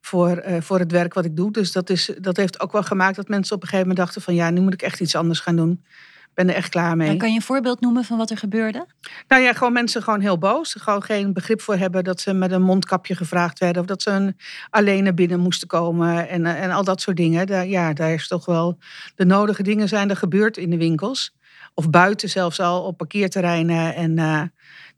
voor, 0.00 0.44
voor 0.60 0.78
het 0.78 0.92
werk 0.92 1.14
wat 1.14 1.24
ik 1.24 1.36
doe. 1.36 1.52
Dus 1.52 1.72
dat, 1.72 1.90
is, 1.90 2.10
dat 2.20 2.36
heeft 2.36 2.60
ook 2.60 2.72
wel 2.72 2.82
gemaakt 2.82 3.16
dat 3.16 3.28
mensen 3.28 3.56
op 3.56 3.62
een 3.62 3.68
gegeven 3.68 3.88
moment 3.88 4.06
dachten 4.06 4.22
van 4.22 4.34
ja, 4.34 4.50
nu 4.50 4.60
moet 4.60 4.72
ik 4.72 4.82
echt 4.82 5.00
iets 5.00 5.14
anders 5.14 5.40
gaan 5.40 5.56
doen. 5.56 5.84
Ik 6.28 6.44
ben 6.44 6.48
er 6.48 6.54
echt 6.54 6.68
klaar 6.68 6.96
mee. 6.96 7.16
Kan 7.16 7.28
je 7.28 7.34
een 7.34 7.42
voorbeeld 7.42 7.80
noemen 7.80 8.04
van 8.04 8.16
wat 8.18 8.30
er 8.30 8.36
gebeurde? 8.36 8.86
Nou 9.28 9.42
ja, 9.42 9.52
gewoon 9.52 9.72
mensen 9.72 10.02
gewoon 10.02 10.20
heel 10.20 10.38
boos. 10.38 10.76
Gewoon 10.78 11.02
geen 11.02 11.32
begrip 11.32 11.60
voor 11.60 11.76
hebben 11.76 12.04
dat 12.04 12.20
ze 12.20 12.32
met 12.32 12.52
een 12.52 12.62
mondkapje 12.62 13.14
gevraagd 13.16 13.58
werden. 13.58 13.82
Of 13.82 13.88
dat 13.88 14.02
ze 14.02 14.10
een, 14.10 14.36
alleen 14.70 15.04
naar 15.04 15.14
binnen 15.14 15.40
moesten 15.40 15.68
komen. 15.68 16.28
En, 16.28 16.46
eh, 16.46 16.62
en 16.62 16.70
al 16.70 16.84
dat 16.84 17.00
soort 17.00 17.16
dingen. 17.16 17.46
Daar, 17.46 17.66
ja, 17.66 17.92
daar 17.92 18.12
is 18.12 18.28
toch 18.28 18.44
wel 18.44 18.78
de 19.14 19.24
nodige 19.24 19.62
dingen 19.62 19.88
zijn 19.88 20.10
er 20.10 20.16
gebeurd 20.16 20.56
in 20.56 20.70
de 20.70 20.76
winkels. 20.76 21.36
Of 21.74 21.90
buiten 21.90 22.28
zelfs 22.28 22.60
al 22.60 22.82
op 22.82 22.96
parkeerterreinen. 22.96 23.94
En, 23.94 24.18
eh, 24.18 24.42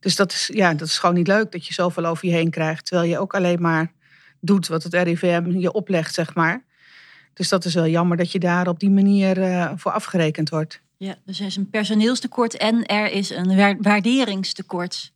dus 0.01 0.17
dat 0.17 0.33
is, 0.33 0.51
ja, 0.53 0.75
dat 0.75 0.89
is 0.89 0.99
gewoon 0.99 1.15
niet 1.15 1.27
leuk 1.27 1.53
dat 1.53 1.67
je 1.67 1.75
zoveel 1.75 2.05
over 2.05 2.27
je 2.27 2.35
heen 2.35 2.51
krijgt. 2.51 2.87
Terwijl 2.87 3.11
je 3.11 3.19
ook 3.19 3.35
alleen 3.35 3.61
maar 3.61 3.93
doet 4.41 4.69
wat 4.69 4.83
het 4.83 4.95
RIVM 4.95 5.51
je 5.51 5.73
oplegt, 5.73 6.15
zeg 6.15 6.35
maar. 6.35 6.65
Dus 7.35 7.49
dat 7.49 7.65
is 7.65 7.75
wel 7.75 7.87
jammer 7.87 8.17
dat 8.17 8.33
je 8.33 8.39
daar 8.39 8.69
op 8.69 8.81
die 8.81 8.91
manier 8.91 9.43
eh, 9.43 9.73
voor 9.77 9.93
afgerekend 9.93 10.51
wordt. 10.51 10.83
Ja, 11.03 11.15
dus 11.25 11.41
er 11.41 11.47
is 11.47 11.57
een 11.57 11.71
personeelstekort 11.71 12.57
en 12.57 12.87
er 12.87 13.11
is 13.13 13.31
een 13.31 13.57
wa- 13.57 13.77
waarderingstekort. 13.81 15.13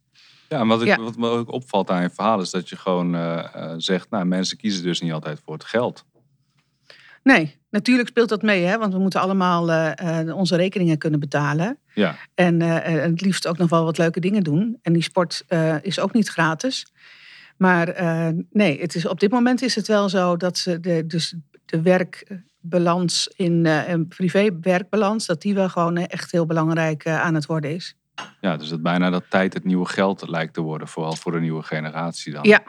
Ja, 0.49 0.61
en 0.61 0.67
wat, 0.67 0.81
ik, 0.81 0.87
Ja. 0.87 0.97
wat 1.01 1.17
me 1.17 1.29
ook 1.29 1.53
opvalt 1.53 1.91
aan 1.91 2.03
je 2.03 2.11
verhaal 2.11 2.41
is 2.41 2.51
dat 2.51 2.69
je 2.69 2.77
gewoon 2.77 3.15
eh, 3.15 3.55
eh, 3.55 3.75
zegt, 3.77 4.11
nou, 4.11 4.25
mensen 4.25 4.57
kiezen 4.57 4.83
dus 4.83 5.01
niet 5.01 5.13
altijd 5.13 5.41
voor 5.45 5.55
het 5.55 5.65
geld. 5.65 6.05
Nee, 7.23 7.57
natuurlijk 7.71 8.09
speelt 8.09 8.29
dat 8.29 8.43
mee, 8.43 8.63
hè? 8.65 8.79
want 8.79 8.93
we 8.93 8.99
moeten 8.99 9.21
allemaal 9.21 9.71
eh, 9.71 10.21
eh, 10.29 10.37
onze 10.37 10.57
rekeningen 10.57 10.99
kunnen 10.99 11.21
betalen. 11.21 11.79
Ja, 11.95 12.17
En 12.35 12.63
eh, 12.63 13.03
het 13.03 13.21
liefst 13.21 13.47
ook 13.47 13.59
nog 13.59 13.71
wel 13.71 13.85
wat 13.85 13.99
leuke 13.99 14.21
dingen 14.21 14.43
doen. 14.43 14.79
En 14.83 14.93
die 14.93 15.03
sport 15.03 15.45
eh, 15.49 15.77
is 15.83 16.01
ook 16.01 16.13
niet 16.13 16.29
gratis. 16.29 16.87
Maar 17.57 17.89
eh, 17.89 18.29
nee, 18.51 18.81
het 18.81 18.95
is, 18.95 19.07
op 19.07 19.21
dit 19.21 19.31
moment 19.31 19.63
is 19.63 19.75
het 19.75 19.87
wel 19.87 20.09
zo 20.09 20.37
dat 20.37 20.59
ze 20.59 20.81
de, 20.81 21.07
dus 21.07 21.35
de 21.65 21.83
werkbalans 22.65 23.29
in 23.37 23.67
eh, 23.67 23.89
en 23.89 24.09
privé-werkbalans, 24.09 25.27
dat 25.27 25.43
die 25.43 25.55
wel 25.55 25.69
gewoon 25.69 25.97
eh, 25.97 26.05
echt 26.07 26.33
heel 26.33 26.47
belangrijk 26.47 27.05
eh, 27.05 27.21
aan 27.21 27.35
het 27.35 27.47
worden 27.47 27.75
is. 27.75 27.97
ja, 28.41 28.57
dus 28.57 28.69
dat 28.69 28.83
bijna 28.83 29.11
dat 29.11 29.25
tijd 29.29 29.55
het 29.55 29.65
nieuwe 29.65 29.87
geld 29.87 30.29
lijkt 30.29 30.55
te 30.55 30.61
worden, 30.61 30.89
vooral 30.89 31.17
voor 31.17 31.33
de 31.33 31.41
nieuwe 31.41 31.63
generatie 31.63 32.33
dan. 32.33 32.43
Ja, 32.43 32.63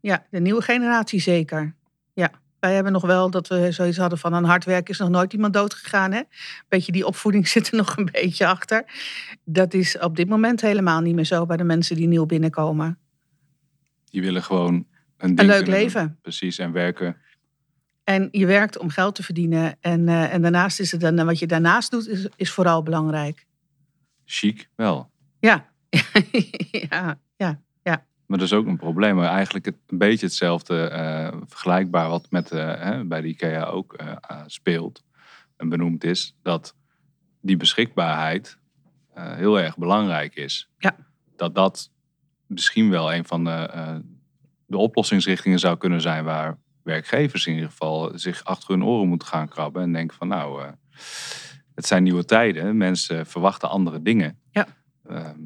ja, 0.00 0.26
de 0.30 0.40
nieuwe 0.40 0.62
generatie 0.62 1.20
zeker. 1.20 1.74
Ja. 2.14 2.30
Wij 2.60 2.74
hebben 2.74 2.92
nog 2.92 3.02
wel 3.02 3.30
dat 3.30 3.48
we 3.48 3.72
zoiets 3.72 3.96
hadden 3.96 4.18
van 4.18 4.34
aan 4.34 4.44
hard 4.44 4.64
werken 4.64 4.92
is 4.92 4.98
nog 4.98 5.08
nooit 5.08 5.32
iemand 5.32 5.52
dood 5.52 5.74
gegaan. 5.74 6.12
Hè? 6.12 6.22
Beetje 6.68 6.92
die 6.92 7.06
opvoeding 7.06 7.48
zit 7.54 7.68
er 7.68 7.76
nog 7.76 7.96
een 7.96 8.08
beetje 8.12 8.46
achter. 8.46 8.84
Dat 9.44 9.74
is 9.74 9.98
op 9.98 10.16
dit 10.16 10.28
moment 10.28 10.60
helemaal 10.60 11.00
niet 11.00 11.14
meer 11.14 11.24
zo 11.24 11.46
bij 11.46 11.56
de 11.56 11.64
mensen 11.64 11.96
die 11.96 12.06
nieuw 12.08 12.26
binnenkomen. 12.26 12.98
Die 14.04 14.22
willen 14.22 14.42
gewoon 14.42 14.86
een, 15.16 15.38
Een 15.38 15.46
leuk 15.46 15.64
doen. 15.64 15.74
leven. 15.74 16.18
Precies, 16.22 16.58
en 16.58 16.72
werken. 16.72 17.16
En 18.04 18.28
je 18.30 18.46
werkt 18.46 18.78
om 18.78 18.88
geld 18.88 19.14
te 19.14 19.22
verdienen. 19.22 19.76
En, 19.80 20.08
eh, 20.08 20.34
en 20.34 20.42
daarnaast 20.42 20.80
is 20.80 20.92
het 20.92 21.00
dan, 21.00 21.24
wat 21.24 21.38
je 21.38 21.46
daarnaast 21.46 21.90
doet, 21.90 22.08
is, 22.08 22.28
is 22.36 22.50
vooral 22.50 22.82
belangrijk. 22.82 23.46
Chic, 24.24 24.68
wel. 24.74 25.10
Ja, 26.88 27.18
ja, 27.36 27.60
ja. 27.82 28.06
Maar 28.26 28.38
dat 28.38 28.46
is 28.46 28.52
ook 28.52 28.66
een 28.66 28.76
probleem. 28.76 29.16
Maar 29.16 29.28
eigenlijk 29.30 29.64
het, 29.64 29.76
een 29.86 29.98
beetje 29.98 30.26
hetzelfde, 30.26 30.88
eh, 30.88 31.36
vergelijkbaar 31.46 32.08
wat 32.08 32.26
met, 32.30 32.50
eh, 32.50 32.80
hè, 32.80 33.04
bij 33.04 33.20
de 33.20 33.28
IKEA 33.28 33.64
ook 33.64 33.94
eh, 33.94 34.12
eh, 34.20 34.42
speelt 34.46 35.02
en 35.56 35.68
benoemd 35.68 36.04
is. 36.04 36.36
Dat 36.42 36.76
die 37.40 37.56
beschikbaarheid 37.56 38.58
eh, 39.14 39.34
heel 39.34 39.60
erg 39.60 39.76
belangrijk 39.76 40.34
is. 40.34 40.70
Ja. 40.78 40.96
Dat 41.36 41.54
dat 41.54 41.90
misschien 42.46 42.90
wel 42.90 43.14
een 43.14 43.24
van 43.24 43.44
de, 43.44 43.50
eh, 43.50 43.96
de 44.66 44.76
oplossingsrichtingen 44.76 45.58
zou 45.58 45.76
kunnen 45.76 46.00
zijn 46.00 46.24
waar 46.24 46.58
werkgevers 46.82 47.46
in 47.46 47.54
ieder 47.54 47.68
geval 47.68 48.12
zich 48.14 48.44
achter 48.44 48.70
hun 48.70 48.84
oren 48.84 49.08
moeten 49.08 49.28
gaan 49.28 49.48
krabben. 49.48 49.82
En 49.82 49.92
denken 49.92 50.16
van 50.16 50.28
nou, 50.28 50.62
eh, 50.62 50.68
het 51.74 51.86
zijn 51.86 52.02
nieuwe 52.02 52.24
tijden. 52.24 52.76
Mensen 52.76 53.26
verwachten 53.26 53.68
andere 53.68 54.02
dingen. 54.02 54.38
Ja. 54.50 54.66
Ehm, 55.08 55.40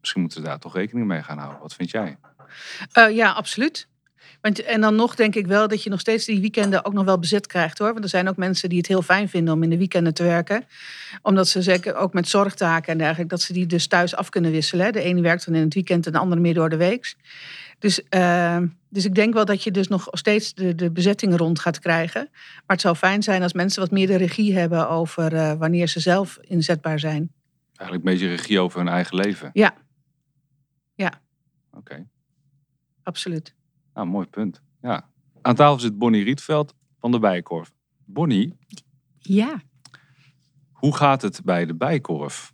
misschien 0.00 0.20
moeten 0.20 0.42
we 0.42 0.48
daar 0.48 0.58
toch 0.58 0.74
rekening 0.74 1.06
mee 1.06 1.22
gaan 1.22 1.38
houden. 1.38 1.60
Wat 1.60 1.74
vind 1.74 1.90
jij? 1.90 2.18
Eh, 2.92 3.10
ja, 3.10 3.32
absoluut. 3.32 3.88
Want, 4.40 4.62
en 4.62 4.80
dan 4.80 4.94
nog 4.94 5.14
denk 5.14 5.34
ik 5.34 5.46
wel 5.46 5.68
dat 5.68 5.82
je 5.82 5.90
nog 5.90 6.00
steeds 6.00 6.24
die 6.24 6.40
weekenden 6.40 6.84
ook 6.84 6.92
nog 6.92 7.04
wel 7.04 7.18
bezet 7.18 7.46
krijgt 7.46 7.78
hoor. 7.78 7.92
Want 7.92 8.04
er 8.04 8.10
zijn 8.10 8.28
ook 8.28 8.36
mensen 8.36 8.68
die 8.68 8.78
het 8.78 8.86
heel 8.86 9.02
fijn 9.02 9.28
vinden 9.28 9.54
om 9.54 9.62
in 9.62 9.70
de 9.70 9.78
weekenden 9.78 10.14
te 10.14 10.22
werken. 10.22 10.64
Omdat 11.22 11.48
ze 11.48 11.62
zeker 11.62 11.94
ook 11.94 12.12
met 12.12 12.28
zorgtaken 12.28 12.92
en 12.92 12.98
dergelijke, 12.98 13.34
dat 13.34 13.40
ze 13.40 13.52
die 13.52 13.66
dus 13.66 13.86
thuis 13.86 14.16
af 14.16 14.28
kunnen 14.28 14.50
wisselen. 14.50 14.84
hè. 14.84 14.92
De 14.92 15.02
ene 15.02 15.20
werkt 15.20 15.44
dan 15.44 15.54
in 15.54 15.62
het 15.62 15.74
weekend 15.74 16.06
en 16.06 16.12
de 16.12 16.18
andere 16.18 16.40
meer 16.40 16.54
door 16.54 16.68
de 16.68 16.76
week. 16.76 17.14
Dus, 17.78 18.02
eh, 18.08 18.58
dus 18.88 19.04
ik 19.04 19.14
denk 19.14 19.34
wel 19.34 19.44
dat 19.44 19.62
je 19.62 19.70
dus 19.70 19.88
nog 19.88 20.08
steeds 20.10 20.54
de, 20.54 20.74
de 20.74 20.90
bezettingen 20.90 21.38
rond 21.38 21.60
gaat 21.60 21.78
krijgen. 21.78 22.28
Maar 22.32 22.62
het 22.66 22.80
zou 22.80 22.96
fijn 22.96 23.22
zijn 23.22 23.42
als 23.42 23.52
mensen 23.52 23.80
wat 23.80 23.90
meer 23.90 24.06
de 24.06 24.16
regie 24.16 24.58
hebben 24.58 24.88
over 24.88 25.34
eh, 25.34 25.52
wanneer 25.52 25.88
ze 25.88 26.00
zelf 26.00 26.38
inzetbaar 26.40 26.98
zijn. 26.98 27.32
Eigenlijk 27.74 28.08
een 28.08 28.12
beetje 28.12 28.36
regie 28.36 28.60
over 28.60 28.78
hun 28.78 28.88
eigen 28.88 29.16
leven. 29.16 29.50
Ja. 29.52 29.74
Ja. 30.94 31.20
Oké, 31.72 32.06
Absoluut. 33.02 33.54
Nou 33.94 34.06
mooi 34.06 34.26
punt. 34.26 34.62
Ja. 34.82 35.08
Aan 35.42 35.54
tafel 35.54 35.78
zit 35.80 35.98
Bonnie 35.98 36.24
Rietveld 36.24 36.74
van 36.98 37.10
de 37.10 37.18
Bijenkorf. 37.18 37.72
Bonnie, 38.04 38.54
Ja, 39.18 39.60
hoe 40.70 40.96
gaat 40.96 41.22
het 41.22 41.40
bij 41.44 41.66
de 41.66 41.74
Bijenkorf? 41.74 42.52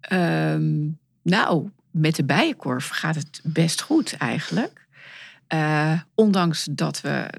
ehm, 0.00 0.88
nou, 1.22 1.70
met 1.90 2.16
de 2.16 2.24
bijenkorf 2.24 2.88
gaat 2.88 3.14
het 3.14 3.40
best 3.44 3.82
goed 3.82 4.16
eigenlijk. 4.16 4.86
Eh, 5.46 6.00
ondanks 6.14 6.68
dat 6.70 7.00
we 7.00 7.30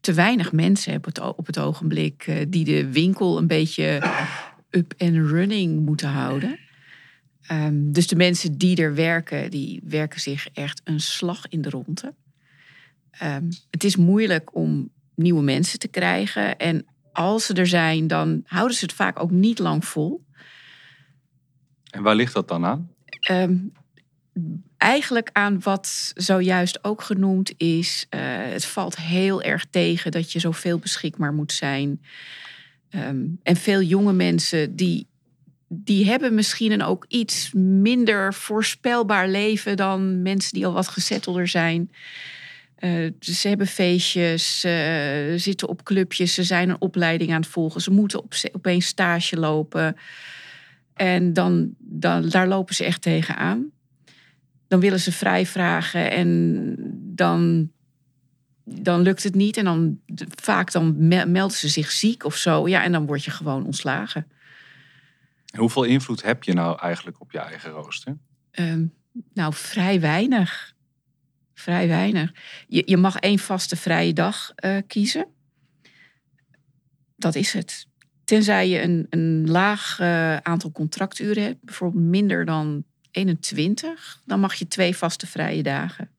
te 0.00 0.12
weinig 0.12 0.52
mensen 0.52 0.92
hebben 0.92 1.08
op 1.08 1.14
het 1.16 1.24
o- 1.24 1.34
op 1.36 1.46
het 1.46 1.58
ogenblik 1.58 2.26
eh, 2.26 2.46
die 2.48 2.64
de 2.64 2.92
winkel 2.92 3.38
een 3.38 3.46
beetje 3.46 4.10
up 4.70 4.94
and 4.98 5.14
running 5.14 5.84
moeten 5.84 6.08
houden. 6.08 6.58
Ehm, 7.46 7.92
dus 7.92 8.06
de 8.06 8.16
mensen 8.16 8.58
die 8.58 8.76
er 8.76 8.94
werken, 8.94 9.50
die 9.50 9.80
werken 9.84 10.20
zich 10.20 10.48
echt 10.52 10.80
een 10.84 11.00
slag 11.00 11.48
in 11.48 11.62
de 11.62 11.70
ronde. 11.70 12.14
Ehm, 13.18 13.50
het 13.70 13.84
is 13.84 13.96
moeilijk 13.96 14.54
om 14.54 14.90
nieuwe 15.14 15.42
mensen 15.42 15.78
te 15.78 15.88
krijgen. 15.88 16.56
En 16.56 16.86
als 17.12 17.46
ze 17.46 17.54
er 17.54 17.66
zijn, 17.66 18.06
dan 18.06 18.42
houden 18.44 18.76
ze 18.76 18.84
het 18.84 18.94
vaak 18.94 19.20
ook 19.20 19.30
niet 19.30 19.58
lang 19.58 19.84
vol. 19.84 20.24
En 21.90 22.02
waar 22.02 22.14
ligt 22.14 22.34
dat 22.34 22.48
dan 22.48 22.64
aan? 22.64 22.90
Ehm, 23.20 23.56
eigenlijk 24.76 25.30
aan 25.32 25.60
wat 25.60 26.12
zojuist 26.14 26.84
ook 26.84 27.02
genoemd 27.02 27.52
is. 27.56 28.06
eh, 28.08 28.20
het 28.22 28.64
valt 28.64 28.96
heel 28.96 29.42
erg 29.42 29.66
tegen 29.70 30.10
dat 30.10 30.32
je 30.32 30.38
zoveel 30.38 30.78
beschikbaar 30.78 31.32
moet 31.32 31.52
zijn. 31.52 32.02
Ehm, 32.90 33.24
en 33.42 33.56
veel 33.56 33.82
jonge 33.82 34.12
mensen 34.12 34.76
die, 34.76 35.06
die 35.68 36.06
hebben 36.06 36.34
misschien 36.34 36.72
een 36.72 36.82
ook 36.82 37.04
iets 37.08 37.52
minder 37.54 38.34
voorspelbaar 38.34 39.28
leven 39.28 39.76
dan 39.76 40.22
mensen 40.22 40.52
die 40.52 40.66
al 40.66 40.72
wat 40.72 40.88
gezettelder 40.88 41.48
zijn. 41.48 41.90
Dus 43.18 43.40
ze 43.40 43.48
hebben 43.48 43.66
feestjes, 43.66 44.60
ze 44.60 45.34
zitten 45.36 45.68
op 45.68 45.82
clubjes, 45.82 46.34
ze 46.34 46.42
zijn 46.42 46.68
een 46.68 46.80
opleiding 46.80 47.30
aan 47.32 47.40
het 47.40 47.50
volgen. 47.50 47.80
Ze 47.80 47.90
moeten 47.90 48.22
op, 48.22 48.34
opeens 48.52 48.86
stage 48.86 49.38
lopen. 49.38 49.96
En 50.94 51.32
dan, 51.32 51.74
dan, 51.78 52.28
daar 52.28 52.48
lopen 52.48 52.74
ze 52.74 52.84
echt 52.84 53.02
tegenaan. 53.02 53.70
Dan 54.68 54.80
willen 54.80 55.00
ze 55.00 55.12
vrij 55.12 55.46
vragen 55.46 56.10
en 56.10 56.74
dan, 57.14 57.70
dan 58.64 59.00
lukt 59.00 59.22
het 59.22 59.34
niet. 59.34 59.56
En 59.56 59.64
dan 59.64 60.00
vaak 60.42 60.72
dan 60.72 61.08
me- 61.08 61.26
melden 61.26 61.56
ze 61.56 61.68
zich 61.68 61.90
ziek 61.90 62.24
of 62.24 62.36
zo. 62.36 62.68
Ja, 62.68 62.82
en 62.84 62.92
dan 62.92 63.06
word 63.06 63.24
je 63.24 63.30
gewoon 63.30 63.64
ontslagen. 63.64 64.26
En 65.52 65.60
hoeveel 65.60 65.84
invloed 65.84 66.22
heb 66.22 66.42
je 66.42 66.52
nou 66.52 66.78
eigenlijk 66.78 67.20
op 67.20 67.32
je 67.32 67.38
eigen 67.38 67.70
rooster? 67.70 68.16
Ehm, 68.50 68.84
nou, 69.34 69.54
vrij 69.54 70.00
weinig. 70.00 70.74
Vrij 71.58 71.88
weinig. 71.88 72.32
Je, 72.68 72.82
je 72.86 72.96
mag 72.96 73.16
één 73.16 73.38
vaste 73.38 73.76
vrije 73.76 74.12
dag 74.12 74.52
eh, 74.54 74.76
kiezen. 74.86 75.26
Dat 77.16 77.34
is 77.34 77.52
het. 77.52 77.86
Tenzij 78.24 78.68
je 78.68 78.82
een, 78.82 79.06
een 79.10 79.50
laag 79.50 79.98
eh, 80.00 80.36
aantal 80.36 80.72
contracturen 80.72 81.42
hebt, 81.42 81.64
bijvoorbeeld 81.64 82.04
minder 82.04 82.44
dan 82.44 82.84
21, 83.10 84.22
dan 84.24 84.40
mag 84.40 84.54
je 84.54 84.68
twee 84.68 84.96
vaste 84.96 85.26
vrije 85.26 85.62
dagen. 85.62 86.10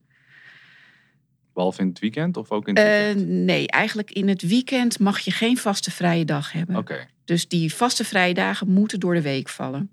Behalve 1.53 1.81
in 1.81 1.87
het 1.87 1.99
weekend 1.99 2.37
of 2.37 2.51
ook 2.51 2.67
in 2.67 2.75
het 2.75 3.17
Eh, 3.17 3.23
nee, 3.25 3.67
eigenlijk 3.67 4.11
in 4.11 4.27
het 4.27 4.41
weekend 4.41 4.99
mag 4.99 5.19
je 5.19 5.31
geen 5.31 5.57
vaste 5.57 5.91
vrije 5.91 6.25
dag 6.25 6.51
hebben. 6.51 6.75
Oké. 6.75 7.07
Dus 7.25 7.47
die 7.47 7.73
vaste 7.73 8.05
vrije 8.05 8.33
dagen 8.33 8.69
moeten 8.69 8.99
door 8.99 9.13
de 9.13 9.21
week 9.21 9.49
vallen. 9.49 9.89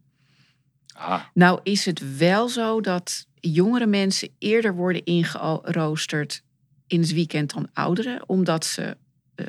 Ah, 0.94 1.22
Nou 1.34 1.60
is 1.62 1.84
het 1.84 2.16
wel 2.16 2.48
zo 2.48 2.80
dat 2.80 3.26
jongere 3.50 3.86
mensen 3.86 4.28
eerder 4.38 4.74
worden 4.74 5.04
ingeroosterd 5.04 6.42
in 6.86 7.00
het 7.00 7.12
weekend 7.12 7.54
dan 7.54 7.68
ouderen. 7.72 8.28
Omdat 8.28 8.64
ze, 8.64 8.96
eh, 9.34 9.46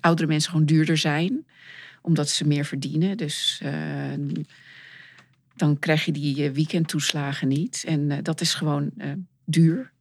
oudere 0.00 0.28
mensen 0.28 0.50
gewoon 0.50 0.66
duurder 0.66 0.96
zijn. 0.96 1.46
Omdat 2.02 2.28
ze 2.28 2.46
meer 2.46 2.64
verdienen. 2.64 3.16
Dus 3.16 3.60
eh, 3.62 3.72
dan 5.56 5.78
krijg 5.78 6.04
je 6.04 6.12
die 6.12 6.44
eh, 6.44 6.52
weekendtoeslagen 6.52 7.48
niet. 7.48 7.84
En 7.86 8.22
dat 8.22 8.40
is 8.40 8.54
gewoon 8.54 8.92
duur. 9.44 9.92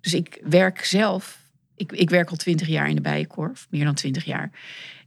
Dus 0.00 0.14
ik 0.14 0.40
werk 0.42 0.84
zelf. 0.84 1.42
Ik, 1.76 1.92
ik 1.92 2.10
werk 2.10 2.30
al 2.30 2.36
twintig 2.36 2.68
jaar 2.68 2.88
in 2.88 2.94
de 2.94 3.00
Bijenkorf. 3.00 3.66
Meer 3.70 3.84
dan 3.84 3.94
twintig 3.94 4.24
jaar. 4.24 4.50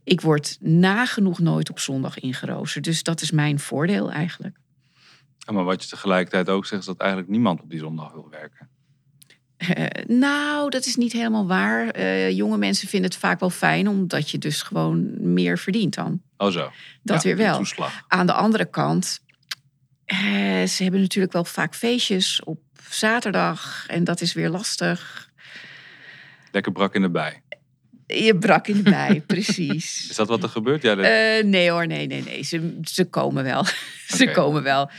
Ik 0.04 0.21
word 0.21 0.58
nagenoeg 0.60 1.39
nooit 1.39 1.69
op 1.69 1.80
zondag 1.80 2.19
ingeroosterd. 2.19 2.84
Dus 2.84 3.04
dat 3.04 3.21
is 3.21 3.32
mijn 3.32 3.60
voordeel 3.60 4.12
eigenlijk. 4.12 4.58
Maar 5.53 5.63
wat 5.63 5.83
je 5.83 5.89
tegelijkertijd 5.89 6.49
ook 6.49 6.65
zegt, 6.65 6.81
is 6.81 6.88
dat 6.88 6.99
eigenlijk 6.99 7.29
niemand 7.29 7.62
op 7.62 7.69
die 7.69 7.79
zondag 7.79 8.12
wil 8.12 8.27
werken. 8.31 8.69
Eh, 9.57 10.05
nou, 10.07 10.69
dat 10.69 10.86
is 10.86 10.95
niet 10.95 11.13
helemaal 11.13 11.47
waar. 11.47 11.89
Eh, 11.89 12.31
jonge 12.31 12.57
mensen 12.57 12.88
vinden 12.88 13.10
het 13.10 13.19
vaak 13.19 13.39
wel 13.39 13.49
fijn, 13.49 13.88
omdat 13.88 14.29
je 14.31 14.38
dus 14.38 14.62
gewoon 14.62 15.31
meer 15.33 15.57
verdient 15.57 15.95
dan. 15.95 16.21
Oh 16.38 16.51
zo. 16.51 16.71
Dat 17.03 17.23
Ja, 17.23 17.29
weer 17.29 17.38
wel. 17.38 17.55
Toeslag. 17.57 18.03
Aan 18.07 18.25
de 18.25 18.33
andere 18.33 18.65
kant, 18.69 19.19
eh, 20.05 20.17
ze 20.63 20.83
hebben 20.83 21.01
natuurlijk 21.01 21.33
wel 21.33 21.45
vaak 21.45 21.75
feestjes 21.75 22.43
op 22.43 22.60
zaterdag 22.89 23.86
en 23.88 24.03
dat 24.03 24.21
is 24.21 24.33
weer 24.33 24.49
lastig. 24.49 25.29
Lekker 26.51 26.71
brak 26.71 26.95
in 26.95 27.01
de 27.01 27.10
bij. 27.10 27.41
Je 28.07 28.38
brak 28.38 28.67
in 28.67 28.75
de 28.83 28.89
bij, 28.89 29.21
precies. 29.27 30.10
Is 30.10 30.15
dat 30.15 30.27
wat 30.27 30.43
er 30.43 30.49
gebeurt? 30.49 30.81
Ja, 30.81 30.95
dat- 30.95 31.45
nee 31.45 31.71
hoor, 31.71 31.88
nee, 31.88 32.07
nee, 32.07 32.23
nee. 32.23 32.43
Ze, 32.43 32.79
ze 32.83 33.05
komen 33.05 33.43
wel. 33.43 33.65
ze 34.17 34.31
komen 34.31 34.63
wel. 34.63 34.89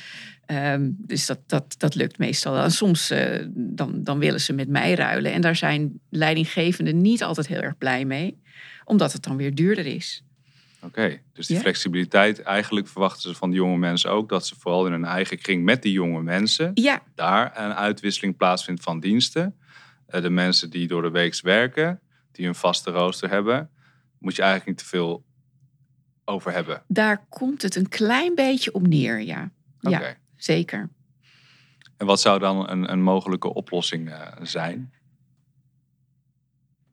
Ehm, 0.49 0.91
dus 0.97 1.27
dat, 1.27 1.39
dat, 1.47 1.75
dat 1.79 1.95
lukt 1.95 2.19
meestal. 2.19 2.57
En 2.57 2.71
soms 2.71 3.11
eh, 3.11 3.45
dan, 3.51 4.03
dan 4.03 4.19
willen 4.19 4.41
ze 4.41 4.53
met 4.53 4.69
mij 4.69 4.95
ruilen. 4.95 5.33
En 5.33 5.41
daar 5.41 5.57
zijn 5.57 6.01
leidinggevenden 6.11 7.01
niet 7.01 7.23
altijd 7.23 7.47
heel 7.47 7.61
erg 7.61 7.79
blij 7.79 8.05
mee. 8.05 8.41
Omdat 8.85 9.13
het 9.13 9.23
dan 9.23 9.37
weer 9.37 9.55
duurder 9.55 9.87
is. 9.87 10.23
Oké, 10.81 11.21
dus 11.33 11.47
die 11.47 11.57
Ja. 11.57 11.63
flexibiliteit, 11.63 12.43
eigenlijk 12.43 12.89
verwachten 12.89 13.23
ze 13.31 13.35
van 13.37 13.51
de 13.51 13.57
jonge 13.57 13.77
mensen 13.77 14.11
ook 14.11 14.29
dat 14.29 14.47
ze 14.47 14.55
vooral 14.59 14.87
in 14.87 14.93
hun 14.93 15.05
eigen 15.05 15.39
kring 15.39 15.65
met 15.65 15.83
die 15.83 15.93
jonge 15.93 16.23
mensen 16.23 16.71
Ja, 16.75 17.03
daar 17.15 17.65
een 17.65 17.75
uitwisseling 17.75 18.37
plaatsvindt 18.37 18.83
van 18.83 19.01
diensten. 19.01 19.55
Eh, 20.07 20.23
de 20.23 20.31
mensen 20.31 20.71
die 20.71 20.87
door 20.87 21.03
de 21.03 21.11
week 21.11 21.41
werken, 21.41 22.01
die 22.33 22.47
een 22.47 22.55
vaste 22.55 22.91
rooster 22.91 23.31
hebben, 23.31 23.71
moet 24.19 24.37
je 24.37 24.43
eigenlijk 24.43 24.71
niet 24.71 24.79
te 24.89 24.97
veel 24.97 25.25
over 26.25 26.53
hebben. 26.53 26.83
daar 26.87 27.27
komt 27.29 27.63
het 27.63 27.77
een 27.77 27.89
klein 27.89 28.35
beetje 28.35 28.73
op 28.73 28.87
neer, 28.87 29.21
ja. 29.21 29.51
Oké. 29.81 29.99
Ja, 29.99 30.17
zeker. 30.39 30.91
En 31.97 32.07
wat 32.07 32.21
zou 32.21 32.39
dan 32.39 32.71
een, 32.71 32.93
een 32.93 33.03
mogelijke 33.03 33.55
oplossing 33.55 34.11
eh, 34.11 34.33
zijn? 34.43 34.93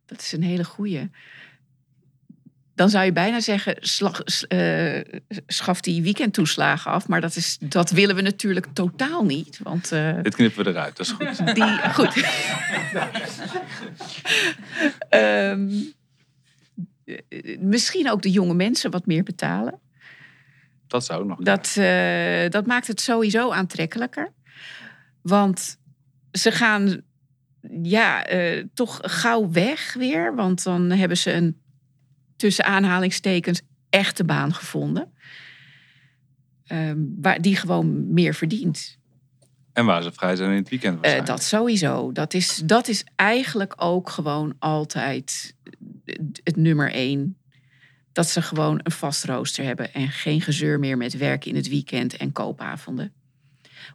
Dat 0.06 0.22
is 0.22 0.32
een 0.32 0.44
hele 0.44 0.64
goeie. 0.64 1.10
Dan 2.76 2.90
zou 2.90 3.06
je 3.06 3.12
bijna 3.12 3.40
zeggen, 3.40 3.76
slag, 3.80 4.24
eh, 4.24 5.02
schaf 5.48 5.82
die 5.82 6.02
weekendtoeslagen 6.02 6.92
af. 6.92 7.08
Maar 7.08 7.22
dat, 7.22 7.36
is, 7.36 7.58
dat 7.60 7.90
willen 7.90 8.16
we 8.16 8.22
natuurlijk 8.22 8.68
totaal 8.74 9.26
niet. 9.26 9.60
Want 9.64 9.92
eh, 9.92 10.22
Dit 10.22 10.36
knippen 10.36 10.64
we 10.64 10.70
eruit, 10.70 10.98
dat 10.98 11.06
is 11.06 11.12
goed. 11.12 11.56
die... 11.56 11.94
Goed. 11.94 12.14
Ehm, 15.10 15.70
eh, 17.06 17.60
misschien 17.60 18.12
ook 18.12 18.22
de 18.22 18.32
jonge 18.32 18.54
mensen 18.54 18.92
wat 18.92 19.06
meer 19.06 19.24
betalen. 19.24 19.80
Dat 20.88 21.06
zou 21.06 21.26
nog. 21.26 21.40
Dat, 21.40 21.76
eh, 21.78 22.50
dat 22.50 22.66
maakt 22.66 22.88
het 22.88 23.02
sowieso 23.02 23.52
aantrekkelijker. 23.52 24.34
Want 25.22 25.78
ze 26.32 26.52
gaan 26.52 27.02
ja, 27.82 28.26
eh, 28.26 28.64
toch 28.74 29.00
gauw 29.02 29.52
weg 29.52 29.94
weer. 29.94 30.36
Want 30.36 30.64
dan 30.64 30.90
hebben 30.90 31.18
ze 31.18 31.34
een 31.34 31.62
tussen 32.36 32.66
aanhalingstekens 32.66 33.62
echte 33.90 34.24
baan 34.24 34.54
gevonden. 34.54 35.14
Ehm, 36.66 36.98
waar, 37.22 37.42
die 37.42 37.56
gewoon 37.56 38.14
meer 38.14 38.34
verdient. 38.34 38.98
En 39.74 39.86
waar 39.86 40.04
ze 40.04 40.12
vrij 40.12 40.36
zijn 40.36 40.52
in 40.52 40.58
het 40.58 40.70
weekend 40.70 40.94
waarschijnlijk. 40.94 41.32
dat 41.32 41.44
sowieso. 41.44 42.12
Dat 42.12 42.34
is, 42.34 42.62
dat 42.66 42.88
is 42.88 43.04
eigenlijk 43.16 43.74
ook 43.78 44.10
gewoon 44.10 44.56
altijd 44.60 45.56
het, 46.04 46.42
het 46.44 46.56
nummer 46.56 46.92
één. 46.92 47.38
Dat 48.16 48.28
ze 48.28 48.42
gewoon 48.42 48.80
een 48.84 48.92
vast 48.92 49.24
rooster 49.24 49.64
hebben 49.64 49.94
en 49.94 50.10
geen 50.10 50.42
gezeur 50.42 50.80
meer 50.80 50.98
met 50.98 51.18
werken 51.18 51.50
in 51.50 51.56
het 51.56 51.70
weekend 51.70 52.18
en 52.18 52.32
koopavonden. 52.32 53.14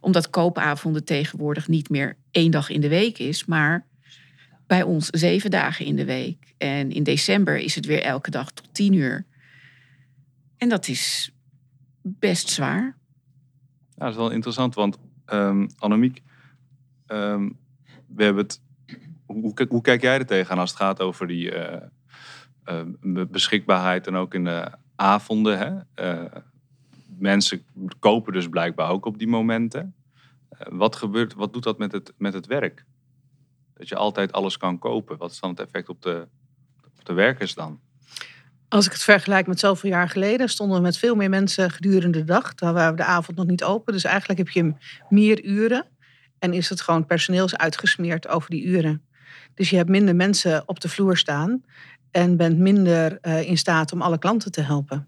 Omdat 0.01 0.29
koopavonden 0.29 1.05
tegenwoordig 1.05 1.67
niet 1.67 1.89
meer 1.89 2.17
één 2.31 2.51
dag 2.51 2.69
in 2.69 2.81
de 2.81 2.87
week 2.87 3.17
is, 3.17 3.45
maar 3.45 3.87
bij 4.67 4.83
ons 4.83 5.07
zeven 5.07 5.51
dagen 5.51 5.85
in 5.85 5.95
de 5.95 6.05
week. 6.05 6.53
En 6.57 6.91
in 6.91 7.03
december 7.03 7.57
is 7.57 7.75
het 7.75 7.85
weer 7.85 8.01
elke 8.01 8.31
dag 8.31 8.51
tot 8.51 8.73
tien 8.73 8.93
uur. 8.93 9.25
En 10.57 10.69
dat 10.69 10.87
is 10.87 11.31
best 12.01 12.49
zwaar. 12.49 12.97
Dat 13.95 14.09
is 14.09 14.15
wel 14.15 14.31
interessant, 14.31 14.75
want 14.75 14.97
ehm 15.25 15.67
Annemiek, 15.77 16.21
ehm, 17.05 17.49
we 18.07 18.23
hebben 18.23 18.43
het. 18.43 18.61
Hoe, 19.25 19.67
hoe, 19.69 19.81
kijk 19.81 20.01
jij 20.01 20.17
er 20.17 20.25
tegenaan 20.25 20.59
als 20.59 20.69
het 20.69 20.79
gaat 20.79 20.99
over 20.99 21.27
die 21.27 21.51
eh, 21.51 21.87
beschikbaarheid 23.27 24.07
en 24.07 24.15
ook 24.15 24.33
in 24.33 24.43
de 24.43 24.71
avonden? 24.95 25.57
Hè? 25.57 25.79
Eh, 25.93 26.41
mensen 27.19 27.65
kopen 27.99 28.33
dus 28.33 28.49
blijkbaar 28.49 28.89
ook 28.89 29.05
op 29.05 29.17
die 29.17 29.27
momenten. 29.27 29.95
Eh, 30.49 30.67
wat, 30.71 30.95
gebeurt, 30.95 31.33
wat 31.33 31.53
doet 31.53 31.63
dat 31.63 31.77
met 31.77 31.91
het, 31.91 32.13
met 32.17 32.33
het 32.33 32.45
werk? 32.45 32.85
Dat 33.73 33.87
je 33.87 33.95
altijd 33.95 34.31
alles 34.31 34.57
kan 34.57 34.79
kopen. 34.79 35.17
Wat 35.17 35.31
is 35.31 35.39
dan 35.39 35.49
het 35.49 35.59
effect 35.59 35.89
op 35.89 36.01
de, 36.01 36.27
op 36.97 37.05
de 37.05 37.13
werkers 37.13 37.53
dan? 37.53 37.79
Als 38.67 38.85
ik 38.85 38.91
het 38.91 39.03
vergelijk 39.03 39.47
met 39.47 39.59
zoveel 39.59 39.89
jaar 39.89 40.09
geleden, 40.09 40.49
stonden 40.49 40.77
we 40.77 40.83
met 40.83 40.97
veel 40.97 41.15
meer 41.15 41.29
mensen 41.29 41.71
gedurende 41.71 42.17
de 42.17 42.23
dag. 42.23 42.55
Daar 42.55 42.73
waren 42.73 42.91
we 42.91 42.97
de 42.97 43.03
avond 43.03 43.37
nog 43.37 43.45
niet 43.45 43.63
open. 43.63 43.93
Dus 43.93 44.03
eigenlijk 44.03 44.39
heb 44.39 44.49
je 44.49 44.73
meer 45.09 45.43
uren. 45.43 45.85
En 46.39 46.53
is 46.53 46.69
het 46.69 46.81
gewoon 46.81 47.05
personeels 47.05 47.57
uitgesmeerd 47.57 48.27
over 48.27 48.49
die 48.49 48.63
uren. 48.63 49.05
Dus 49.53 49.69
je 49.69 49.75
hebt 49.75 49.89
minder 49.89 50.15
mensen 50.15 50.63
op 50.65 50.79
de 50.79 50.89
vloer 50.89 51.17
staan. 51.17 51.63
En 52.11 52.37
bent 52.37 52.57
minder 52.57 53.17
eh, 53.21 53.41
in 53.41 53.57
staat 53.57 53.93
om 53.93 54.01
alle 54.01 54.17
klanten 54.17 54.51
te 54.51 54.61
helpen. 54.61 55.07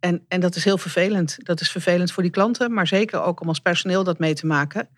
En, 0.00 0.24
en 0.28 0.40
dat 0.40 0.56
is 0.56 0.64
heel 0.64 0.78
vervelend. 0.78 1.36
Dat 1.38 1.60
is 1.60 1.70
vervelend 1.70 2.12
voor 2.12 2.22
die 2.22 2.32
klanten, 2.32 2.72
maar 2.72 2.86
zeker 2.86 3.22
ook 3.22 3.40
om 3.40 3.48
als 3.48 3.60
personeel 3.60 4.04
dat 4.04 4.18
mee 4.18 4.34
te 4.34 4.46
maken. 4.46 4.88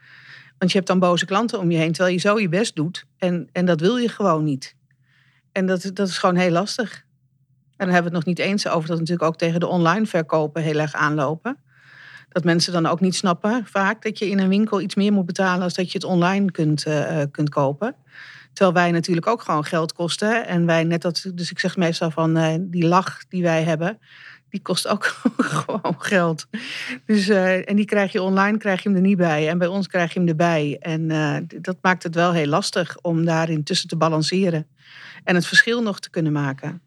Want 0.59 0.71
je 0.71 0.77
hebt 0.77 0.87
dan 0.87 0.99
boze 0.99 1.25
klanten 1.25 1.59
om 1.59 1.71
je 1.71 1.79
heen, 1.79 1.93
terwijl 1.93 2.15
je 2.15 2.21
zo 2.21 2.41
je 2.41 2.49
best 2.49 2.77
doet. 2.77 3.05
En, 3.19 3.49
en 3.53 3.67
dat 3.67 3.81
wil 3.81 3.97
je 3.97 4.09
gewoon 4.09 4.45
niet. 4.45 4.77
En 5.53 5.67
dat, 5.67 5.91
dat 5.95 6.09
is 6.09 6.19
gewoon 6.19 6.37
heel 6.37 6.51
lastig. 6.51 7.05
En 7.77 7.87
dan 7.87 7.95
hebben 7.95 8.13
we 8.13 8.17
het 8.17 8.27
nog 8.27 8.37
niet 8.37 8.47
eens 8.47 8.69
over 8.69 8.89
dat 8.89 8.99
natuurlijk 8.99 9.29
ook 9.29 9.37
tegen 9.37 9.61
de 9.61 9.67
online 9.67 10.07
verkopen 10.07 10.63
heel 10.63 10.79
erg 10.79 10.93
aanlopen. 10.93 11.59
Dat 12.29 12.45
mensen 12.45 12.73
dan 12.73 12.87
ook 12.87 13.01
niet 13.01 13.15
snappen 13.15 13.67
vaak 13.67 14.03
dat 14.03 14.19
je 14.19 14.29
in 14.29 14.39
een 14.39 14.49
winkel 14.49 14.81
iets 14.81 14.95
meer 14.95 15.13
moet 15.13 15.27
betalen 15.27 15.63
als 15.63 15.75
dat 15.75 15.93
je 15.93 15.99
het 15.99 16.07
online 16.07 16.51
kunt, 16.51 16.87
eh, 16.87 17.21
eh, 17.21 17.31
kunt 17.31 17.49
kopen. 17.49 17.97
Terwijl 18.55 18.77
wij 18.77 18.91
natuurlijk 18.91 19.27
ook 19.27 19.43
gewoon 19.43 19.65
geld 19.65 19.93
kosten. 19.93 20.47
En 20.47 20.67
wij 20.67 20.85
net 20.85 21.03
dat, 21.03 21.31
dus 21.35 21.51
ik 21.51 21.59
zeg 21.59 21.77
meestal 21.77 22.11
van 22.11 22.37
eh, 22.37 22.55
die 22.61 22.87
lach 22.87 23.19
die 23.29 23.43
wij 23.43 23.63
hebben, 23.63 23.99
die 24.49 24.63
kost 24.63 24.89
ook 24.89 25.05
gewoon 25.55 25.95
geld. 25.99 26.47
Dus, 27.07 27.29
eh, 27.29 27.69
en 27.69 27.77
die 27.77 27.85
krijg 27.85 28.13
je 28.13 28.23
online, 28.23 28.59
krijg 28.59 28.83
je 28.83 28.89
hem 28.89 28.99
er 28.99 29.05
niet 29.05 29.17
bij. 29.17 29.49
En 29.49 29.59
bij 29.59 29.69
ons 29.69 29.87
krijg 29.87 30.13
je 30.13 30.19
hem 30.19 30.29
erbij. 30.29 30.77
En 30.81 31.11
eh, 31.11 31.37
dat 31.61 31.77
maakt 31.81 32.03
het 32.03 32.15
wel 32.15 32.33
heel 32.33 32.47
lastig 32.47 32.97
om 33.01 33.25
daarin 33.25 33.65
tussen 33.65 33.89
te 33.89 33.97
balanceren. 33.97 34.67
En 35.25 35.35
het 35.35 35.47
verschil 35.47 35.83
nog 35.83 36.01
te 36.01 36.11
kunnen 36.11 36.33
maken. 36.33 36.83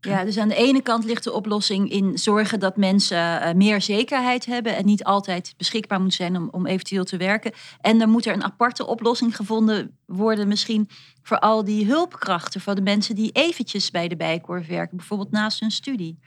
Ja, 0.00 0.24
dus 0.24 0.38
aan 0.38 0.48
de 0.48 0.54
ene 0.54 0.82
kant 0.82 1.04
ligt 1.04 1.24
de 1.24 1.32
oplossing 1.32 1.90
in 1.90 2.18
zorgen 2.18 2.60
dat 2.60 2.76
mensen 2.76 3.40
eh, 3.40 3.54
meer 3.54 3.80
zekerheid 3.82 4.46
hebben 4.46 4.76
en 4.76 4.84
niet 4.84 5.04
altijd 5.04 5.54
beschikbaar 5.56 6.00
moeten 6.00 6.16
zijn 6.16 6.36
om, 6.36 6.48
om 6.50 6.66
eventueel 6.66 7.04
te 7.04 7.16
werken. 7.16 7.52
En 7.80 7.98
dan 7.98 8.10
moet 8.10 8.26
er 8.26 8.34
een 8.34 8.44
aparte 8.44 8.86
oplossing 8.86 9.36
gevonden 9.36 9.96
worden, 10.06 10.48
misschien 10.48 10.88
voor 11.22 11.38
al 11.38 11.64
die 11.64 11.86
hulpkrachten, 11.86 12.60
voor 12.60 12.74
de 12.74 12.82
mensen 12.82 13.14
die 13.14 13.32
eventjes 13.32 13.90
bij 13.90 14.08
de 14.08 14.16
bijkorf 14.16 14.66
werken, 14.66 14.96
bijvoorbeeld 14.96 15.30
naast 15.30 15.60
hun 15.60 15.70
studie. 15.70 16.18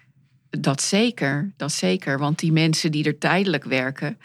Dat 0.50 0.82
zeker, 0.82 1.54
dat 1.58 1.72
zeker. 1.72 2.20
Want 2.20 2.40
die 2.40 2.52
mensen 2.52 2.92
die 2.92 3.04
er 3.04 3.18
tijdelijk 3.18 3.64
werken, 3.64 4.18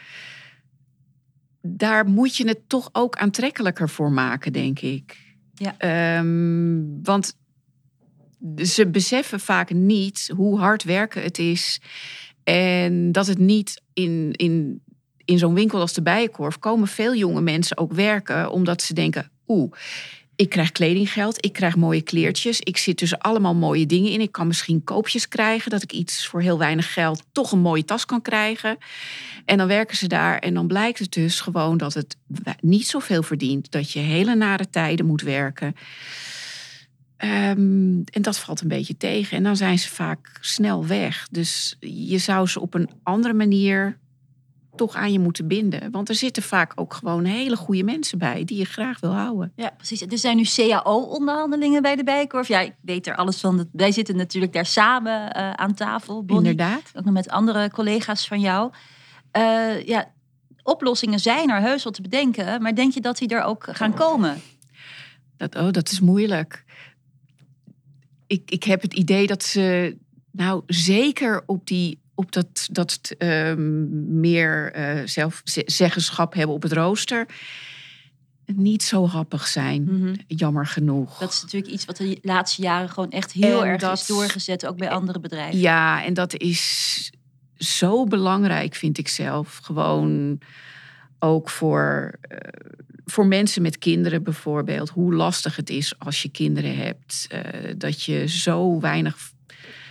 daar 1.61 2.07
moet 2.07 2.37
je 2.37 2.49
het 2.49 2.69
toch 2.69 2.89
ook 2.93 3.17
aantrekkelijker 3.17 3.89
voor 3.89 4.13
maken, 4.13 4.53
denk 4.53 4.81
ik. 4.81 5.17
Ja. 5.55 5.75
Ehm, 5.79 7.03
want 7.03 7.37
ze 8.57 8.87
beseffen 8.87 9.41
vaak 9.41 9.71
niet 9.71 10.31
hoe 10.37 10.59
hard 10.59 10.83
werken 10.85 11.23
het 11.23 11.39
is. 11.39 11.81
En 12.45 13.13
dat 13.13 13.27
het 13.27 13.39
niet 13.39 13.83
in, 13.93 14.33
in, 14.33 14.83
in 15.25 15.39
zo'n 15.39 15.55
winkel 15.55 15.81
als 15.81 15.93
de 15.93 16.03
Bijenkorf 16.03 16.59
komen 16.59 16.89
veel 16.89 17.15
jonge 17.15 17.41
mensen 17.41 17.79
ook 17.79 17.93
werken, 17.93 18.51
omdat 18.51 18.83
ze 18.83 18.95
denken: 18.95 19.31
oeh, 19.49 19.73
ik 20.37 20.49
krijg 20.49 20.73
kledinggeld, 20.73 21.45
ik 21.45 21.53
krijg 21.53 21.77
mooie 21.77 22.03
kleertjes. 22.03 22.61
Ik 22.61 22.77
zit 22.77 22.97
tussen 22.97 23.19
allemaal 23.19 23.55
mooie 23.55 23.87
dingen 23.87 24.13
in. 24.13 24.21
Ik 24.21 24.33
kan 24.33 24.47
misschien 24.47 24.85
koopjes 24.85 25.29
krijgen, 25.29 25.71
dat 25.71 25.83
ik 25.83 25.93
iets 25.93 26.27
voor 26.27 26.41
heel 26.41 26.59
weinig 26.59 26.93
geld 26.93 27.25
toch 27.33 27.53
een 27.53 27.59
mooie 27.59 27.85
tas 27.85 28.05
kan 28.05 28.23
krijgen. 28.23 28.79
En 29.45 29.59
dan 29.59 29.67
werken 29.67 29.97
ze 29.97 30.07
daar 30.07 30.39
en 30.39 30.55
dan 30.55 30.67
blijkt 30.67 30.99
het 30.99 31.13
dus 31.13 31.41
gewoon 31.41 31.77
dat 31.77 31.95
het 31.95 32.17
niet 32.61 32.87
zoveel 32.87 33.23
verdient. 33.23 33.71
Dat 33.71 33.93
je 33.93 33.99
hele 33.99 34.35
nare 34.35 34.71
tijden 34.71 35.07
moet 35.07 35.23
werken. 35.23 35.75
Ehm, 37.17 38.03
en 38.05 38.23
dat 38.23 38.39
valt 38.39 38.61
een 38.61 38.69
beetje 38.69 38.97
tegen. 38.97 39.37
En 39.37 39.43
dan 39.43 39.57
zijn 39.57 39.79
ze 39.79 39.89
vaak 39.89 40.39
snel 40.41 40.87
weg. 40.87 41.29
Dus 41.31 41.77
je 41.81 42.19
zou 42.19 42.47
ze 42.47 42.61
op 42.61 42.75
een 42.75 42.91
andere 43.03 43.35
manier 43.35 43.99
toch 44.77 44.95
aan 44.95 45.13
je 45.13 45.19
moeten 45.19 45.47
binden. 45.47 45.91
Want 45.91 46.09
er 46.09 46.15
zitten 46.15 46.43
vaak 46.43 46.73
ook 46.75 46.95
gewoon 46.95 47.25
hele 47.25 47.57
goede 47.57 47.85
mensen 47.85 48.19
bij 48.19 48.45
die 48.45 48.59
je 48.59 48.65
graag 48.65 49.01
wil 49.01 49.11
houden. 49.11 49.53
Ja, 49.57 49.71
precies. 49.77 50.01
Er 50.01 50.19
zijn 50.19 50.37
nu 50.37 50.45
CAO-onderhandelingen 50.55 51.83
bij 51.83 51.97
de 51.97 52.05
Bijkorf. 52.05 52.49
Ja, 52.49 52.61
ik 52.61 52.75
weet 52.81 53.07
er 53.07 53.17
alles 53.17 53.41
van. 53.41 53.69
Wij 53.73 53.93
zitten 53.93 54.17
natuurlijk 54.17 54.53
daar 54.53 54.67
samen 54.67 55.37
uh, 55.37 55.51
aan 55.53 55.75
tafel. 55.75 56.25
Bonnie, 56.25 56.51
Inderdaad. 56.51 56.93
Ook 56.95 57.05
nog 57.05 57.15
met 57.15 57.29
andere 57.29 57.71
collega's 57.71 58.29
van 58.29 58.41
jou. 58.41 58.71
Uh, 59.37 59.87
ja, 59.87 60.13
oplossingen 60.63 61.19
zijn 61.19 61.51
er 61.51 61.61
heus 61.61 61.85
wel 61.85 61.93
te 61.93 62.03
bedenken. 62.03 62.63
Maar 62.63 62.75
denk 62.75 62.93
je 62.93 63.01
dat 63.01 63.19
die 63.19 63.29
er 63.29 63.43
ook 63.43 63.67
gaan 63.71 63.95
komen? 63.95 64.41
Dat, 65.37 65.57
oh, 65.57 65.71
dat 65.71 65.91
is 65.91 66.01
moeilijk. 66.01 66.65
Ik, 68.27 68.51
ik 68.51 68.65
heb 68.65 68.83
het 68.83 68.95
idee 68.95 69.27
dat 69.27 69.43
ze 69.43 69.97
nou 70.31 70.63
zeker 70.67 71.43
op 71.47 71.67
die 71.67 71.99
op 72.15 72.33
dat, 72.33 72.69
dat 72.71 73.15
uh, 73.19 73.55
meer 74.09 74.77
uh, 74.77 75.07
zelfzeggenschap 75.07 76.35
hebben 76.35 76.55
op 76.55 76.63
het 76.63 76.73
rooster 76.73 77.27
niet 78.55 78.83
zo 78.83 79.07
happig 79.07 79.47
zijn, 79.47 79.83
mm 79.83 80.03
-hmm. 80.03 80.17
jammer 80.27 80.67
genoeg. 80.67 81.19
Dat 81.19 81.33
is 81.33 81.43
natuurlijk 81.43 81.73
iets 81.73 81.85
wat 81.85 81.97
de 81.97 82.19
laatste 82.23 82.63
jaren 82.63 82.89
gewoon 82.89 83.11
echt 83.11 83.33
heel 83.33 83.63
en 83.65 83.69
erg 83.69 83.81
dat, 83.81 83.99
is 83.99 84.07
doorgezet, 84.07 84.67
ook 84.67 84.77
bij 84.77 84.91
andere 84.91 85.21
bedrijven. 85.21 85.59
Ja, 85.59 86.05
en 86.05 86.15
dat 86.15 86.37
is 86.37 87.13
zo 87.57 88.05
belangrijk, 88.05 88.75
vind 88.75 88.99
ik 88.99 89.09
zelf. 89.09 89.61
Gewoon 89.63 90.39
ook 91.19 91.51
voor, 91.51 92.19
uh, 92.33 92.39
voor 93.09 93.27
mensen 93.27 93.63
met 93.63 93.79
kinderen 93.79 94.23
bijvoorbeeld. 94.23 94.91
Hoe 94.91 95.15
lastig 95.15 95.57
het 95.57 95.71
is 95.71 95.99
als 95.99 96.23
je 96.23 96.29
kinderen 96.29 96.77
hebt. 96.77 97.29
Uh, 97.33 97.41
dat 97.77 98.03
je 98.03 98.29
zo 98.29 98.81
weinig 98.81 99.33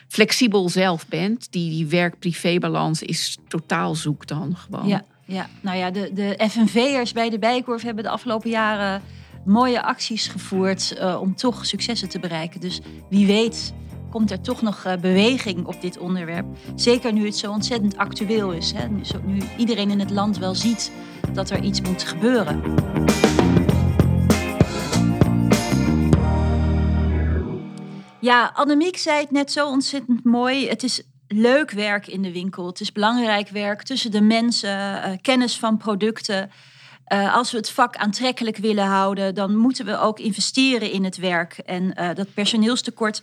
flexibel 0.08 0.70
zelf 0.70 1.08
bent. 1.08 1.52
Die, 1.52 1.70
die 1.70 1.88
werk-privé-balans 1.88 3.02
is 3.02 3.38
totaal 3.48 3.96
zoek 3.96 4.28
dan 4.28 4.56
gewoon. 4.56 4.88
Ja, 4.88 5.04
ja. 5.26 5.50
nou 5.62 5.78
ja, 5.78 5.92
de, 5.92 6.12
de 6.14 6.50
FNV'ers 6.50 7.12
bij 7.12 7.30
de 7.30 7.40
Bijkorf 7.40 7.82
hebben 7.82 8.04
de 8.04 8.10
afgelopen 8.10 8.50
jaren 8.50 9.02
mooie 9.46 9.82
acties 9.82 10.28
gevoerd 10.28 10.96
uh, 11.00 11.22
om 11.22 11.36
toch 11.36 11.66
successen 11.66 12.10
te 12.10 12.20
bereiken. 12.20 12.60
Dus 12.60 12.82
wie 13.10 13.26
weet 13.26 13.74
komt 14.16 14.32
er 14.32 14.42
toch 14.42 14.62
nog 14.62 14.86
uh, 14.86 14.94
beweging 14.94 15.66
op 15.66 15.82
dit 15.82 15.98
onderwerp. 15.98 16.46
Zeker 16.76 17.14
nu 17.14 17.26
het 17.26 17.38
zo 17.38 17.52
ontzettend 17.52 17.98
actueel 17.98 18.52
is. 18.52 18.72
Hè? 18.72 18.88
Nu, 18.88 19.06
zo, 19.06 19.22
nu 19.26 19.42
iedereen 19.58 19.90
in 19.90 20.00
het 20.00 20.10
land 20.10 20.38
wel 20.38 20.56
ziet 20.56 20.92
dat 21.34 21.50
er 21.50 21.64
iets 21.64 21.82
moet 21.82 22.04
gebeuren. 22.04 22.62
Ja, 28.20 28.52
Annemiek 28.54 28.98
zei 28.98 29.20
het 29.20 29.32
net 29.32 29.52
zo 29.52 29.68
ontzettend 29.68 30.24
mooi. 30.24 30.70
Het 30.70 30.84
is 30.84 31.02
leuk 31.28 31.72
werk 31.72 32.08
in 32.08 32.22
de 32.22 32.32
winkel. 32.32 32.68
Het 32.68 32.80
is 32.80 32.92
belangrijk 32.92 33.50
werk 33.50 33.84
tussen 33.84 34.12
de 34.12 34.22
mensen, 34.22 34.70
uh, 34.70 35.12
kennis 35.22 35.60
van 35.60 35.78
producten. 35.78 36.52
Uh, 37.14 37.36
als 37.36 37.52
we 37.52 37.58
het 37.58 37.70
vak 37.70 37.96
aantrekkelijk 37.96 38.58
willen 38.58 38.86
houden, 38.86 39.36
dan 39.36 39.56
moeten 39.56 39.86
we 39.86 40.00
ook 40.00 40.20
investeren 40.20 40.92
in 40.92 41.04
het 41.04 41.18
werk. 41.18 41.58
En 41.58 42.14
dat 42.16 42.34
personeelstekort 42.34 43.22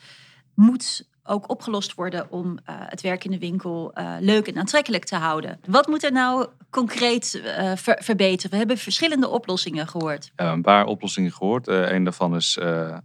moet 0.55 1.11
ook 1.25 1.51
opgelost 1.51 1.95
worden 1.95 2.31
om 2.31 2.59
het 2.65 3.01
werk 3.01 3.25
in 3.25 3.31
de 3.31 3.39
winkel 3.39 3.93
leuk 4.21 4.47
en 4.47 4.59
aantrekkelijk 4.59 5.05
te 5.05 5.17
houden. 5.17 5.61
Wat 5.67 5.87
moet 5.87 6.05
er 6.05 6.13
nou 6.13 6.47
concreet 6.71 7.43
ver 7.77 7.99
verbeteren? 8.03 8.51
We 8.51 8.57
hebben 8.57 8.79
verschillende 8.79 9.29
oplossingen 9.29 9.89
gehoord. 9.89 10.33
een 10.37 10.63
paar 10.63 10.87
oplossingen 10.87 11.33
gehoord. 11.33 11.67
een 11.67 12.05
daarvan 12.05 12.37
is 12.37 12.59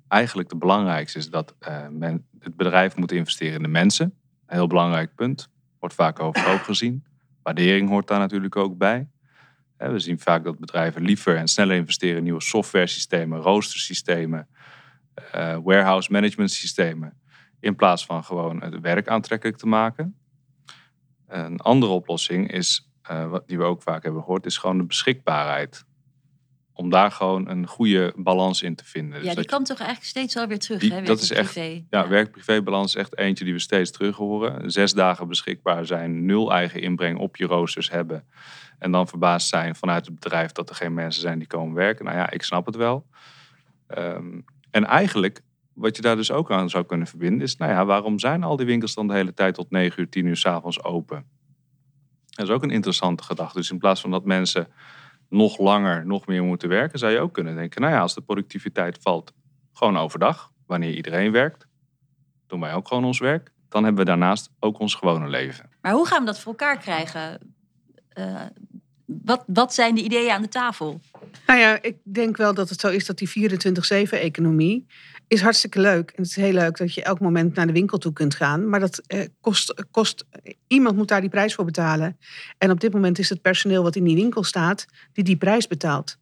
eigenlijk 0.07 0.49
de 0.49 0.57
belangrijkste, 0.57 1.17
is 1.17 1.29
dat 1.29 1.55
men, 1.91 2.25
het 2.39 2.55
bedrijf 2.55 2.95
moet 2.95 3.11
investeren 3.11 3.55
in 3.55 3.63
de 3.63 3.67
mensen. 3.67 4.13
Een 4.45 4.55
heel 4.55 4.67
belangrijk 4.67 5.15
punt. 5.15 5.49
Wordt 5.79 5.95
vaak 5.95 6.19
overhoop 6.19 6.61
gezien. 6.71 7.05
Waardering 7.43 7.89
hoort 7.89 8.07
daar 8.07 8.19
natuurlijk 8.19 8.55
ook 8.55 8.77
bij. 8.77 9.07
We 9.77 9.99
zien 9.99 10.19
vaak 10.19 10.43
dat 10.43 10.59
bedrijven 10.59 11.01
liever 11.01 11.35
en 11.35 11.47
sneller 11.47 11.75
investeren 11.75 12.17
in 12.17 12.23
nieuwe 12.23 12.41
software 12.41 12.87
systemen, 12.87 13.39
roostersystemen, 13.39 14.47
warehouse 15.63 16.11
management 16.11 16.51
systemen. 16.51 17.13
In 17.59 17.75
plaats 17.75 18.05
van 18.05 18.23
gewoon 18.23 18.61
het 18.61 18.79
werk 18.79 19.07
aantrekkelijk 19.07 19.57
te 19.57 19.67
maken. 19.67 20.15
Een 21.27 21.59
andere 21.59 21.91
oplossing 21.91 22.51
is, 22.51 22.89
uh, 23.11 23.35
die 23.45 23.57
we 23.57 23.63
ook 23.63 23.81
vaak 23.81 24.03
hebben 24.03 24.21
gehoord, 24.21 24.45
is 24.45 24.57
gewoon 24.57 24.77
de 24.77 24.83
beschikbaarheid. 24.83 25.85
Om 26.73 26.89
daar 26.89 27.11
gewoon 27.11 27.49
een 27.49 27.67
goede 27.67 28.13
balans 28.15 28.61
in 28.61 28.75
te 28.75 28.85
vinden. 28.85 29.19
Ja, 29.19 29.25
dus 29.25 29.35
die 29.35 29.45
komt 29.45 29.65
toch 29.65 29.77
eigenlijk 29.77 30.09
steeds 30.09 30.33
wel 30.33 30.47
weer 30.47 30.59
terug, 30.59 30.79
die, 30.79 30.93
hè? 30.93 31.01
Dat 31.01 31.21
is 31.21 31.31
echt, 31.31 31.53
ja, 31.53 31.81
ja. 31.89 32.07
werk-privé-balans 32.07 32.95
is 32.95 33.01
echt 33.01 33.17
eentje 33.17 33.43
die 33.43 33.53
we 33.53 33.59
steeds 33.59 33.91
terug 33.91 34.15
horen. 34.15 34.71
Zes 34.71 34.93
dagen 34.93 35.27
beschikbaar 35.27 35.85
zijn, 35.85 36.25
nul 36.25 36.51
eigen 36.51 36.81
inbreng 36.81 37.17
op 37.17 37.35
je 37.35 37.45
roosters 37.45 37.89
hebben. 37.89 38.27
En 38.79 38.91
dan 38.91 39.07
verbaasd 39.07 39.47
zijn 39.47 39.75
vanuit 39.75 40.05
het 40.05 40.15
bedrijf 40.19 40.51
dat 40.51 40.69
er 40.69 40.75
geen 40.75 40.93
mensen 40.93 41.21
zijn 41.21 41.39
die 41.39 41.47
komen 41.47 41.75
werken. 41.75 42.05
Nou 42.05 42.17
ja, 42.17 42.29
ik 42.29 42.43
snap 42.43 42.65
het 42.65 42.75
wel. 42.75 43.07
Um, 43.97 44.45
en 44.71 44.85
eigenlijk, 44.85 45.41
wat 45.77 45.95
je 45.95 46.01
daar 46.01 46.15
dus 46.15 46.31
ook 46.31 46.51
aan 46.51 46.69
zou 46.69 46.85
kunnen 46.85 47.07
verbinden, 47.07 47.41
is: 47.41 47.55
nou 47.55 47.71
ja, 47.71 47.85
waarom 47.85 48.19
zijn 48.19 48.43
al 48.43 48.55
die 48.55 48.65
winkels 48.65 48.93
dan 48.93 49.07
de 49.07 49.13
hele 49.13 49.33
tijd 49.33 49.53
tot 49.53 49.69
9 49.71 50.01
uur, 50.01 50.09
10 50.09 50.25
uur 50.25 50.37
s'avonds 50.37 50.83
open? 50.83 51.25
Dat 52.29 52.47
is 52.47 52.53
ook 52.53 52.63
een 52.63 52.69
interessante 52.69 53.23
gedachte. 53.23 53.57
Dus 53.57 53.71
in 53.71 53.77
plaats 53.77 54.01
van 54.01 54.11
dat 54.11 54.25
mensen 54.25 54.67
nog 55.29 55.57
langer, 55.57 56.05
nog 56.05 56.27
meer 56.27 56.43
moeten 56.43 56.69
werken, 56.69 56.99
zou 56.99 57.11
je 57.11 57.19
ook 57.19 57.33
kunnen 57.33 57.55
denken: 57.55 57.81
nou 57.81 57.93
ja, 57.93 57.99
als 57.99 58.13
de 58.13 58.21
productiviteit 58.21 58.97
valt, 59.01 59.33
gewoon 59.73 59.97
overdag, 59.97 60.51
wanneer 60.65 60.93
iedereen 60.93 61.31
werkt, 61.31 61.67
doen 62.47 62.59
wij 62.59 62.73
ook 62.73 62.87
gewoon 62.87 63.05
ons 63.05 63.19
werk. 63.19 63.51
Dan 63.69 63.83
hebben 63.83 64.03
we 64.03 64.09
daarnaast 64.09 64.49
ook 64.59 64.79
ons 64.79 64.95
gewone 64.95 65.27
leven. 65.27 65.69
Maar 65.81 65.93
hoe 65.93 66.07
gaan 66.07 66.19
we 66.19 66.25
dat 66.25 66.39
voor 66.39 66.51
elkaar 66.51 66.77
krijgen? 66.77 67.53
Uh, 68.13 68.41
wat, 69.07 69.43
wat 69.47 69.73
zijn 69.73 69.95
de 69.95 70.03
ideeën 70.03 70.31
aan 70.31 70.41
de 70.41 70.47
tafel? 70.47 71.01
Nou 71.45 71.59
ja, 71.59 71.81
ik 71.81 71.95
denk 72.03 72.37
wel 72.37 72.53
dat 72.53 72.69
het 72.69 72.79
zo 72.79 72.87
is 72.87 73.05
dat 73.05 73.17
die 73.17 73.49
24-7-economie 73.49 74.85
is 75.27 75.41
hartstikke 75.41 75.79
leuk. 75.79 76.09
En 76.09 76.21
het 76.21 76.31
is 76.31 76.35
heel 76.35 76.53
leuk 76.53 76.77
dat 76.77 76.93
je 76.93 77.03
elk 77.03 77.19
moment 77.19 77.55
naar 77.55 77.67
de 77.67 77.73
winkel 77.73 77.97
toe 77.97 78.13
kunt 78.13 78.35
gaan. 78.35 78.69
Maar 78.69 78.79
dat 78.79 79.01
eh, 79.07 79.25
kost, 79.41 79.83
kost... 79.91 80.25
Iemand 80.67 80.95
moet 80.95 81.07
daar 81.07 81.21
die 81.21 81.29
prijs 81.29 81.53
voor 81.55 81.65
betalen. 81.65 82.17
En 82.57 82.71
op 82.71 82.79
dit 82.79 82.93
moment 82.93 83.19
is 83.19 83.29
het 83.29 83.41
personeel 83.41 83.83
wat 83.83 83.95
in 83.95 84.03
die 84.03 84.15
winkel 84.15 84.43
staat... 84.43 84.85
die 85.13 85.23
die 85.23 85.37
prijs 85.37 85.67
betaalt. 85.67 86.17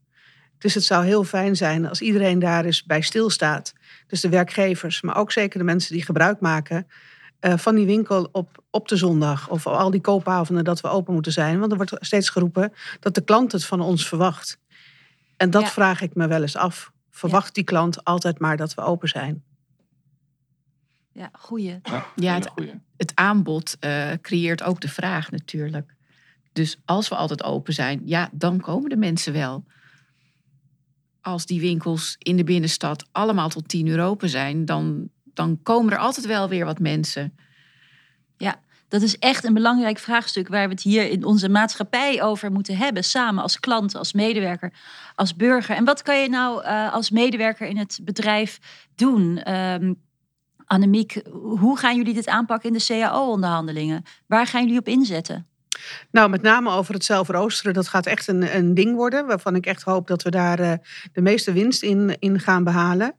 Dus 0.57 0.73
het 0.73 0.83
zou 0.83 1.05
heel 1.05 1.23
fijn 1.23 1.55
zijn 1.55 1.87
als 1.89 2.01
iedereen 2.01 2.39
daar 2.39 2.65
eens 2.65 2.83
bij 2.83 3.01
stilstaat. 3.01 3.73
Dus 4.07 4.21
de 4.21 4.29
werkgevers, 4.29 5.01
maar 5.01 5.17
ook 5.17 5.31
zeker 5.31 5.59
de 5.59 5.65
mensen 5.65 5.93
die 5.93 6.05
gebruik 6.05 6.39
maken... 6.39 6.87
Uh, 7.41 7.57
van 7.57 7.75
die 7.75 7.85
winkel 7.85 8.29
op, 8.31 8.63
op 8.69 8.87
de 8.87 8.95
zondag. 8.95 9.49
Of 9.49 9.67
al 9.67 9.91
die 9.91 10.01
koopavonden 10.01 10.63
dat 10.63 10.81
we 10.81 10.87
open 10.87 11.13
moeten 11.13 11.31
zijn. 11.31 11.59
Want 11.59 11.71
er 11.71 11.77
wordt 11.77 11.95
steeds 11.99 12.29
geroepen 12.29 12.73
dat 12.99 13.15
de 13.15 13.23
klant 13.23 13.51
het 13.51 13.65
van 13.65 13.81
ons 13.81 14.07
verwacht. 14.07 14.59
En 15.37 15.49
dat 15.49 15.61
ja. 15.61 15.67
vraag 15.67 16.01
ik 16.01 16.15
me 16.15 16.27
wel 16.27 16.41
eens 16.41 16.55
af. 16.55 16.91
Verwacht 17.09 17.45
ja. 17.45 17.51
die 17.53 17.63
klant 17.63 18.03
altijd 18.03 18.39
maar 18.39 18.57
dat 18.57 18.73
we 18.73 18.81
open 18.81 19.09
zijn? 19.09 19.43
Ja, 21.11 21.29
goeie. 21.33 21.79
Ja, 21.83 22.05
ja 22.15 22.33
het, 22.33 22.51
het, 22.97 23.11
aanbod 23.15 23.77
uh, 23.79 24.11
creëert 24.21 24.63
ook 24.63 24.81
de 24.81 24.89
vraag 24.89 25.31
natuurlijk. 25.31 25.95
Dus 26.53 26.77
als 26.85 27.09
we 27.09 27.15
altijd 27.15 27.43
open 27.43 27.73
zijn, 27.73 28.01
ja, 28.05 28.29
dan 28.31 28.59
komen 28.59 28.89
de 28.89 28.97
mensen 28.97 29.33
wel. 29.33 29.65
Als 31.21 31.45
die 31.45 31.59
winkels 31.59 32.15
in 32.17 32.37
de 32.37 32.43
binnenstad 32.43 33.07
allemaal 33.11 33.49
tot 33.49 33.67
tien 33.67 33.85
uur 33.85 34.03
open 34.03 34.29
zijn, 34.29 34.65
dan, 34.65 35.09
dan 35.35 35.59
komen 35.63 35.93
er 35.93 35.99
altijd 35.99 36.25
wel 36.25 36.49
weer 36.49 36.65
wat 36.65 36.79
mensen. 36.79 37.37
Ja, 38.37 38.59
dat 38.87 39.01
is 39.01 39.17
echt 39.17 39.43
een 39.43 39.53
belangrijk 39.53 39.97
vraagstuk 39.97 40.47
waar 40.47 40.67
we 40.67 40.73
het 40.73 40.83
hier 40.83 41.09
in 41.09 41.23
onze 41.23 41.49
maatschappij 41.49 42.23
over 42.23 42.51
moeten 42.51 42.77
hebben. 42.77 43.03
Samen 43.03 43.43
als 43.43 43.59
klant, 43.59 43.95
als 43.95 44.13
medewerker, 44.13 44.73
als 45.15 45.35
burger. 45.35 45.75
En 45.75 45.85
wat 45.85 46.01
kan 46.01 46.21
je 46.21 46.29
nou 46.29 46.63
uh, 46.63 46.93
als 46.93 47.09
medewerker 47.09 47.67
in 47.67 47.77
het 47.77 47.99
bedrijf 48.03 48.59
doen? 48.95 49.53
Um, 49.53 50.03
Annemiek, 50.65 51.21
hoe 51.31 51.77
gaan 51.77 51.95
jullie 51.95 52.13
dit 52.13 52.27
aanpakken 52.27 52.69
in 52.69 52.77
de 52.77 52.85
CAO-onderhandelingen? 52.85 54.03
Waar 54.27 54.47
gaan 54.47 54.63
jullie 54.63 54.79
op 54.79 54.87
inzetten? 54.87 55.47
Nou, 56.11 56.29
met 56.29 56.41
name 56.41 56.69
over 56.69 56.93
het 56.93 57.05
zelf 57.05 57.27
roosteren. 57.27 57.73
Dat 57.73 57.87
gaat 57.87 58.05
echt 58.05 58.27
een, 58.27 58.55
een 58.55 58.73
ding 58.73 58.95
worden. 58.95 59.25
Waarvan 59.25 59.55
ik 59.55 59.65
echt 59.65 59.83
hoop 59.83 60.07
dat 60.07 60.23
we 60.23 60.29
daar 60.29 60.59
uh, 60.59 60.73
de 61.13 61.21
meeste 61.21 61.53
winst 61.53 61.83
in, 61.83 62.15
in 62.19 62.39
gaan 62.39 62.63
behalen. 62.63 63.15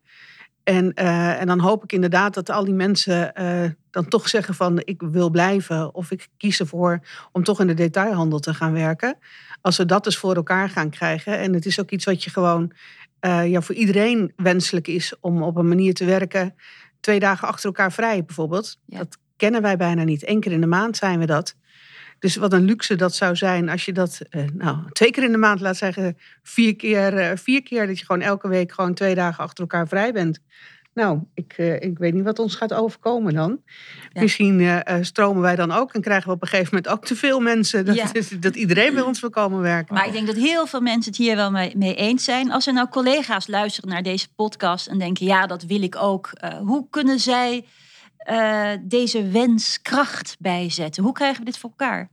En, 0.67 0.93
uh, 0.95 1.41
en 1.41 1.47
dan 1.47 1.59
hoop 1.59 1.85
ik 1.85 1.93
inderdaad 1.93 2.35
dat 2.35 2.51
al 2.51 2.65
die 2.65 2.75
mensen 2.75 3.33
uh, 3.41 3.71
dan 3.91 4.09
toch 4.09 4.29
zeggen 4.29 4.55
van 4.55 4.81
ik 4.85 5.03
wil 5.03 5.31
blijven 5.31 5.95
of 5.95 6.11
ik 6.11 6.29
kies 6.37 6.61
ervoor 6.61 7.01
om 7.33 7.45
toch 7.45 7.61
in 7.61 7.67
de 7.67 7.75
detailhandel 7.75 8.39
te 8.39 8.55
gaan 8.55 8.73
werken. 8.73 9.19
Als 9.61 9.77
we 9.77 9.85
dat 9.85 10.05
dus 10.05 10.19
voor 10.19 10.35
elkaar 10.35 10.69
gaan 10.69 10.91
krijgen 10.91 11.39
en 11.39 11.53
het 11.53 11.67
is 11.67 11.81
ook 11.81 11.91
iets 11.91 12.05
wat 12.05 12.25
je 12.25 12.31
gewoon 12.31 12.73
eh, 13.21 13.47
ja, 13.47 13.61
voor 13.61 13.75
iedereen 13.75 14.33
wenselijk 14.37 14.89
is 14.89 15.15
om 15.21 15.43
op 15.43 15.57
een 15.57 15.69
manier 15.69 15.95
te 15.95 16.05
werken. 16.05 16.55
Twee 17.01 17.21
dagen 17.21 17.49
achter 17.49 17.67
elkaar 17.67 17.93
vrij 17.93 18.25
bijvoorbeeld. 18.25 18.79
Ja. 18.85 18.99
Dat 18.99 19.19
kennen 19.37 19.63
wij 19.63 19.77
bijna 19.77 20.05
niet. 20.05 20.29
Eén 20.29 20.41
keer 20.41 20.53
in 20.53 20.61
de 20.61 20.67
maand 20.67 20.97
zijn 20.97 21.19
we 21.19 21.27
dat. 21.27 21.55
Dus 22.19 22.37
wat 22.37 22.53
een 22.53 22.65
luxe 22.65 22.95
dat 22.95 23.15
zou 23.15 23.37
zijn 23.37 23.69
als 23.69 23.85
je 23.85 23.93
dat 23.93 24.21
eh, 24.31 24.43
nou, 24.53 24.79
twee 24.93 25.11
keer 25.11 25.23
in 25.23 25.33
de 25.33 25.39
maand, 25.39 25.61
laat 25.61 25.77
zeggen, 25.77 26.19
vier 26.43 26.77
keer, 26.77 27.19
eh, 27.19 27.37
vier 27.37 27.63
keer 27.63 27.87
dat 27.87 27.99
je 27.99 28.05
gewoon 28.05 28.23
elke 28.23 28.49
week 28.49 28.73
gewoon 28.73 28.95
twee 28.95 29.15
dagen 29.15 29.45
achter 29.45 29.61
elkaar 29.61 29.89
vrij 29.89 30.13
bent. 30.13 30.41
Nou, 30.95 31.19
ik, 31.35 31.55
eh, 31.57 31.81
ik 31.81 31.99
weet 31.99 32.15
niet 32.15 32.25
wat 32.25 32.39
ons 32.39 32.55
gaat 32.55 32.75
overkomen 32.75 33.35
dan. 33.35 33.61
Ja. 34.13 34.21
Misschien 34.21 34.83
stromen 35.01 35.43
wij 35.43 35.57
dan 35.57 35.73
ook 35.73 35.95
en 35.95 36.01
krijgen 36.01 36.29
we 36.29 36.35
op 36.35 36.43
een 36.43 36.49
gegeven 36.49 36.75
moment 36.75 36.93
ook 36.93 37.05
te 37.05 37.17
veel 37.17 37.41
mensen. 37.41 37.85
Dat, 37.85 37.97
Ja. 37.97 38.11
dat 38.41 38.57
iedereen 38.57 38.95
bij 38.95 39.03
ons 39.03 39.21
wil 39.21 39.31
komen 39.31 39.61
werken. 39.61 39.95
Maar 39.95 40.07
ik 40.07 40.13
denk 40.13 40.27
dat 40.27 40.37
heel 40.37 40.67
veel 40.67 40.81
mensen 40.81 41.13
het 41.13 41.21
hier 41.21 41.37
wel 41.37 41.51
mee, 41.51 41.77
mee 41.77 41.95
eens 41.95 42.25
zijn. 42.25 42.51
Als 42.51 42.67
er 42.67 42.73
nou 42.73 42.89
collega's 42.89 43.47
luisteren 43.47 43.91
naar 43.91 44.03
deze 44.03 44.29
podcast 44.35 44.87
en 44.87 44.99
denken, 44.99 45.27
ja, 45.27 45.47
dat 45.47 45.63
wil 45.63 45.83
ik 45.83 45.97
ook. 45.97 46.31
Hoe 46.61 46.87
kunnen 46.91 47.21
zij 47.21 47.65
eh, 48.27 48.71
deze 48.83 49.29
wens 49.29 49.83
kracht 49.83 50.37
bijzetten? 50.39 51.03
Hoe 51.03 51.13
krijgen 51.13 51.39
we 51.39 51.45
dit 51.45 51.59
voor 51.59 51.71
elkaar? 51.71 52.11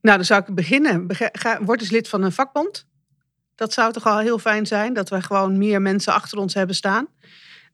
Nou, 0.00 0.16
dan 0.16 0.26
zou 0.26 0.42
ik 0.46 0.54
beginnen. 0.54 1.06
Word 1.60 1.80
eens 1.80 1.90
lid 1.90 2.08
van 2.08 2.22
een 2.22 2.32
vakbond. 2.32 2.86
Dat 3.54 3.72
zou 3.72 3.92
toch 3.92 4.06
al 4.06 4.18
heel 4.18 4.38
fijn 4.38 4.66
zijn, 4.66 4.92
dat 4.92 5.08
we 5.08 5.22
gewoon 5.22 5.58
meer 5.58 5.82
mensen 5.82 6.12
achter 6.12 6.38
ons 6.38 6.54
hebben 6.54 6.76
staan. 6.76 7.06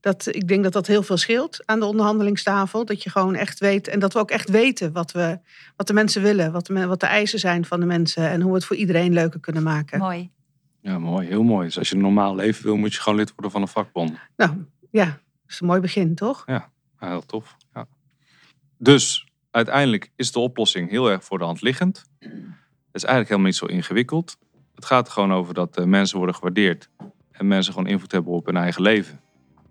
Dat, 0.00 0.26
ik 0.34 0.48
denk 0.48 0.62
dat 0.62 0.72
dat 0.72 0.86
heel 0.86 1.02
veel 1.02 1.16
scheelt 1.16 1.66
aan 1.66 1.80
de 1.80 1.86
onderhandelingstafel. 1.86 2.84
Dat 2.84 3.02
je 3.02 3.10
gewoon 3.10 3.34
echt 3.34 3.58
weet 3.58 3.88
en 3.88 3.98
dat 3.98 4.12
we 4.12 4.18
ook 4.18 4.30
echt 4.30 4.48
weten 4.48 4.92
wat, 4.92 5.12
we, 5.12 5.38
wat 5.76 5.86
de 5.86 5.92
mensen 5.92 6.22
willen, 6.22 6.52
wat 6.52 6.66
de, 6.66 6.86
wat 6.86 7.00
de 7.00 7.06
eisen 7.06 7.38
zijn 7.38 7.64
van 7.64 7.80
de 7.80 7.86
mensen 7.86 8.30
en 8.30 8.40
hoe 8.40 8.50
we 8.50 8.56
het 8.56 8.66
voor 8.66 8.76
iedereen 8.76 9.12
leuker 9.12 9.40
kunnen 9.40 9.62
maken. 9.62 9.98
Mooi. 9.98 10.30
Ja, 10.80 10.98
mooi. 10.98 11.28
Heel 11.28 11.42
mooi. 11.42 11.66
Dus 11.66 11.78
als 11.78 11.88
je 11.88 11.94
een 11.94 12.00
normaal 12.00 12.34
leven 12.34 12.64
wil, 12.64 12.76
moet 12.76 12.94
je 12.94 13.00
gewoon 13.00 13.18
lid 13.18 13.30
worden 13.30 13.50
van 13.50 13.62
een 13.62 13.68
vakbond. 13.68 14.12
Nou 14.36 14.66
ja, 14.90 15.04
dat 15.04 15.14
is 15.48 15.60
een 15.60 15.66
mooi 15.66 15.80
begin, 15.80 16.14
toch? 16.14 16.42
Ja, 16.46 16.71
heel 17.10 17.26
tof. 17.26 17.56
Ja. 17.74 17.86
Dus 18.78 19.26
uiteindelijk 19.50 20.12
is 20.16 20.32
de 20.32 20.38
oplossing 20.38 20.90
heel 20.90 21.10
erg 21.10 21.24
voor 21.24 21.38
de 21.38 21.44
hand 21.44 21.60
liggend. 21.60 22.04
Het 22.18 23.02
is 23.02 23.08
eigenlijk 23.08 23.28
helemaal 23.28 23.50
niet 23.50 23.56
zo 23.56 23.66
ingewikkeld. 23.66 24.36
Het 24.74 24.84
gaat 24.84 25.06
er 25.06 25.12
gewoon 25.12 25.32
over 25.32 25.54
dat 25.54 25.76
eh, 25.76 25.84
mensen 25.84 26.16
worden 26.16 26.34
gewaardeerd. 26.34 26.88
En 27.30 27.46
mensen 27.46 27.72
gewoon 27.72 27.88
invloed 27.88 28.12
hebben 28.12 28.32
op 28.32 28.46
hun 28.46 28.56
eigen 28.56 28.82
leven. 28.82 29.20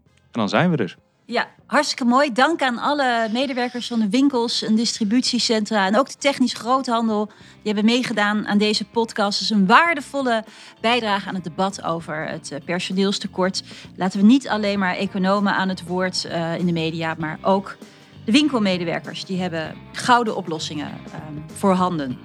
En 0.06 0.40
dan 0.40 0.50
zijn 0.50 0.72
we 0.72 0.78
er. 0.78 0.98
Ja, 1.32 1.48
hartstikke 1.66 2.06
mooi. 2.06 2.34
Dank 2.34 2.62
aan 2.62 2.78
alle 2.78 3.28
medewerkers 3.32 3.88
van 3.88 4.00
de 4.00 4.10
winkels 4.10 4.64
en 4.64 4.76
distributiecentra 4.76 5.86
en 5.86 5.98
ook 5.98 6.10
de 6.10 6.18
technisch 6.18 6.54
groothandel. 6.54 7.26
Die 7.26 7.74
hebben 7.74 7.86
meegedaan 7.86 8.48
aan 8.48 8.58
deze 8.58 8.86
podcast. 8.86 9.40
Het 9.40 9.50
is 9.50 9.56
een 9.56 9.66
waardevolle 9.66 10.44
bijdrage 10.82 11.28
aan 11.28 11.36
het 11.36 11.44
debat 11.44 11.84
over 11.84 12.28
het 12.28 12.52
eh, 12.52 12.60
personeelstekort. 12.66 13.64
Laten 13.96 14.20
we 14.20 14.26
niet 14.26 14.48
alleen 14.48 14.80
maar 14.80 14.96
economen 14.96 15.54
aan 15.54 15.70
het 15.70 15.84
woord 15.84 16.26
eh, 16.26 16.58
in 16.58 16.66
de 16.66 16.72
media, 16.72 17.16
maar 17.18 17.40
ook 17.42 17.78
de 18.26 18.32
winkelmedewerkers. 18.32 19.26
Die 19.26 19.42
hebben 19.42 19.76
gouden 19.92 20.36
oplossingen 20.36 20.92
ehm, 21.06 21.58
voorhanden. 21.58 22.18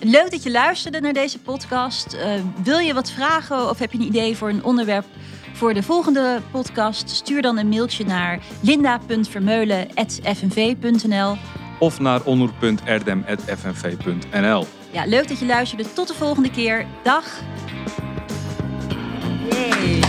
Leuk 0.00 0.30
dat 0.30 0.42
je 0.42 0.50
luisterde 0.50 1.00
naar 1.00 1.12
deze 1.12 1.38
podcast. 1.38 2.12
Eh, 2.12 2.34
wil 2.62 2.78
je 2.78 2.94
wat 2.94 3.10
vragen 3.10 3.70
of 3.70 3.78
heb 3.78 3.92
je 3.92 3.98
een 3.98 4.04
idee 4.06 4.36
voor 4.36 4.48
een 4.48 4.64
onderwerp 4.64 5.04
voor 5.62 5.74
de 5.74 5.82
volgende 5.82 6.40
podcast? 6.50 7.10
Stuur 7.10 7.42
dan 7.42 7.58
een 7.58 7.68
mailtje 7.68 8.04
naar 8.04 8.38
linda.vermeulen.fnv.nl. 8.60 11.36
Of 11.78 12.00
naar 12.00 12.22
onroer.erdem.fnv.nl. 12.22 14.66
Ja, 14.90 15.06
leuk 15.06 15.28
dat 15.28 15.38
je 15.38 15.46
luisterde. 15.46 15.92
Tot 15.92 16.08
de 16.08 16.14
volgende 16.14 16.50
keer. 16.50 16.86
Dag. 17.02 17.40
Yay. 19.50 20.00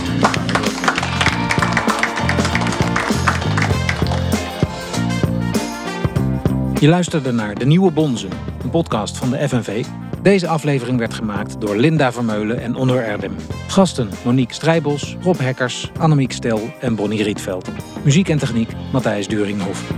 Je 6.80 6.88
luisterde 6.88 7.32
naar 7.32 7.54
De 7.54 7.66
Nieuwe 7.66 7.90
Bonzen, 7.90 8.30
een 8.62 8.70
podcast 8.70 9.16
van 9.16 9.30
de 9.30 9.48
FNV. 9.48 9.84
Deze 10.24 10.48
aflevering 10.48 10.98
werd 10.98 11.14
gemaakt 11.14 11.60
door 11.60 11.76
Linda 11.76 12.12
Vermeulen 12.12 12.60
en 12.60 12.76
Onur 12.76 13.02
Erdem. 13.02 13.36
Gasten 13.68 14.08
Monique 14.24 14.54
Strijbos, 14.54 15.16
Rob 15.22 15.38
Hekkers, 15.38 15.90
Annemiek 15.98 16.32
Stel 16.32 16.60
en 16.80 16.94
Bonnie 16.94 17.22
Rietveld. 17.22 17.68
Muziek 18.04 18.28
en 18.28 18.38
techniek 18.38 18.70
Matthijs 18.92 19.28
Duringhoff. 19.28 19.92